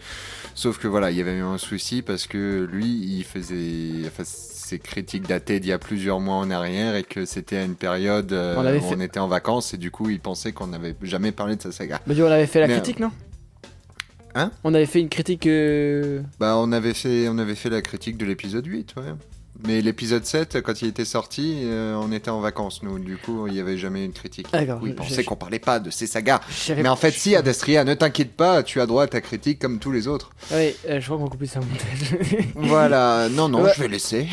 sauf 0.54 0.78
que 0.78 0.88
voilà, 0.88 1.10
il 1.12 1.18
y 1.18 1.22
avait 1.22 1.38
eu 1.38 1.42
un 1.42 1.58
souci 1.58 2.02
parce 2.04 2.28
que 2.28 2.68
lui, 2.72 2.86
il 2.86 3.24
faisait, 3.24 4.08
enfin, 4.08 4.24
ses 4.26 4.78
critiques 4.80 5.28
dataient 5.28 5.60
d'il 5.60 5.70
y 5.70 5.74
a 5.74 5.80
plusieurs 5.80 6.20
mois 6.20 6.36
en 6.36 6.52
arrière 6.52 6.96
et 6.96 7.04
que 7.04 7.26
c'était 7.26 7.58
à 7.58 7.64
une 7.64 7.76
période 7.76 8.32
euh, 8.32 8.56
On 8.58 8.62
où 8.78 8.80
fait- 8.90 8.96
on 8.96 9.00
était 9.02 9.20
en 9.20 9.28
vacances 9.28 9.74
et 9.74 9.78
du 9.78 9.90
coup, 9.92 10.10
il 10.10 10.20
pensait 10.20 10.52
qu'on 10.52 10.68
n'avait 10.68 10.96
jamais 11.02 11.32
parlé 11.32 11.56
de 11.56 11.62
sa 11.64 11.72
saga. 11.72 12.00
Bah, 12.06 12.14
on 12.18 12.26
avait 12.26 12.46
fait 12.48 12.60
la 12.60 12.68
Mais, 12.68 12.74
critique, 12.76 13.00
non? 13.00 13.12
Hein? 14.36 14.52
On 14.64 14.74
avait 14.74 14.86
fait 14.86 15.00
une 15.02 15.10
critique. 15.10 15.48
euh, 15.48 16.22
Bah, 16.40 16.56
on 16.58 16.72
avait 16.72 16.94
fait, 16.94 17.28
on 17.28 17.38
avait 17.40 17.56
fait 17.56 17.70
la 17.72 17.82
critique 17.82 18.18
de 18.18 18.26
l'épisode 18.26 18.66
8, 18.66 18.94
ouais. 18.98 19.04
Mais 19.68 19.82
l'épisode 19.82 20.26
7, 20.26 20.62
quand 20.62 20.82
il 20.82 20.88
était 20.88 21.06
sorti, 21.06 21.60
euh, 21.66 21.96
on 22.02 22.12
était 22.12 22.30
en 22.32 22.40
vacances, 22.40 22.82
nous. 22.84 22.98
Du 23.00 23.18
coup, 23.18 23.46
il 23.48 23.54
n'y 23.54 23.60
avait 23.60 23.78
jamais 23.78 24.04
une 24.06 24.12
critique. 24.14 24.48
D'accord, 24.52 24.80
Oui, 24.82 24.90
je- 24.90 24.94
il 24.94 24.96
pensait 24.96 25.24
qu'on 25.24 25.36
parlait 25.36 25.60
pas 25.60 25.80
de 25.80 25.90
ces 25.92 26.08
sagas. 26.08 26.40
Mais 26.70 26.88
en 26.90 26.96
fait, 26.96 27.12
si, 27.12 27.36
Adastria, 27.36 27.84
ne 27.84 27.94
t'inquiète 27.94 28.34
pas, 28.34 28.64
tu 28.64 28.82
as 28.82 28.86
droit 28.86 29.04
à 29.04 29.08
ta 29.08 29.22
critique 29.22 29.60
comme 29.60 29.78
tous 29.80 29.92
les 29.92 30.08
autres. 30.08 30.32
Oui, 30.52 30.74
euh, 30.90 31.00
je 31.00 31.06
crois 31.06 31.18
qu'on 31.18 31.26
va 31.26 31.30
couper 31.30 31.46
ça 31.46 31.60
au 31.60 31.64
montage. 31.64 32.46
Voilà, 32.56 33.28
non, 33.30 33.50
non, 33.50 33.62
Ouais. 33.64 33.72
je 33.76 33.82
vais 33.82 33.88
laisser. 33.88 34.28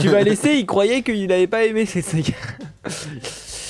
tu 0.00 0.08
vas 0.08 0.22
laisser, 0.22 0.54
il 0.54 0.66
croyait 0.66 1.02
qu'il 1.02 1.26
n'avait 1.28 1.46
pas 1.46 1.64
aimé 1.64 1.86
cette 1.86 2.04
saga. 2.06 2.34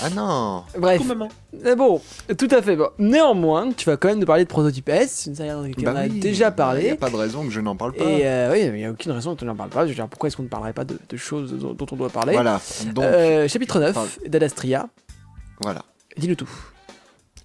Ah 0.00 0.10
non 0.10 0.64
Bref, 0.78 1.04
maman. 1.04 1.28
Euh, 1.64 1.74
bon, 1.74 2.00
tout 2.38 2.48
à 2.50 2.62
fait. 2.62 2.76
Bon. 2.76 2.88
Néanmoins, 2.98 3.72
tu 3.72 3.84
vas 3.86 3.96
quand 3.96 4.08
même 4.08 4.18
nous 4.20 4.26
parler 4.26 4.44
de 4.44 4.48
Prototype 4.48 4.88
S, 4.88 5.26
une 5.26 5.34
saga 5.34 5.54
dont 5.54 5.64
on 5.76 5.82
Bah 5.82 5.92
a 5.98 6.02
oui, 6.06 6.20
déjà 6.20 6.46
Il 6.46 6.50
n'y 6.50 6.56
parlé. 6.56 6.90
a 6.90 6.96
pas 6.96 7.10
de 7.10 7.16
raison 7.16 7.44
que 7.44 7.50
je 7.50 7.60
n'en 7.60 7.74
parle 7.76 7.92
pas. 7.94 8.04
Et 8.04 8.26
euh, 8.26 8.52
oui, 8.52 8.60
il 8.66 8.72
n'y 8.74 8.84
a 8.84 8.90
aucune 8.90 9.12
raison 9.12 9.34
que 9.34 9.40
tu 9.40 9.44
n'en 9.44 9.56
parles 9.56 9.70
pas. 9.70 9.84
Je 9.84 9.88
veux 9.90 9.94
dire, 9.94 10.08
pourquoi 10.08 10.28
est-ce 10.28 10.36
qu'on 10.36 10.44
ne 10.44 10.48
parlerait 10.48 10.72
pas 10.72 10.84
de, 10.84 10.98
de 11.08 11.16
choses 11.16 11.52
dont 11.52 11.86
on 11.90 11.96
doit 11.96 12.10
parler 12.10 12.34
Voilà, 12.34 12.60
donc, 12.94 13.04
Euh, 13.04 13.48
Chapitre 13.48 13.80
9 13.80 13.94
parle. 13.94 14.08
d'Adastria. 14.26 14.88
voilà. 15.62 15.82
Dis-le 16.16 16.36
tout. 16.36 16.48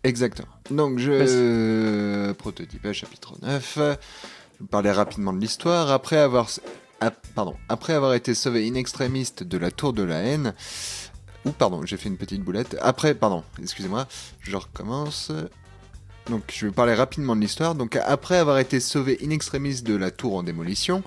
Exactement. 0.04 0.48
Donc, 0.70 1.00
je. 1.00 2.32
Prototype 2.34 2.92
chapitre 2.92 3.34
9. 3.42 3.74
Je 3.76 3.82
vais 3.82 3.98
vous 4.60 4.68
parler 4.68 4.92
rapidement 4.92 5.34
de 5.34 5.40
l'histoire. 5.40 5.90
Après 5.92 6.18
avoir. 6.18 6.50
ah, 7.02 7.12
pardon. 7.36 7.56
Après 7.70 7.94
avoir 7.94 8.14
été 8.14 8.34
sauvé 8.34 8.68
in 8.68 8.76
extremis 8.76 9.32
de 9.40 9.58
la 9.58 9.72
tour 9.72 9.94
de 9.94 10.04
la 10.04 10.18
haine. 10.20 10.54
Ou, 11.46 11.52
pardon, 11.52 11.86
j'ai 11.86 11.98
fait 11.98 12.10
une 12.10 12.18
petite 12.18 12.42
boulette. 12.42 12.78
Après, 12.82 13.16
pardon, 13.16 13.44
excusez-moi, 13.62 14.08
je 14.42 14.56
recommence. 14.56 15.32
Donc, 16.30 16.44
je 16.54 16.68
vais 16.68 16.72
parler 16.72 16.94
rapidement 16.94 17.36
de 17.36 17.42
l'histoire. 17.42 17.76
Donc, 17.76 17.98
après 17.98 18.38
avoir 18.38 18.60
été 18.60 18.80
sauvé 18.80 19.20
in 19.24 19.30
extremis 19.30 19.82
de 19.82 19.96
la 19.96 20.10
tour 20.10 20.36
en 20.36 20.44
démolition, 20.44 21.04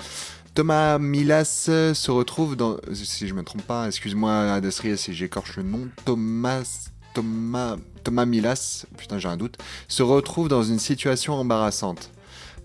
Thomas 0.54 0.98
Milas 0.98 1.70
se 1.94 2.10
retrouve 2.10 2.56
dans. 2.56 2.76
Si 2.92 3.26
je 3.26 3.34
me 3.34 3.42
trompe 3.42 3.62
pas, 3.62 3.86
excuse-moi, 3.86 4.52
Adastria, 4.52 4.96
si 4.96 5.14
j'écorche 5.14 5.56
le 5.56 5.62
nom. 5.62 5.88
Thomas. 6.04 6.90
Thomas. 7.14 7.76
Thomas 8.04 8.26
Milas, 8.26 8.86
putain, 8.96 9.18
j'ai 9.18 9.26
un 9.28 9.36
doute, 9.36 9.56
se 9.88 10.02
retrouve 10.02 10.48
dans 10.48 10.62
une 10.62 10.78
situation 10.78 11.34
embarrassante. 11.34 12.10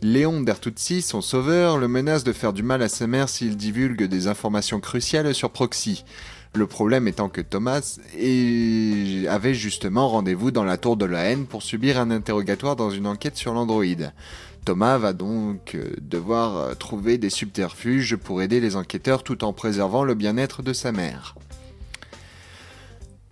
Léon 0.03 0.41
Bertuzzi, 0.41 1.01
son 1.01 1.21
sauveur, 1.21 1.77
le 1.77 1.87
menace 1.87 2.23
de 2.23 2.31
faire 2.31 2.53
du 2.53 2.61
mal 2.61 2.81
à 2.81 2.89
sa 2.89 3.07
mère 3.07 3.27
s'il 3.27 3.57
divulgue 3.57 4.03
des 4.03 4.27
informations 4.27 4.79
cruciales 4.79 5.33
sur 5.33 5.49
Proxy. 5.49 6.03
Le 6.53 6.67
problème 6.67 7.07
étant 7.07 7.29
que 7.29 7.39
Thomas 7.39 7.97
avait 9.29 9.53
justement 9.53 10.09
rendez-vous 10.09 10.51
dans 10.51 10.65
la 10.65 10.77
tour 10.77 10.97
de 10.97 11.05
la 11.05 11.23
haine 11.23 11.45
pour 11.45 11.63
subir 11.63 11.97
un 11.97 12.11
interrogatoire 12.11 12.75
dans 12.75 12.89
une 12.89 13.07
enquête 13.07 13.37
sur 13.37 13.53
l'androïde. 13.53 14.11
Thomas 14.65 14.97
va 14.97 15.13
donc 15.13 15.73
euh, 15.73 15.95
devoir 16.01 16.57
euh, 16.57 16.73
trouver 16.75 17.17
des 17.17 17.31
subterfuges 17.31 18.15
pour 18.15 18.43
aider 18.43 18.59
les 18.59 18.75
enquêteurs 18.75 19.23
tout 19.23 19.43
en 19.43 19.53
préservant 19.53 20.03
le 20.03 20.13
bien-être 20.13 20.61
de 20.61 20.71
sa 20.71 20.91
mère. 20.91 21.35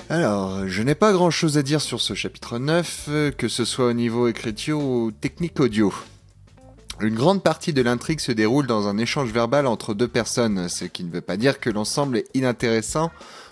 Alors, 0.10 0.68
je 0.68 0.82
n'ai 0.82 0.96
pas 0.96 1.12
grand 1.12 1.30
chose 1.30 1.60
à 1.60 1.62
dire 1.62 1.82
sur 1.82 2.02
ce 2.02 2.16
chapitre 2.16 2.58
9, 2.58 3.06
euh, 3.10 3.32
que 3.32 3.48
ce 3.48 3.64
soit 3.64 3.86
au 3.86 3.94
niveau 3.94 4.28
écriture 4.28 4.80
ou 4.80 5.12
technique 5.12 5.60
audio. 5.60 5.94
Une 7.02 7.16
grande 7.16 7.42
partie 7.42 7.72
de 7.72 7.82
l'intrigue 7.82 8.20
se 8.20 8.34
déroule 8.34 8.68
dans 8.68 8.90
un 8.90 8.98
échange 8.98 9.32
verbal 9.32 9.68
entre 9.68 9.94
deux 9.94 10.10
personnes, 10.10 10.68
ce 10.68 10.84
qui 10.84 11.06
ne 11.06 11.12
veut 11.12 11.22
pas 11.22 11.38
dire 11.38 11.62
que 11.62 11.70
l'ensemble 11.70 12.18
est 12.18 12.26
inintéressant, 12.34 13.10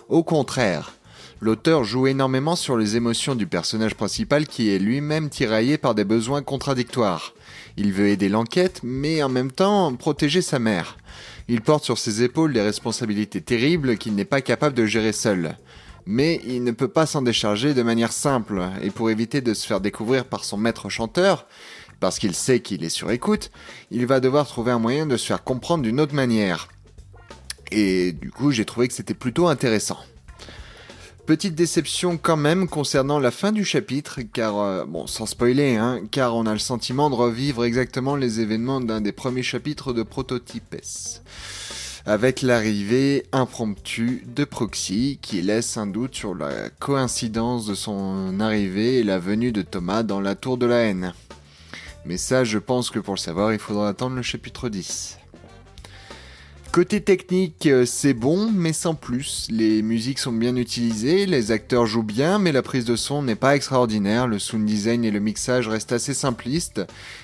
au 0.09 0.21
contraire. 0.21 0.95
L'auteur 1.39 1.85
joue 1.85 2.07
énormément 2.07 2.57
sur 2.57 2.75
les 2.75 2.97
émotions 2.97 3.35
du 3.35 3.47
personnage 3.47 3.95
principal 3.95 4.47
qui 4.47 4.69
est 4.69 4.79
lui-même 4.79 5.29
tiraillé 5.29 5.77
par 5.77 5.95
des 5.95 6.03
besoins 6.03 6.41
contradictoires. 6.41 7.33
Il 7.77 7.93
veut 7.93 8.09
aider 8.09 8.27
l'enquête, 8.27 8.81
mais 8.83 9.23
en 9.23 9.29
même 9.29 9.51
temps 9.51 9.93
protéger 9.93 10.41
sa 10.41 10.59
mère. 10.59 10.97
Il 11.47 11.61
porte 11.61 11.85
sur 11.85 11.97
ses 11.97 12.23
épaules 12.23 12.51
des 12.51 12.61
responsabilités 12.61 13.39
terribles 13.39 13.97
qu'il 13.97 14.15
n'est 14.15 14.25
pas 14.25 14.41
capable 14.41 14.75
de 14.75 14.85
gérer 14.85 15.13
seul. 15.13 15.55
Mais 16.05 16.41
il 16.45 16.65
ne 16.65 16.71
peut 16.71 16.87
pas 16.89 17.05
s'en 17.05 17.21
décharger 17.21 17.73
de 17.73 17.83
manière 17.83 18.11
simple, 18.11 18.61
et 18.81 18.89
pour 18.89 19.09
éviter 19.09 19.39
de 19.39 19.53
se 19.53 19.65
faire 19.65 19.79
découvrir 19.79 20.25
par 20.25 20.43
son 20.43 20.57
maître 20.57 20.89
chanteur, 20.89 21.45
parce 21.99 22.19
qu'il 22.19 22.35
sait 22.35 22.59
qu'il 22.59 22.83
est 22.83 22.89
sur 22.89 23.11
écoute, 23.11 23.51
il 23.91 24.05
va 24.05 24.19
devoir 24.19 24.47
trouver 24.47 24.71
un 24.71 24.79
moyen 24.79 25.05
de 25.05 25.17
se 25.17 25.25
faire 25.25 25.43
comprendre 25.43 25.83
d'une 25.83 25.99
autre 25.99 26.13
manière. 26.13 26.67
Et 27.71 28.13
du 28.13 28.31
coup, 28.31 28.51
j'ai 28.51 28.65
trouvé 28.65 28.87
que 28.87 28.93
c'était 28.93 29.13
plutôt 29.13 29.47
intéressant. 29.47 29.99
Petite 31.25 31.55
déception 31.55 32.17
quand 32.17 32.37
même 32.37 32.69
concernant 32.69 33.19
la 33.19 33.31
fin 33.31 33.51
du 33.51 33.65
chapitre, 33.65 34.21
car, 34.21 34.59
euh, 34.59 34.85
bon, 34.85 35.07
sans 35.07 35.25
spoiler, 35.25 35.75
hein, 35.75 35.99
car 36.09 36.35
on 36.35 36.45
a 36.45 36.53
le 36.53 36.59
sentiment 36.59 37.09
de 37.09 37.15
revivre 37.15 37.65
exactement 37.65 38.15
les 38.15 38.39
événements 38.39 38.79
d'un 38.79 39.01
des 39.01 39.11
premiers 39.11 39.43
chapitres 39.43 39.91
de 39.91 40.03
Prototypes. 40.03 40.77
Avec 42.05 42.41
l'arrivée 42.41 43.25
impromptue 43.33 44.23
de 44.25 44.45
Proxy, 44.45 45.19
qui 45.21 45.41
laisse 45.41 45.75
un 45.75 45.87
doute 45.87 46.15
sur 46.15 46.33
la 46.33 46.69
coïncidence 46.69 47.65
de 47.65 47.75
son 47.75 48.39
arrivée 48.39 48.99
et 48.99 49.03
la 49.03 49.19
venue 49.19 49.51
de 49.51 49.63
Thomas 49.63 50.03
dans 50.03 50.21
la 50.21 50.35
tour 50.35 50.57
de 50.57 50.65
la 50.65 50.77
haine. 50.77 51.13
Mais 52.07 52.15
ça, 52.15 52.45
je 52.45 52.57
pense 52.57 52.89
que 52.89 52.99
pour 52.99 53.15
le 53.15 53.19
savoir, 53.19 53.51
il 53.51 53.59
faudra 53.59 53.89
attendre 53.89 54.15
le 54.15 54.21
chapitre 54.21 54.69
10. 54.69 55.17
Côté 56.71 57.01
technique, 57.01 57.65
euh, 57.65 57.85
c'est 57.85 58.13
bon, 58.13 58.49
mais 58.49 58.71
sans 58.71 58.95
plus. 58.95 59.47
Les 59.49 59.81
musiques 59.81 60.19
sont 60.19 60.31
bien 60.31 60.55
utilisées, 60.55 61.25
les 61.25 61.51
acteurs 61.51 61.85
jouent 61.85 62.03
bien, 62.03 62.39
mais 62.39 62.53
la 62.53 62.61
prise 62.61 62.85
de 62.85 62.95
son 62.95 63.23
n'est 63.23 63.35
pas 63.35 63.57
extraordinaire. 63.57 64.25
Le 64.25 64.39
sound 64.39 64.65
design 64.65 65.03
et 65.03 65.11
le 65.11 65.19
mixage 65.19 65.67
restent 65.67 65.91
assez 65.91 66.13
simplistes 66.13 66.81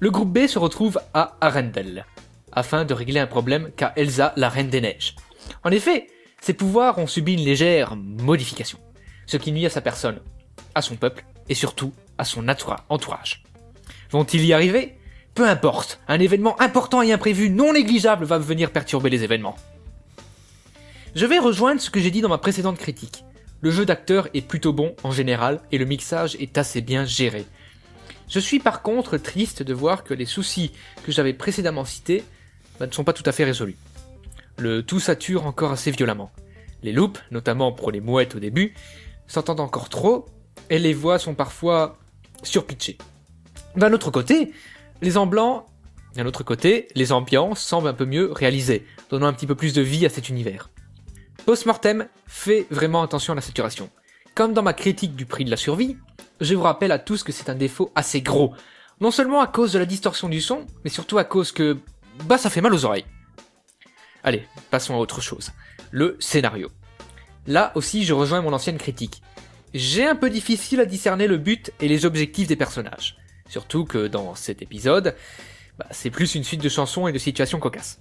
Le 0.00 0.10
groupe 0.10 0.32
B 0.32 0.46
se 0.46 0.58
retrouve 0.58 1.00
à 1.14 1.36
Arendelle, 1.40 2.06
afin 2.52 2.84
de 2.84 2.94
régler 2.94 3.18
un 3.20 3.26
problème 3.26 3.70
qu'a 3.76 3.92
Elsa, 3.96 4.32
la 4.36 4.48
reine 4.48 4.68
des 4.70 4.80
neiges. 4.80 5.16
En 5.64 5.70
effet, 5.70 6.06
ses 6.40 6.54
pouvoirs 6.54 6.98
ont 6.98 7.06
subi 7.06 7.32
une 7.34 7.44
légère 7.44 7.96
modification, 7.96 8.78
ce 9.26 9.36
qui 9.38 9.50
nuit 9.50 9.66
à 9.66 9.70
sa 9.70 9.80
personne, 9.80 10.20
à 10.74 10.82
son 10.82 10.96
peuple 10.96 11.24
et 11.48 11.54
surtout 11.54 11.92
à 12.18 12.24
son 12.24 12.46
entoura- 12.46 12.84
entourage. 12.88 13.42
Vont-ils 14.10 14.44
y 14.44 14.52
arriver? 14.52 14.98
Peu 15.34 15.48
importe, 15.48 16.00
un 16.08 16.20
événement 16.20 16.60
important 16.60 17.02
et 17.02 17.12
imprévu 17.12 17.50
non 17.50 17.72
négligeable 17.72 18.24
va 18.24 18.38
venir 18.38 18.70
perturber 18.70 19.10
les 19.10 19.24
événements. 19.24 19.56
Je 21.14 21.26
vais 21.26 21.38
rejoindre 21.38 21.80
ce 21.80 21.90
que 21.90 22.00
j'ai 22.00 22.10
dit 22.10 22.20
dans 22.20 22.28
ma 22.28 22.38
précédente 22.38 22.78
critique. 22.78 23.24
Le 23.60 23.70
jeu 23.70 23.84
d'acteur 23.84 24.28
est 24.34 24.46
plutôt 24.46 24.72
bon 24.72 24.94
en 25.02 25.10
général 25.10 25.60
et 25.72 25.78
le 25.78 25.84
mixage 25.84 26.36
est 26.36 26.58
assez 26.58 26.80
bien 26.80 27.04
géré. 27.04 27.44
Je 28.28 28.38
suis 28.38 28.60
par 28.60 28.82
contre 28.82 29.16
triste 29.16 29.62
de 29.62 29.74
voir 29.74 30.04
que 30.04 30.14
les 30.14 30.26
soucis 30.26 30.72
que 31.04 31.10
j'avais 31.10 31.32
précédemment 31.32 31.84
cités 31.84 32.22
bah, 32.78 32.86
ne 32.86 32.92
sont 32.92 33.04
pas 33.04 33.12
tout 33.12 33.24
à 33.26 33.32
fait 33.32 33.44
résolus. 33.44 33.76
Le 34.58 34.82
tout 34.82 35.00
sature 35.00 35.46
encore 35.46 35.72
assez 35.72 35.90
violemment. 35.90 36.30
Les 36.82 36.92
loops, 36.92 37.20
notamment 37.30 37.72
pour 37.72 37.90
les 37.90 38.00
mouettes 38.00 38.36
au 38.36 38.38
début, 38.38 38.74
s'entendent 39.26 39.60
encore 39.60 39.88
trop 39.88 40.26
et 40.70 40.78
les 40.78 40.94
voix 40.94 41.18
sont 41.18 41.34
parfois 41.34 41.98
surpitchées. 42.44 42.98
D'un 43.76 43.92
autre 43.92 44.10
côté, 44.10 44.52
les 45.02 45.16
ambiants, 45.16 45.66
d'un 46.14 46.26
autre 46.26 46.44
côté, 46.44 46.88
les 46.94 47.12
ambiances 47.12 47.60
semblent 47.60 47.88
un 47.88 47.94
peu 47.94 48.04
mieux 48.04 48.30
réalisées, 48.32 48.86
donnant 49.10 49.26
un 49.26 49.32
petit 49.32 49.46
peu 49.46 49.54
plus 49.54 49.72
de 49.72 49.82
vie 49.82 50.06
à 50.06 50.08
cet 50.08 50.28
univers. 50.28 50.70
Postmortem 51.46 52.08
fait 52.26 52.66
vraiment 52.70 53.02
attention 53.02 53.32
à 53.32 53.36
la 53.36 53.42
saturation. 53.42 53.90
Comme 54.34 54.52
dans 54.52 54.62
ma 54.62 54.74
critique 54.74 55.16
du 55.16 55.26
prix 55.26 55.44
de 55.44 55.50
la 55.50 55.56
survie, 55.56 55.96
je 56.40 56.54
vous 56.54 56.62
rappelle 56.62 56.92
à 56.92 56.98
tous 56.98 57.22
que 57.22 57.32
c'est 57.32 57.48
un 57.48 57.54
défaut 57.54 57.90
assez 57.94 58.20
gros. 58.20 58.54
Non 59.00 59.10
seulement 59.10 59.40
à 59.40 59.46
cause 59.46 59.72
de 59.72 59.78
la 59.78 59.86
distorsion 59.86 60.28
du 60.28 60.40
son, 60.40 60.66
mais 60.84 60.90
surtout 60.90 61.18
à 61.18 61.24
cause 61.24 61.52
que, 61.52 61.78
bah 62.24 62.38
ça 62.38 62.50
fait 62.50 62.60
mal 62.60 62.74
aux 62.74 62.84
oreilles. 62.84 63.06
Allez, 64.22 64.46
passons 64.70 64.94
à 64.94 64.98
autre 64.98 65.20
chose. 65.20 65.52
Le 65.90 66.16
scénario. 66.20 66.70
Là 67.46 67.72
aussi 67.74 68.04
je 68.04 68.12
rejoins 68.12 68.42
mon 68.42 68.52
ancienne 68.52 68.78
critique. 68.78 69.22
J'ai 69.74 70.06
un 70.06 70.16
peu 70.16 70.30
difficile 70.30 70.80
à 70.80 70.86
discerner 70.86 71.26
le 71.26 71.38
but 71.38 71.72
et 71.80 71.88
les 71.88 72.04
objectifs 72.06 72.48
des 72.48 72.56
personnages. 72.56 73.16
Surtout 73.48 73.84
que 73.84 74.06
dans 74.06 74.34
cet 74.34 74.62
épisode, 74.62 75.14
bah, 75.78 75.86
c'est 75.90 76.10
plus 76.10 76.34
une 76.34 76.44
suite 76.44 76.62
de 76.62 76.68
chansons 76.68 77.06
et 77.06 77.12
de 77.12 77.18
situations 77.18 77.58
cocasses. 77.58 78.00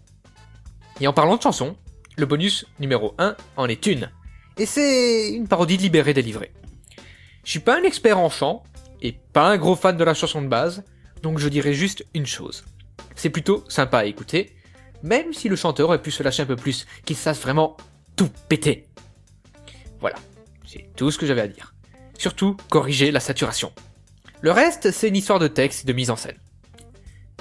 Et 1.00 1.08
en 1.08 1.14
parlant 1.14 1.38
de 1.38 1.42
chansons, 1.42 1.78
le 2.18 2.26
bonus 2.26 2.66
numéro 2.80 3.14
1 3.20 3.38
en 3.56 3.68
est 3.68 3.86
une. 3.86 4.12
Et 4.58 4.66
c'est 4.66 5.30
une 5.30 5.48
parodie 5.48 5.78
de 5.78 5.84
Libéré 5.84 6.14
délivré. 6.14 6.52
Je 7.44 7.52
suis 7.52 7.60
pas 7.60 7.80
un 7.80 7.84
expert 7.84 8.18
en 8.18 8.30
chant, 8.30 8.64
et 9.02 9.14
pas 9.34 9.48
un 9.48 9.58
gros 9.58 9.76
fan 9.76 9.96
de 9.96 10.04
la 10.04 10.16
chanson 10.16 10.42
de 10.42 10.48
base, 10.48 10.84
donc 11.22 11.38
je 11.38 11.48
dirais 11.48 11.74
juste 11.74 12.06
une 12.16 12.26
chose. 12.26 12.66
C'est 13.16 13.30
plutôt 13.30 13.64
sympa 13.70 14.00
à 14.00 14.06
écouter, 14.06 14.56
même 15.04 15.32
si 15.32 15.48
le 15.48 15.56
chanteur 15.56 15.90
aurait 15.90 16.02
pu 16.02 16.10
se 16.10 16.24
lâcher 16.24 16.42
un 16.42 16.48
peu 16.48 16.56
plus, 16.56 16.88
qu'il 17.06 17.16
sache 17.16 17.38
vraiment 17.38 17.78
tout 18.16 18.32
péter. 18.50 18.88
Voilà, 20.00 20.18
c'est 20.66 20.90
tout 20.96 21.12
ce 21.12 21.20
que 21.20 21.28
j'avais 21.28 21.42
à 21.42 21.48
dire. 21.48 21.76
Surtout, 22.18 22.58
corriger 22.70 23.12
la 23.12 23.20
saturation. 23.20 23.72
Le 24.42 24.52
reste, 24.52 24.90
c'est 24.90 25.10
une 25.10 25.16
histoire 25.16 25.40
de 25.40 25.48
texte 25.48 25.84
et 25.84 25.88
de 25.88 25.94
mise 25.94 26.10
en 26.10 26.16
scène. 26.16 26.38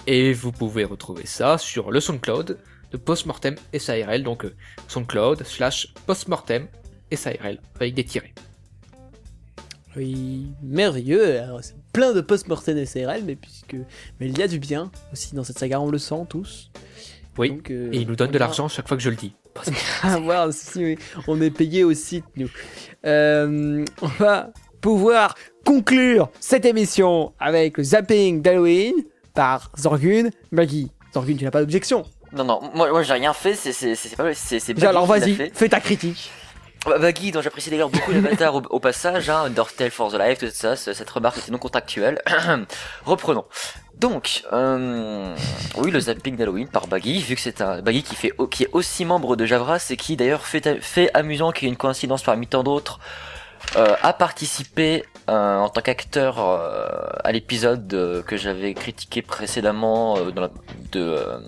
Et 0.07 0.35
vous 0.35 0.53
pouvez 0.53 0.85
retrouver 0.85 1.27
ça 1.27 1.57
sur 1.57 1.91
le 1.91 2.01
SoundCloud 2.01 2.59
de 2.93 2.97
Postmortem 2.97 3.57
SARL, 3.77 4.23
donc 4.23 4.45
euh, 4.45 4.55
SoundCloud 4.89 5.45
slash 5.45 5.93
Postmortem 6.07 6.69
SARL 7.13 7.59
avec 7.77 7.95
des 7.95 8.05
tirets. 8.05 8.35
Oui, 9.97 10.49
merveilleux. 10.63 11.41
Alors, 11.41 11.61
c'est 11.63 11.75
plein 11.93 12.13
de 12.13 12.21
post-mortem 12.21 12.85
SRL, 12.85 13.23
mais 13.25 13.35
puisque, 13.35 13.77
mais 14.21 14.29
il 14.29 14.39
y 14.39 14.43
a 14.43 14.49
du 14.49 14.59
bien 14.59 14.91
aussi 15.13 15.35
dans 15.35 15.43
cette 15.43 15.59
saga, 15.59 15.81
on 15.81 15.91
le 15.91 15.99
sent 15.99 16.27
tous. 16.29 16.71
Oui, 17.39 17.51
Donc, 17.51 17.71
euh, 17.71 17.91
Et 17.93 17.99
il 17.99 18.09
nous 18.09 18.17
donne 18.17 18.29
on 18.29 18.33
de 18.33 18.39
l'argent 18.39 18.69
chaque 18.69 18.89
fois 18.89 18.97
que 18.97 19.03
je 19.03 19.11
le 19.11 19.17
dis. 19.17 19.35
Ah, 20.03 20.21
wow, 20.21 20.53
si, 20.53 20.67
si, 20.67 20.85
oui. 20.85 20.99
On 21.27 21.41
est 21.41 21.51
payé 21.51 21.83
au 21.83 21.95
site, 21.95 22.27
nous. 22.37 22.51
Euh, 23.07 23.85
on 24.03 24.07
va 24.07 24.53
pouvoir 24.83 25.35
conclure 25.65 26.29
cette 26.41 26.67
émission 26.67 27.33
avec 27.39 27.79
le 27.79 27.85
zapping 27.85 28.43
d'Halloween 28.43 28.95
par 29.35 29.73
Zorgun 29.79 30.29
Maggie. 30.53 30.91
Zorgun, 31.15 31.37
tu 31.37 31.45
n'as 31.45 31.51
pas 31.51 31.61
d'objection 31.61 32.05
Non, 32.37 32.45
non, 32.45 32.61
moi, 32.75 32.91
moi 32.91 33.03
j'ai 33.03 33.15
rien 33.15 33.33
fait, 33.33 33.55
c'est 33.55 34.17
pas 34.17 34.35
c'est 34.35 34.85
alors 34.85 35.07
vas-y, 35.07 35.35
fais 35.55 35.69
ta 35.69 35.81
critique. 35.81 36.31
Bah, 36.85 36.99
Baggy, 36.99 37.33
dont 37.33 37.43
j'apprécie 37.43 37.71
d'ailleurs 37.71 37.89
beaucoup 37.91 38.13
l'avatar 38.13 38.55
au, 38.55 38.63
au 38.71 38.79
passage, 38.79 39.29
hein, 39.29 39.45
Undertale 39.47 39.91
for 39.91 40.13
the 40.13 40.19
Life, 40.21 40.39
tout 40.39 40.47
ça, 40.53 40.77
ce- 40.77 40.93
cette 40.93 41.11
remarque 41.11 41.39
était 41.39 41.51
non 41.51 41.59
contractuelle. 41.59 42.23
Reprenons. 43.05 43.45
Donc, 43.99 44.43
euh, 44.53 45.35
oui, 45.79 45.91
le 45.91 45.99
zapping 45.99 46.37
d'Halloween 46.37 46.69
par 46.69 46.87
Baggy, 46.87 47.19
vu 47.23 47.35
que 47.35 47.41
c'est 47.41 47.61
un 47.61 47.81
Baggy 47.83 48.03
qui 48.05 48.15
fait, 48.15 48.33
qui 48.53 48.65
est 48.65 48.69
aussi 48.73 49.05
membre 49.05 49.35
de 49.35 49.47
Javras 49.47 49.87
et 49.91 49.97
qui 49.97 50.17
d'ailleurs 50.17 50.45
fait, 50.47 50.81
fait 50.81 51.11
amusant, 51.15 51.51
qui 51.51 51.65
est 51.65 51.69
une 51.69 51.77
coïncidence 51.77 52.23
parmi 52.23 52.47
tant 52.47 52.63
d'autres, 52.63 53.01
euh, 53.77 53.97
a 54.03 54.13
participé 54.13 55.05
euh, 55.29 55.59
en 55.59 55.69
tant 55.71 55.81
qu'acteur 55.81 56.39
euh, 56.39 57.09
à 57.25 57.33
l'épisode 57.33 57.93
euh, 57.95 58.23
que 58.23 58.37
j'avais 58.37 58.75
critiqué 58.75 59.23
précédemment 59.23 60.19
euh, 60.19 60.31
dans 60.31 60.43
la, 60.43 60.51
de 60.93 61.01
euh, 61.01 61.39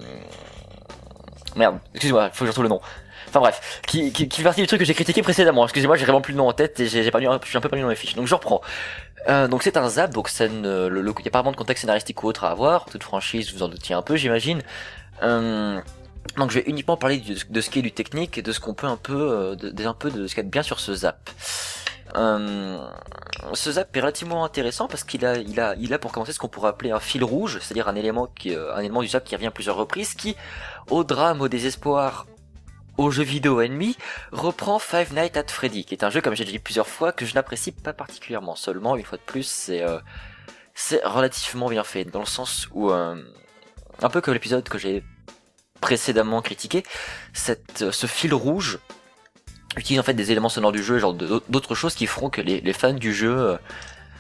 merde, 1.57 1.79
excusez-moi, 1.95 2.31
faut 2.33 2.41
que 2.41 2.47
je 2.47 2.51
retrouve 2.51 2.65
le 2.65 2.71
nom. 2.71 2.81
Enfin 3.29 3.41
bref, 3.41 3.81
qui, 3.87 4.11
qui, 4.11 4.27
qui 4.29 4.39
fait 4.39 4.45
partie 4.45 4.63
du 4.63 4.67
truc 4.67 4.79
que 4.79 4.87
j'ai 4.87 4.95
critiqué 4.95 5.21
précédemment. 5.23 5.65
Excusez-moi, 5.65 5.97
j'ai 5.97 6.05
vraiment 6.05 6.23
plus 6.23 6.33
le 6.33 6.39
nom 6.39 6.49
en 6.49 6.55
tête 6.55 6.81
et 6.81 6.87
j'ai 6.87 7.11
perdu, 7.11 7.27
je 7.43 7.49
suis 7.49 7.59
un 7.59 7.61
peu 7.61 7.69
perdu 7.69 7.83
dans 7.83 7.89
mes 7.89 7.95
fiches. 7.95 8.15
Donc 8.15 8.27
je 8.27 8.35
reprends. 8.35 8.63
Euh, 9.29 9.49
donc 9.49 9.63
c'est 9.63 9.77
un 9.77 9.87
zap, 9.89 10.15
donc 10.15 10.29
ça 10.31 10.49
ne, 10.49 10.87
le, 10.89 11.03
le, 11.03 11.13
y 11.23 11.29
a 11.29 11.31
pas 11.31 11.41
vraiment 11.41 11.51
de 11.53 11.57
contexte 11.57 11.83
scénaristique 11.83 12.23
ou 12.23 12.27
autre 12.29 12.45
à 12.45 12.51
avoir. 12.51 12.87
Toute 12.87 13.03
franchise, 13.03 13.53
vous 13.53 13.63
en 13.63 13.69
doutiez 13.69 13.95
un 13.95 14.01
peu, 14.01 14.17
j'imagine. 14.17 14.63
Euh, 15.23 15.79
donc 16.39 16.51
je 16.51 16.61
vais 16.61 16.65
uniquement 16.69 16.97
parler 16.97 17.23
de 17.51 17.61
ce 17.61 17.69
qui 17.69 17.81
est 17.81 17.83
du 17.83 17.93
technique 17.93 18.39
et 18.39 18.43
de 18.43 18.53
ce 18.53 18.61
qu'on 18.61 18.73
peut 18.73 18.87
un 18.87 18.97
peu, 18.97 19.15
euh, 19.15 19.55
de- 19.57 19.87
un 19.87 19.93
peu 19.95 20.11
de 20.11 20.27
ce 20.27 20.35
qu'il 20.35 20.39
y 20.39 20.41
a 20.41 20.45
de 20.45 20.51
bien 20.51 20.63
sur 20.63 20.81
ce 20.81 20.95
zap. 20.95 21.29
Ce 22.15 23.73
zap 23.73 23.97
est 23.97 24.01
relativement 24.01 24.45
intéressant 24.45 24.89
parce 24.89 25.05
qu'il 25.05 25.25
a, 25.25 25.37
il 25.37 25.61
a, 25.61 25.75
il 25.79 25.95
a 25.95 25.99
pour 25.99 26.13
commencer 26.13 26.33
ce 26.33 26.39
qu'on 26.39 26.49
pourrait 26.49 26.71
appeler 26.71 26.91
un 26.91 27.01
fil 27.01 27.23
rouge, 27.23 27.59
c'est-à-dire 27.61 27.89
un 27.89 27.95
élément 27.95 28.27
qui, 28.27 28.55
euh, 28.55 28.75
un 28.75 28.81
élément 28.81 29.03
du 29.03 29.09
zap 29.09 29.25
qui 29.25 29.37
revient 29.37 29.51
plusieurs 29.55 29.77
reprises, 29.77 30.15
qui, 30.15 30.37
au 30.91 31.05
drame, 31.05 31.41
au 31.41 31.49
désespoir, 31.49 32.27
au 32.97 33.11
jeu 33.11 33.23
vidéo 33.23 33.61
ennemi, 33.61 33.97
reprend 34.33 34.79
Five 34.79 35.15
Nights 35.15 35.37
at 35.37 35.49
Freddy, 35.49 35.85
qui 35.85 35.95
est 35.95 36.05
un 36.05 36.11
jeu, 36.11 36.21
comme 36.21 36.35
j'ai 36.35 36.45
dit 36.45 36.59
plusieurs 36.59 36.89
fois, 36.89 37.13
que 37.13 37.25
je 37.25 37.35
n'apprécie 37.35 37.73
pas 37.73 37.93
particulièrement. 37.93 38.57
Seulement, 38.57 38.97
une 38.97 39.05
fois 39.05 39.19
de 39.19 39.23
plus, 39.23 39.47
c'est, 39.47 39.83
euh, 39.83 40.01
c'est 40.75 41.05
relativement 41.05 41.69
bien 41.69 41.85
fait, 41.85 42.05
dans 42.05 42.21
le 42.21 42.27
sens 42.27 42.69
où, 42.73 42.91
euh, 42.91 43.23
un 44.03 44.09
peu 44.09 44.21
comme 44.21 44.35
l'épisode 44.35 44.69
que 44.69 44.79
j'ai 44.79 45.05
précédemment 45.81 46.43
critiqué, 46.43 46.83
cette, 47.33 47.91
ce 47.93 48.07
fil 48.07 48.35
rouge 48.35 48.81
utilise 49.79 50.01
en 50.01 50.03
fait 50.03 50.15
des 50.15 50.31
éléments 50.31 50.49
sonores 50.49 50.73
du 50.73 50.83
jeu, 50.83 50.99
genre 50.99 51.15
d'autres 51.15 51.75
choses 51.75 51.95
qui 51.95 52.07
feront 52.07 52.31
que 52.31 52.41
les, 52.41 52.73
fans 52.73 52.93
du 52.93 53.15
jeu 53.15 53.37
euh, 53.37 53.57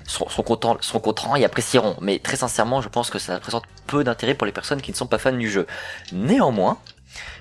sont 0.06 0.42
contents, 0.42 0.76
sont 0.80 1.00
contents 1.00 1.36
et 1.36 1.44
apprécieront. 1.44 1.96
Mais 2.00 2.18
très 2.18 2.36
sincèrement, 2.36 2.80
je 2.80 2.88
pense 2.88 3.10
que 3.10 3.18
ça 3.18 3.38
présente 3.40 3.64
peu 3.86 4.04
d'intérêt 4.04 4.34
pour 4.34 4.46
les 4.46 4.52
personnes 4.52 4.80
qui 4.80 4.90
ne 4.90 4.96
sont 4.96 5.06
pas 5.06 5.18
fans 5.18 5.32
du 5.32 5.50
jeu. 5.50 5.66
Néanmoins, 6.12 6.78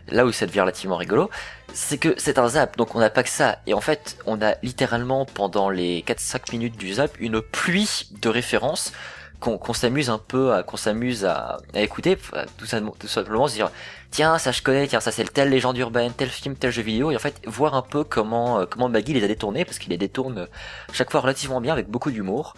là 0.10 0.26
où 0.26 0.32
ça 0.32 0.46
devient 0.46 0.62
relativement 0.62 0.98
rigolo, 0.98 1.30
c'est 1.74 1.98
que 1.98 2.16
c'est 2.18 2.40
un 2.40 2.48
zap, 2.48 2.78
donc 2.78 2.96
on 2.96 3.00
n'a 3.00 3.10
pas 3.10 3.24
que 3.24 3.30
ça. 3.30 3.60
Et 3.68 3.74
en 3.74 3.82
fait, 3.82 4.18
on 4.26 4.42
a 4.42 4.56
littéralement 4.64 5.26
pendant 5.26 5.70
les 5.70 6.04
4-5 6.08 6.52
minutes 6.52 6.78
du 6.78 6.94
zap 6.94 7.12
une 7.20 7.42
pluie 7.42 8.10
de 8.22 8.30
références 8.30 8.94
qu'on 9.40 9.74
s'amuse 9.74 10.10
un 10.10 10.18
peu, 10.18 10.62
qu'on 10.66 10.78
s'amuse 10.78 11.26
à, 11.26 11.58
à 11.74 11.82
écouter, 11.82 12.18
tout, 12.58 12.66
simplement- 12.66 13.48
se 13.48 13.54
dire 13.54 13.70
tiens 14.10 14.38
ça 14.38 14.52
je 14.52 14.62
connais, 14.62 14.88
tiens 14.88 15.00
ça 15.00 15.12
c'est 15.12 15.32
telle 15.32 15.50
légende 15.50 15.78
urbaine, 15.78 16.12
tel 16.16 16.30
film, 16.30 16.56
tel 16.56 16.72
jeu 16.72 16.82
vidéo, 16.82 17.12
et 17.12 17.16
en 17.16 17.20
fait 17.20 17.40
voir 17.46 17.76
un 17.76 17.82
peu 17.82 18.04
comment 18.04 18.60
euh, 18.60 18.66
comment 18.70 18.90
Maggie 18.90 19.14
les 19.14 19.24
a 19.24 19.28
détournés 19.28 19.66
parce 19.66 19.80
qu'il 19.80 19.90
les 19.92 19.98
détourne 19.98 20.38
euh, 20.40 20.46
chaque 20.94 21.12
fois 21.12 21.22
relativement 21.22 21.62
bien 21.62 21.74
avec 21.74 21.88
beaucoup 21.90 22.10
d'humour. 22.12 22.56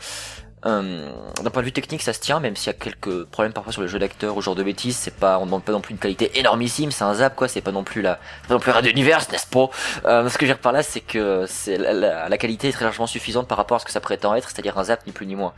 Euh, 0.66 1.10
D'un 1.42 1.50
point 1.52 1.62
de 1.62 1.68
vue 1.68 1.72
technique, 1.72 2.02
ça 2.02 2.12
se 2.12 2.20
tient, 2.20 2.42
même 2.42 2.58
s'il 2.58 2.68
y 2.68 2.70
a 2.72 2.74
quelques 2.78 3.24
problèmes 3.26 3.54
parfois 3.54 3.72
sur 3.72 3.82
le 3.82 3.88
jeu 3.88 3.98
d'acteur 3.98 4.36
ou 4.36 4.42
genre 4.42 4.56
de 4.56 4.64
bêtises. 4.64 4.98
C'est 4.98 5.16
pas, 5.16 5.40
on 5.40 5.46
demande 5.46 5.64
pas 5.64 5.72
non 5.72 5.80
plus 5.80 5.94
une 5.94 6.00
qualité 6.00 6.38
énormissime. 6.38 6.92
C'est 6.92 7.06
un 7.06 7.14
zap, 7.14 7.34
quoi. 7.38 7.48
C'est 7.48 7.62
pas 7.62 7.72
non 7.72 7.86
plus 7.86 8.02
la, 8.02 8.16
pas 8.48 8.56
non 8.56 8.60
plus 8.60 8.72
Radio 8.72 8.92
Univers, 8.92 9.26
n'est-ce 9.32 9.48
pas? 9.48 9.70
Euh, 10.04 10.28
Ce 10.28 10.38
que 10.38 10.46
je 10.46 10.52
veux 10.52 10.56
dire 10.56 10.62
par 10.62 10.74
là, 10.74 10.84
c'est 10.84 11.00
que 11.00 11.46
c'est 11.48 11.78
la, 11.78 11.94
la- 11.94 12.28
la 12.28 12.38
qualité 12.38 12.68
est 12.68 12.72
très 12.74 12.84
largement 12.84 13.08
suffisante 13.08 13.48
par 13.48 13.58
rapport 13.58 13.78
à 13.78 13.80
ce 13.80 13.86
que 13.86 13.92
ça 13.92 14.02
prétend 14.02 14.36
être, 14.36 14.50
c'est-à-dire 14.50 14.78
un 14.78 14.84
zap 14.84 15.08
ni 15.08 15.14
plus 15.14 15.26
ni 15.28 15.36
moins. 15.36 15.54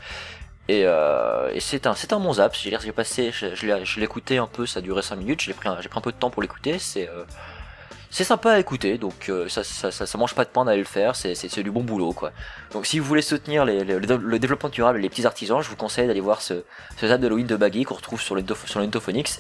Et, 0.68 0.84
euh, 0.86 1.52
et 1.54 1.60
c'est 1.60 1.88
un, 1.88 1.96
c'est 1.96 2.14
un 2.14 2.20
bon 2.20 2.34
zap. 2.34 2.56
J'ai 2.56 2.92
passé, 2.92 3.32
je, 3.32 3.56
je 3.56 4.00
l'ai 4.00 4.04
écouté 4.06 4.38
un 4.38 4.48
peu. 4.48 4.66
Ça 4.66 4.80
a 4.80 4.82
duré 4.82 5.02
5 5.02 5.16
minutes. 5.18 5.42
J'ai 5.42 5.54
pris, 5.54 5.70
j'ai 5.82 5.90
pris 5.90 5.98
un 5.98 6.02
peu 6.02 6.12
de 6.12 6.18
temps 6.18 6.30
pour 6.30 6.42
l'écouter. 6.42 6.80
C'est 6.80 7.10
euh, 7.10 7.24
c'est 8.12 8.26
sympa 8.26 8.52
à 8.52 8.60
écouter, 8.60 8.98
donc 8.98 9.30
euh, 9.30 9.48
ça, 9.48 9.64
ça, 9.64 9.90
ça, 9.90 10.06
ça 10.06 10.18
mange 10.18 10.36
pas 10.36 10.44
de 10.44 10.50
pain 10.50 10.66
d'aller 10.66 10.80
le 10.80 10.84
faire, 10.84 11.16
c'est, 11.16 11.34
c'est, 11.34 11.48
c'est 11.48 11.64
du 11.64 11.72
bon 11.72 11.82
boulot 11.82 12.12
quoi. 12.12 12.34
Donc 12.74 12.86
si 12.86 13.00
vous 13.00 13.06
voulez 13.06 13.22
soutenir 13.22 13.64
les, 13.64 13.86
les- 13.86 14.00
le, 14.00 14.38
développement 14.38 14.68
durable 14.68 15.00
et 15.00 15.02
les 15.02 15.10
petits 15.10 15.26
artisans, 15.26 15.62
je 15.62 15.70
vous 15.70 15.78
conseille 15.78 16.08
d'aller 16.08 16.20
voir 16.20 16.42
ce, 16.42 16.66
ce 16.98 17.08
zap 17.08 17.22
d'Halloween 17.22 17.48
de 17.48 17.56
Baggy 17.56 17.86
qu'on 17.86 17.96
retrouve 17.96 18.22
sur 18.22 18.36
le, 18.36 18.44
sur 18.66 18.82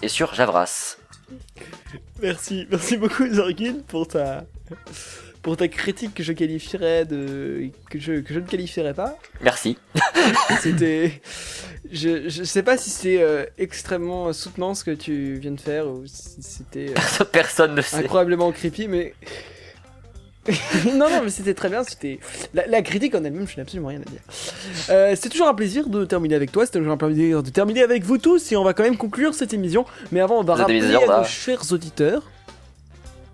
et 0.01 0.07
sur 0.07 0.33
Javras. 0.33 0.95
Merci, 2.21 2.65
merci 2.71 2.95
beaucoup 2.95 3.27
Zorgin 3.27 3.81
pour 3.87 4.07
ta 4.07 4.45
pour 5.41 5.57
ta 5.57 5.67
critique 5.67 6.13
que 6.13 6.23
je 6.23 6.33
qualifierais 6.33 7.05
de 7.05 7.69
que 7.89 7.99
je, 7.99 8.19
que 8.21 8.33
je 8.33 8.39
ne 8.39 8.45
qualifierais 8.45 8.93
pas. 8.93 9.17
Merci. 9.41 9.77
C'était 10.61 11.21
je, 11.91 12.29
je 12.29 12.43
sais 12.43 12.63
pas 12.63 12.77
si 12.77 12.89
c'est 12.89 13.21
euh, 13.21 13.45
extrêmement 13.57 14.31
soutenant 14.33 14.75
ce 14.75 14.83
que 14.83 14.91
tu 14.91 15.35
viens 15.35 15.51
de 15.51 15.59
faire 15.59 15.87
ou 15.87 16.03
si 16.05 16.41
c'était 16.41 16.93
euh, 17.21 17.25
Personne 17.31 17.75
ne 17.75 17.81
sait. 17.81 17.97
incroyablement 17.97 18.51
creepy 18.51 18.87
mais 18.87 19.13
non 20.85 21.07
non 21.09 21.21
mais 21.23 21.29
c'était 21.29 21.53
très 21.53 21.69
bien 21.69 21.83
c'était 21.83 22.19
la, 22.55 22.65
la 22.65 22.81
critique 22.81 23.13
en 23.13 23.23
elle-même 23.23 23.47
je 23.47 23.55
n'ai 23.55 23.61
absolument 23.61 23.89
rien 23.89 24.01
à 24.01 24.09
dire 24.09 24.21
euh, 24.89 25.15
c'est 25.19 25.29
toujours 25.29 25.47
un 25.47 25.53
plaisir 25.53 25.87
de 25.87 26.03
terminer 26.03 26.33
avec 26.33 26.51
toi 26.51 26.65
c'est 26.65 26.71
toujours 26.71 26.93
un 26.93 26.97
plaisir 26.97 27.43
de 27.43 27.49
terminer 27.51 27.83
avec 27.83 28.03
vous 28.03 28.17
tous 28.17 28.51
et 28.51 28.55
on 28.55 28.63
va 28.63 28.73
quand 28.73 28.81
même 28.83 28.97
conclure 28.97 29.35
cette 29.35 29.53
émission 29.53 29.85
mais 30.11 30.19
avant 30.19 30.39
on 30.39 30.43
va 30.43 30.55
rappeler 30.55 30.81
à 30.95 31.19
nos 31.19 31.23
chers 31.25 31.71
auditeurs 31.71 32.30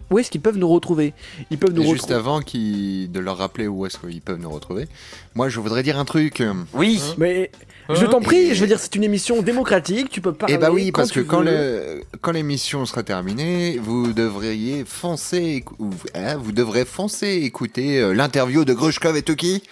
où 0.10 0.20
est-ce 0.20 0.32
qu'ils 0.32 0.41
peuvent 0.41 0.58
nous 0.58 0.70
retrouver? 0.70 1.14
Ils 1.51 1.58
peuvent 1.58 1.74
nous 1.74 1.84
juste 1.84 2.12
retrouver. 2.12 2.16
avant 2.16 2.39
de 2.39 3.20
leur 3.20 3.38
rappeler 3.38 3.68
où 3.68 3.86
est-ce 3.86 3.97
qu'ils 3.97 4.22
peuvent 4.22 4.39
nous 4.39 4.49
retrouver, 4.49 4.88
moi 5.36 5.49
je 5.49 5.60
voudrais 5.60 5.84
dire 5.84 5.99
un 5.99 6.05
truc. 6.05 6.43
Oui. 6.74 7.01
mais 7.18 7.51
je 7.89 8.05
t'en 8.05 8.22
prie 8.22 8.53
je 8.53 8.62
veux 8.62 8.68
dire 8.68 8.80
c'est 8.80 8.95
une 8.95 9.03
émission 9.03 9.41
démocratique 9.41 10.10
tu 10.10 10.20
peux 10.22 10.34
parler 10.34 10.55
Eh 10.55 10.58
bah 10.58 10.72
oui, 10.72 10.91
quand 10.91 11.01
parce 11.01 11.12
que 11.12 11.20
quand, 11.22 11.41
le, 11.41 12.03
quand 12.22 12.32
l'émission 12.32 12.86
sera 12.86 13.03
terminée, 13.03 13.80
vous 13.82 14.14
devriez 14.14 14.84
foncer, 14.86 15.64
hein, 16.16 16.38
vous 16.38 16.51
devrez 16.51 16.86
foncer 16.86 17.28
écouter 17.43 17.99
euh, 17.99 18.14
l'interview 18.14 18.66
de 18.66 18.74
Grushkov 18.74 19.16
et 19.18 19.22
Tuki 19.22 19.64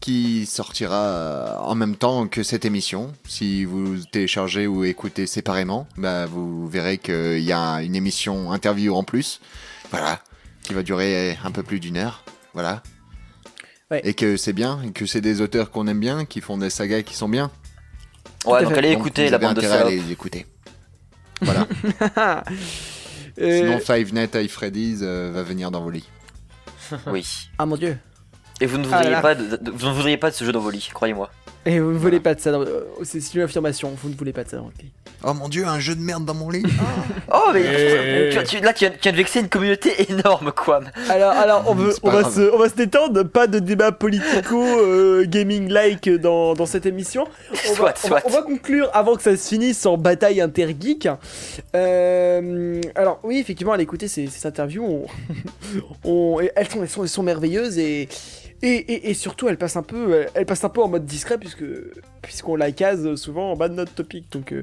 qui 0.00 0.46
sortira 0.46 0.96
euh, 0.96 1.56
en 1.58 1.74
même 1.74 1.96
temps 1.96 2.26
que 2.26 2.42
cette 2.42 2.64
émission. 2.64 3.12
Si 3.28 3.64
vous 3.64 3.98
téléchargez 4.10 4.66
ou 4.66 4.84
écoutez 4.84 5.26
séparément, 5.26 5.86
bah 5.96 6.26
vous 6.26 6.66
verrez 6.68 6.98
qu'il 6.98 7.40
y 7.40 7.52
a 7.52 7.82
une 7.82 7.94
émission 7.94 8.50
interview 8.52 8.94
en 8.94 9.02
plus, 9.02 9.40
voilà, 9.90 10.20
qui 10.62 10.72
va 10.74 10.82
durer 10.82 11.38
un 11.44 11.50
peu 11.50 11.62
plus 11.62 11.80
d'une 11.80 11.96
heure, 11.98 12.24
voilà. 12.54 12.82
Ouais. 13.90 14.00
Et 14.04 14.14
que 14.14 14.36
c'est 14.36 14.52
bien, 14.52 14.80
et 14.82 14.92
que 14.92 15.04
c'est 15.04 15.20
des 15.20 15.40
auteurs 15.40 15.70
qu'on 15.70 15.86
aime 15.88 16.00
bien, 16.00 16.24
qui 16.24 16.40
font 16.40 16.56
des 16.56 16.70
sagas 16.70 17.02
qui 17.02 17.14
sont 17.14 17.28
bien. 17.28 17.50
Ouais, 18.46 18.62
donc 18.62 18.72
allez 18.72 18.92
Donc, 18.94 19.00
écouter 19.00 19.28
la 19.28 19.38
bande 19.38 19.56
de 19.56 19.66
à 19.66 19.68
salopes. 19.68 19.90
les 19.90 20.10
écouter. 20.12 20.46
Voilà. 21.42 21.66
Euh, 23.40 23.58
Sinon, 23.60 23.78
Five 23.78 24.12
Nights 24.12 24.34
at 24.34 24.48
Freddy's 24.48 24.98
euh, 25.02 25.30
va 25.32 25.42
venir 25.44 25.70
dans 25.70 25.80
vos 25.80 25.88
lits. 25.90 26.06
Oui. 27.06 27.48
ah 27.58 27.64
mon 27.64 27.76
dieu 27.76 27.96
Et 28.60 28.66
vous 28.66 28.78
ne 28.78 28.84
Ah 28.84 28.96
voudriez 28.96 29.10
là. 29.10 29.20
pas, 29.20 29.34
de, 29.34 29.56
de- 29.56 29.70
vous 29.70 29.86
ne 29.88 29.92
voudriez 29.92 30.16
pas 30.16 30.30
de 30.30 30.34
ce 30.34 30.44
jeu 30.44 30.52
dans 30.52 30.60
vos 30.60 30.70
lits, 30.70 30.90
croyez-moi. 30.92 31.30
et 31.66 31.78
vous 31.80 31.92
ne 31.92 31.98
voulez 31.98 32.20
pas 32.20 32.34
de 32.34 32.40
ça 32.40 32.52
dans- 32.52 32.62
euh, 32.62 32.84
c'est 33.04 33.20
c'est 33.20 33.34
une 33.34 33.42
affirmation 33.42 33.92
vous 34.02 34.08
ne 34.10 34.14
voulez 34.14 34.32
pas 34.32 34.44
de 34.44 34.48
ça 34.50 34.56
dans 34.58 34.64
votre 34.64 34.78
vie. 34.78 34.90
Oh 35.22 35.34
mon 35.34 35.50
dieu, 35.50 35.66
un 35.66 35.78
jeu 35.80 35.94
de 35.94 36.00
merde 36.00 36.24
dans 36.24 36.32
mon 36.32 36.48
lit 36.48 36.62
Oh 37.30 37.50
mais 37.52 37.62
Eh. 37.62 38.30
tu, 38.34 38.56
tu- 38.56 38.60
là 38.64 38.72
tu 38.72 38.86
viens, 38.86 38.90
tu 38.90 38.98
viens 39.02 39.12
de 39.12 39.16
vexer 39.18 39.40
une 39.40 39.48
communauté 39.50 39.90
énorme, 40.10 40.50
quoi. 40.52 40.80
Alors, 41.10 41.32
alors 41.32 41.64
on, 41.68 41.74
veut, 41.74 41.94
on, 42.02 42.10
va 42.10 42.24
se, 42.24 42.54
on 42.54 42.58
va 42.58 42.68
se 42.70 42.74
détendre, 42.74 43.22
pas 43.24 43.46
de 43.46 43.58
débat 43.58 43.92
politico 43.92 44.62
euh, 44.78 45.26
dans, 46.18 46.54
dans 46.54 46.64
cette 46.66 46.86
émission. 46.86 47.26
On 47.68 47.72
va, 47.74 47.74
Soit, 47.74 47.94
on, 48.04 48.08
va, 48.08 48.20
soit. 48.20 48.22
on 48.24 48.30
va 48.30 48.42
conclure 48.42 48.88
avant 48.94 49.14
que 49.16 49.22
ça 49.22 49.36
se 49.36 49.46
finisse 49.48 49.84
en 49.84 49.98
bataille 49.98 50.40
intergeek. 50.40 51.08
Euh, 51.74 52.80
alors 52.94 53.20
oui, 53.22 53.38
effectivement, 53.38 53.72
à 53.72 53.80
écouter 53.82 54.08
ces, 54.08 54.26
ces 54.26 54.46
interviews, 54.46 54.84
on, 54.84 55.06
on- 56.04 56.40
elles, 56.40 56.68
sont, 56.68 56.82
elles, 56.82 56.88
sont, 56.88 57.02
elles 57.02 57.08
sont 57.08 57.22
merveilleuses 57.22 57.78
et, 57.78 58.08
et, 58.62 58.68
et, 58.68 59.10
et 59.10 59.14
surtout 59.14 59.48
elles 59.48 59.56
passent 59.56 59.76
un 59.76 59.82
peu, 59.82 60.26
elles 60.34 60.46
passent 60.46 60.64
un 60.64 60.68
peu 60.68 60.82
en 60.82 60.88
mode 60.88 61.06
discret 61.06 61.38
puisque 61.38 61.64
puisqu'on 62.22 62.56
la 62.56 62.72
case 62.72 63.14
souvent 63.16 63.52
en 63.52 63.56
bas 63.56 63.68
de 63.68 63.74
notre 63.74 63.94
topic. 63.94 64.30
Donc 64.32 64.52
euh, 64.52 64.62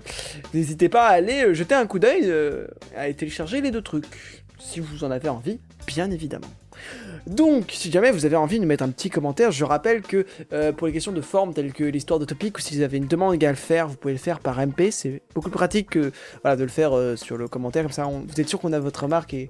n'hésitez 0.54 0.90
pas 0.90 1.08
à 1.08 1.12
aller 1.12 1.44
euh, 1.44 1.54
jeter 1.54 1.76
un 1.76 1.88
coup 1.88 2.00
d'œil, 2.00 2.24
euh, 2.26 2.68
à 2.96 3.12
télécharger 3.14 3.62
les 3.62 3.72
deux 3.72 3.82
trucs 3.82 4.44
si 4.60 4.80
vous 4.80 5.04
en 5.04 5.12
avez 5.12 5.30
envie, 5.30 5.60
bien 5.86 6.10
évidemment. 6.12 6.48
Donc, 7.26 7.72
si 7.72 7.92
jamais 7.92 8.12
vous 8.12 8.26
avez 8.26 8.36
envie 8.36 8.60
de 8.60 8.66
mettre 8.66 8.84
un 8.84 8.90
petit 8.90 9.10
commentaire, 9.10 9.52
je 9.52 9.66
rappelle 9.66 10.02
que 10.02 10.26
euh, 10.54 10.72
pour 10.72 10.88
les 10.88 10.94
questions 10.94 11.12
de 11.12 11.22
forme 11.22 11.54
telles 11.54 11.74
que 11.74 11.84
l'histoire 11.84 12.20
de 12.20 12.26
topic, 12.26 12.58
ou 12.58 12.62
si 12.62 12.76
vous 12.76 12.82
avez 12.82 12.98
une 12.98 13.08
demande 13.08 13.44
à 13.44 13.50
le 13.50 13.56
faire, 13.56 13.88
vous 13.88 13.96
pouvez 13.96 14.14
le 14.14 14.20
faire 14.20 14.40
par 14.40 14.66
MP. 14.66 14.92
C'est 14.92 15.22
beaucoup 15.36 15.50
plus 15.50 15.58
pratique 15.58 15.90
que 15.90 16.12
voilà, 16.44 16.56
de 16.56 16.64
le 16.64 16.70
faire 16.70 16.96
euh, 16.96 17.16
sur 17.16 17.38
le 17.38 17.48
commentaire, 17.48 17.84
comme 17.84 17.92
ça 17.92 18.06
vous 18.06 18.42
êtes 18.42 18.48
sûr 18.48 18.60
qu'on 18.60 18.74
a 18.74 18.80
votre 18.80 19.04
remarque 19.04 19.34
et, 19.34 19.50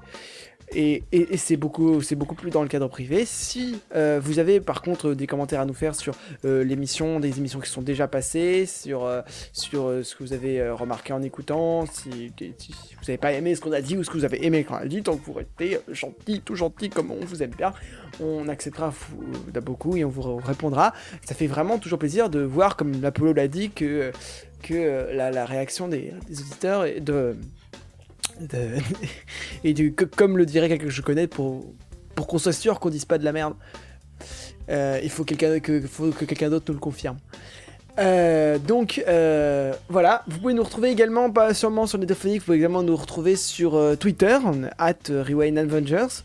et, 0.74 1.04
et- 1.12 1.34
et 1.34 1.38
c'est 1.38 1.56
beaucoup, 1.56 2.00
plus 2.36 2.50
dans 2.50 2.62
le 2.62 2.68
cadre 2.68 2.88
privé. 2.90 3.24
Si 3.26 3.80
euh, 3.96 4.20
vous 4.22 4.40
avez 4.40 4.60
par 4.60 4.82
contre 4.82 5.14
des 5.14 5.26
commentaires 5.28 5.62
à 5.62 5.66
nous 5.66 5.74
faire 5.74 5.96
sur 5.96 6.14
euh, 6.46 6.64
l'émission, 6.64 7.20
des 7.20 7.38
émissions 7.38 7.60
qui 7.60 7.70
sont 7.70 7.82
déjà 7.82 8.08
passées, 8.08 8.66
sur, 8.66 9.06
euh, 9.06 9.22
sur 9.54 9.90
ce 10.04 10.16
que 10.16 10.24
vous 10.24 10.34
avez 10.34 10.70
remarqué 10.70 11.14
en 11.14 11.22
écoutant, 11.22 11.86
si, 11.86 12.10
vous 12.40 13.04
n'avez 13.08 13.18
pas 13.18 13.32
aimé 13.34 13.56
ce 13.56 13.62
qu'on 13.62 13.72
a 13.72 13.82
dit 13.82 13.98
ou 13.98 14.04
ce 14.04 14.10
que 14.10 14.18
vous 14.18 14.26
avez 14.26 14.46
aimé 14.46 14.64
quand 14.64 14.76
on 14.76 14.80
a 14.80 14.86
dit, 14.86 15.02
tant 15.04 15.16
que 15.16 15.24
vous 15.26 15.34
restez 15.34 15.80
gentil, 15.92 16.42
tout 16.42 16.56
gentil 16.56 16.90
comme 16.90 17.12
on 17.12 17.24
vous 17.26 17.42
aime 17.44 17.52
bien, 17.58 17.74
on 18.20 18.48
acceptera 18.48 18.94
beaucoup 19.64 19.96
et 19.96 20.04
on 20.04 20.10
vous 20.10 20.36
répondra. 20.38 20.94
Ça 21.26 21.34
fait 21.36 21.48
vraiment 21.48 21.78
toujours 21.78 22.00
plaisir 22.00 22.30
de 22.30 22.40
voir, 22.42 22.76
comme 22.76 23.02
l'Apollo 23.02 23.34
l'a 23.34 23.48
dit, 23.48 23.70
que, 23.70 24.12
que 24.64 25.14
la, 25.14 25.32
la 25.32 25.46
réaction 25.46 25.88
des, 25.88 26.14
des 26.28 26.42
auditeurs 26.42 26.86
est 26.86 27.00
de, 27.00 27.38
et 29.64 29.74
du, 29.74 29.94
comme 29.94 30.38
le 30.38 30.46
dirait 30.46 30.70
quelqu'un 30.70 30.86
que 30.86 30.92
je 30.92 31.02
connais, 31.02 31.28
pour, 31.28 31.74
pour 32.16 32.28
qu'on 32.28 32.38
soit 32.38 32.54
sûr 32.54 32.80
qu'on 32.80 32.90
dise 32.90 33.06
pas 33.06 33.18
de 33.18 33.24
la 33.26 33.32
merde, 33.32 33.54
euh, 34.70 35.00
il 35.04 35.10
faut, 35.10 35.24
quelqu'un 35.24 35.60
que, 35.60 35.82
faut 35.82 36.10
que 36.12 36.26
quelqu'un 36.26 36.50
d'autre 36.50 36.66
nous 36.68 36.74
le 36.74 36.80
confirme. 36.80 37.18
Euh, 38.00 38.60
donc 38.60 39.04
euh, 39.08 39.74
voilà, 39.90 40.24
vous 40.28 40.40
pouvez 40.40 40.54
nous 40.54 40.64
retrouver 40.64 40.90
également, 40.90 41.32
pas 41.32 41.54
seulement 41.54 41.88
sur 41.88 41.98
Netophonic, 41.98 42.40
vous 42.40 42.46
pouvez 42.46 42.58
également 42.58 42.84
nous 42.84 42.96
retrouver 42.96 43.36
sur 43.36 43.80
Twitter, 44.00 44.38
at 44.78 44.94
Rewind 45.10 45.58
Avengers. 45.58 46.24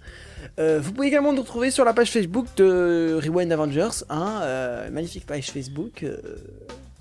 Vous 0.59 0.93
pouvez 0.93 1.09
également 1.09 1.33
nous 1.33 1.41
retrouver 1.41 1.71
sur 1.71 1.85
la 1.85 1.95
page 1.95 2.11
Facebook 2.11 2.47
de 2.57 3.19
Rewind 3.23 3.51
Avengers, 3.53 4.05
hein, 4.11 4.43
magnifique 4.91 5.25
page 5.27 5.51
Facebook. 5.51 6.05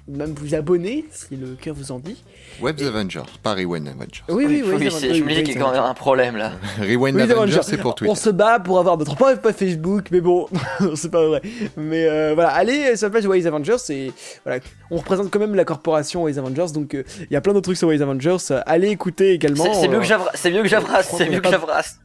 Même 0.07 0.33
vous 0.33 0.55
abonner 0.55 1.05
si 1.11 1.35
le 1.35 1.55
cœur 1.59 1.73
vous 1.75 1.91
en 1.91 1.99
dit. 1.99 2.21
Webs 2.61 2.81
Avengers, 2.81 3.23
pas 3.43 3.53
Rewind 3.53 3.87
Avengers. 3.87 4.23
Oui, 4.29 4.45
oui, 4.47 4.63
oui. 4.65 4.73
oui, 4.77 4.89
je 4.89 5.23
me 5.23 5.29
disais 5.29 5.43
qu'il 5.43 5.55
y 5.55 5.57
a 5.57 5.61
quand 5.61 5.71
même 5.71 5.83
un 5.83 5.93
problème 5.93 6.35
là. 6.37 6.51
Rewind 6.79 7.15
Oui, 7.15 7.21
Avengers, 7.21 7.31
Avengers. 7.33 7.59
c'est 7.63 7.77
pour 7.77 7.91
On 7.91 7.93
Twitter. 7.93 8.15
se 8.15 8.29
bat 8.29 8.59
pour 8.59 8.79
avoir 8.79 8.97
notre 8.97 9.15
propre 9.15 9.39
page 9.39 9.53
Facebook, 9.55 10.05
mais 10.11 10.21
bon, 10.21 10.47
c'est 10.95 11.11
pas 11.11 11.25
vrai. 11.25 11.41
Mais 11.77 12.07
euh, 12.07 12.31
voilà, 12.33 12.49
allez 12.49 12.95
sur 12.97 13.07
la 13.07 13.13
page 13.13 13.25
Waze 13.25 13.47
Avengers, 13.47 13.77
et 13.89 14.11
voilà, 14.45 14.59
on 14.89 14.97
représente 14.97 15.29
quand 15.31 15.39
même 15.39 15.55
la 15.55 15.65
corporation 15.65 16.23
Waze 16.23 16.37
Avengers, 16.39 16.73
donc 16.73 16.93
euh, 16.95 17.03
il 17.19 17.33
y 17.33 17.35
a 17.35 17.41
plein 17.41 17.53
d'autres 17.53 17.65
trucs 17.65 17.77
sur 17.77 17.87
Waze 17.87 18.01
Avengers. 18.01 18.37
euh, 18.51 18.61
allez 18.65 18.89
écouter 18.89 19.31
également. 19.31 19.73
C'est 19.73 19.87
mieux 19.87 19.97
euh, 19.97 19.99
que 19.99 20.05
Javras, 20.05 20.31
c'est 20.33 20.51
mieux 20.51 20.61
que 20.63 20.67
Javras, 20.69 21.03
c'est 21.03 21.29
mieux 21.29 21.39
que 21.39 21.49
Javras. 21.49 21.95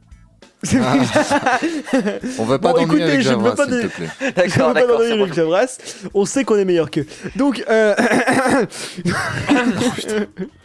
C'est- 0.66 2.38
On 2.38 2.44
va 2.44 2.58
pas 2.58 2.72
Bon, 2.72 2.80
d'ennuyer 2.80 2.84
écoutez, 2.84 3.02
avec 3.04 3.20
je 3.22 3.30
ne 3.30 3.34
veux 3.36 3.44
Javras, 3.44 3.64
s'il 3.64 3.80
te 3.80 3.86
plaît. 3.96 4.08
Je 4.20 4.30
D'accord, 4.30 4.72
pas 4.74 4.80
avec. 5.60 5.70
On 6.14 6.24
sait 6.24 6.44
qu'on 6.44 6.56
est 6.56 6.64
meilleur 6.64 6.90
qu'eux. 6.90 7.06
Donc, 7.36 7.64
euh... 7.68 7.94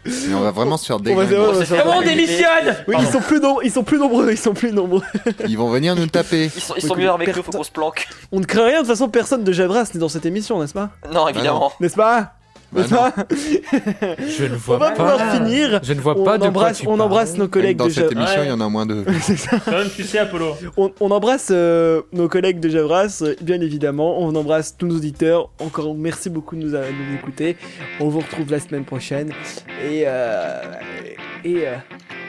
Mais 0.06 0.34
on 0.36 0.39
va 0.41 0.52
vraiment 0.52 0.78
se 0.78 0.86
faire 0.86 0.95
on 0.97 0.99
va- 0.99 1.26
déglinguer. 1.26 1.38
on 1.38 1.52
va 1.52 1.54
c'est 1.54 1.60
se 1.66 1.74
faire- 1.74 1.84
Comment 1.84 1.97
on 1.97 2.02
démissionne 2.02 2.76
Oui, 2.88 2.95
ils 2.99 3.08
sont 3.08 3.22
plus 3.22 3.39
nombreux, 3.39 3.64
ils 3.64 3.72
sont 3.72 3.84
plus 3.84 3.97
nombreux, 3.99 4.32
ils 4.32 4.38
sont 4.38 4.54
plus 4.54 4.72
nombreux. 4.72 5.02
Ils 5.47 5.58
vont 5.58 5.70
venir 5.70 5.95
nous 5.95 6.08
taper. 6.08 6.52
Ils 6.56 6.62
sont, 6.62 6.74
ils 6.76 6.82
sont 6.84 6.95
mieux 6.95 7.10
armés 7.10 7.26
que 7.26 7.32
nous, 7.38 7.43
faut 7.43 7.52
qu'on 7.52 7.64
se 7.64 7.72
planque. 7.72 8.08
On 8.32 8.39
ne 8.39 8.45
craint 8.45 8.66
rien, 8.66 8.74
de 8.76 8.80
toute 8.80 8.88
façon, 8.88 9.10
personne 9.10 9.43
de 9.43 9.52
Javras 9.52 9.89
n'est 9.93 9.99
dans 9.99 10.10
cette 10.10 10.26
émission, 10.26 10.60
n'est-ce 10.60 10.74
pas? 10.74 10.89
Non, 11.14 11.28
évidemment. 11.28 11.72
N'est-ce 11.80 11.95
pas? 11.95 12.34
Bah 12.74 12.84
Je 12.88 14.45
ne 14.45 14.55
vois 14.55 14.76
On 14.76 14.80
va 14.80 14.91
pas. 14.91 14.95
pouvoir 14.95 15.34
finir. 15.34 15.80
Je 15.84 15.93
ne 15.93 15.99
vois 15.99 16.17
On 16.17 16.24
pas 16.24 16.38
de 16.38 16.39
quoi 16.43 16.47
embrasse, 16.49 16.80
tu 16.80 16.88
on 16.88 16.99
embrasse 16.99 17.38
nos 17.38 17.47
collègues 17.49 17.76
Dans 17.78 17.86
de 17.86 17.89
cette 17.89 18.03
Javras. 18.09 18.19
émission, 18.22 18.39
Ouais. 18.41 18.45
il 18.47 18.49
y 18.49 18.53
en 18.53 18.61
a 18.61 18.69
moins 18.69 18.86
deux. 18.86 19.03
Quand 19.65 19.72
même, 19.72 19.89
tu 19.93 20.03
sais, 20.03 20.19
Apollo. 20.19 20.55
On, 20.78 20.91
on 21.01 21.11
embrasse 21.11 21.49
euh, 21.51 22.01
nos 22.13 22.30
collègues 22.30 22.59
de 22.61 22.69
Javras, 22.69 23.24
bien 23.41 23.59
évidemment. 23.59 24.22
On 24.22 24.34
embrasse 24.36 24.78
tous 24.78 24.88
nos 24.88 24.95
auditeurs. 24.95 25.49
Encore 25.59 25.93
merci 25.95 26.30
beaucoup 26.30 26.55
de 26.55 26.61
nous, 26.61 26.74
euh, 26.76 26.88
de 26.88 27.11
nous 27.11 27.15
écouter. 27.17 27.57
On 27.99 28.07
vous 28.07 28.19
retrouve 28.19 28.49
la 28.49 28.59
semaine 28.59 28.86
prochaine. 28.86 29.32
Et, 29.84 30.03
euh, 30.05 30.61
et 31.43 31.67
euh, 31.67 31.76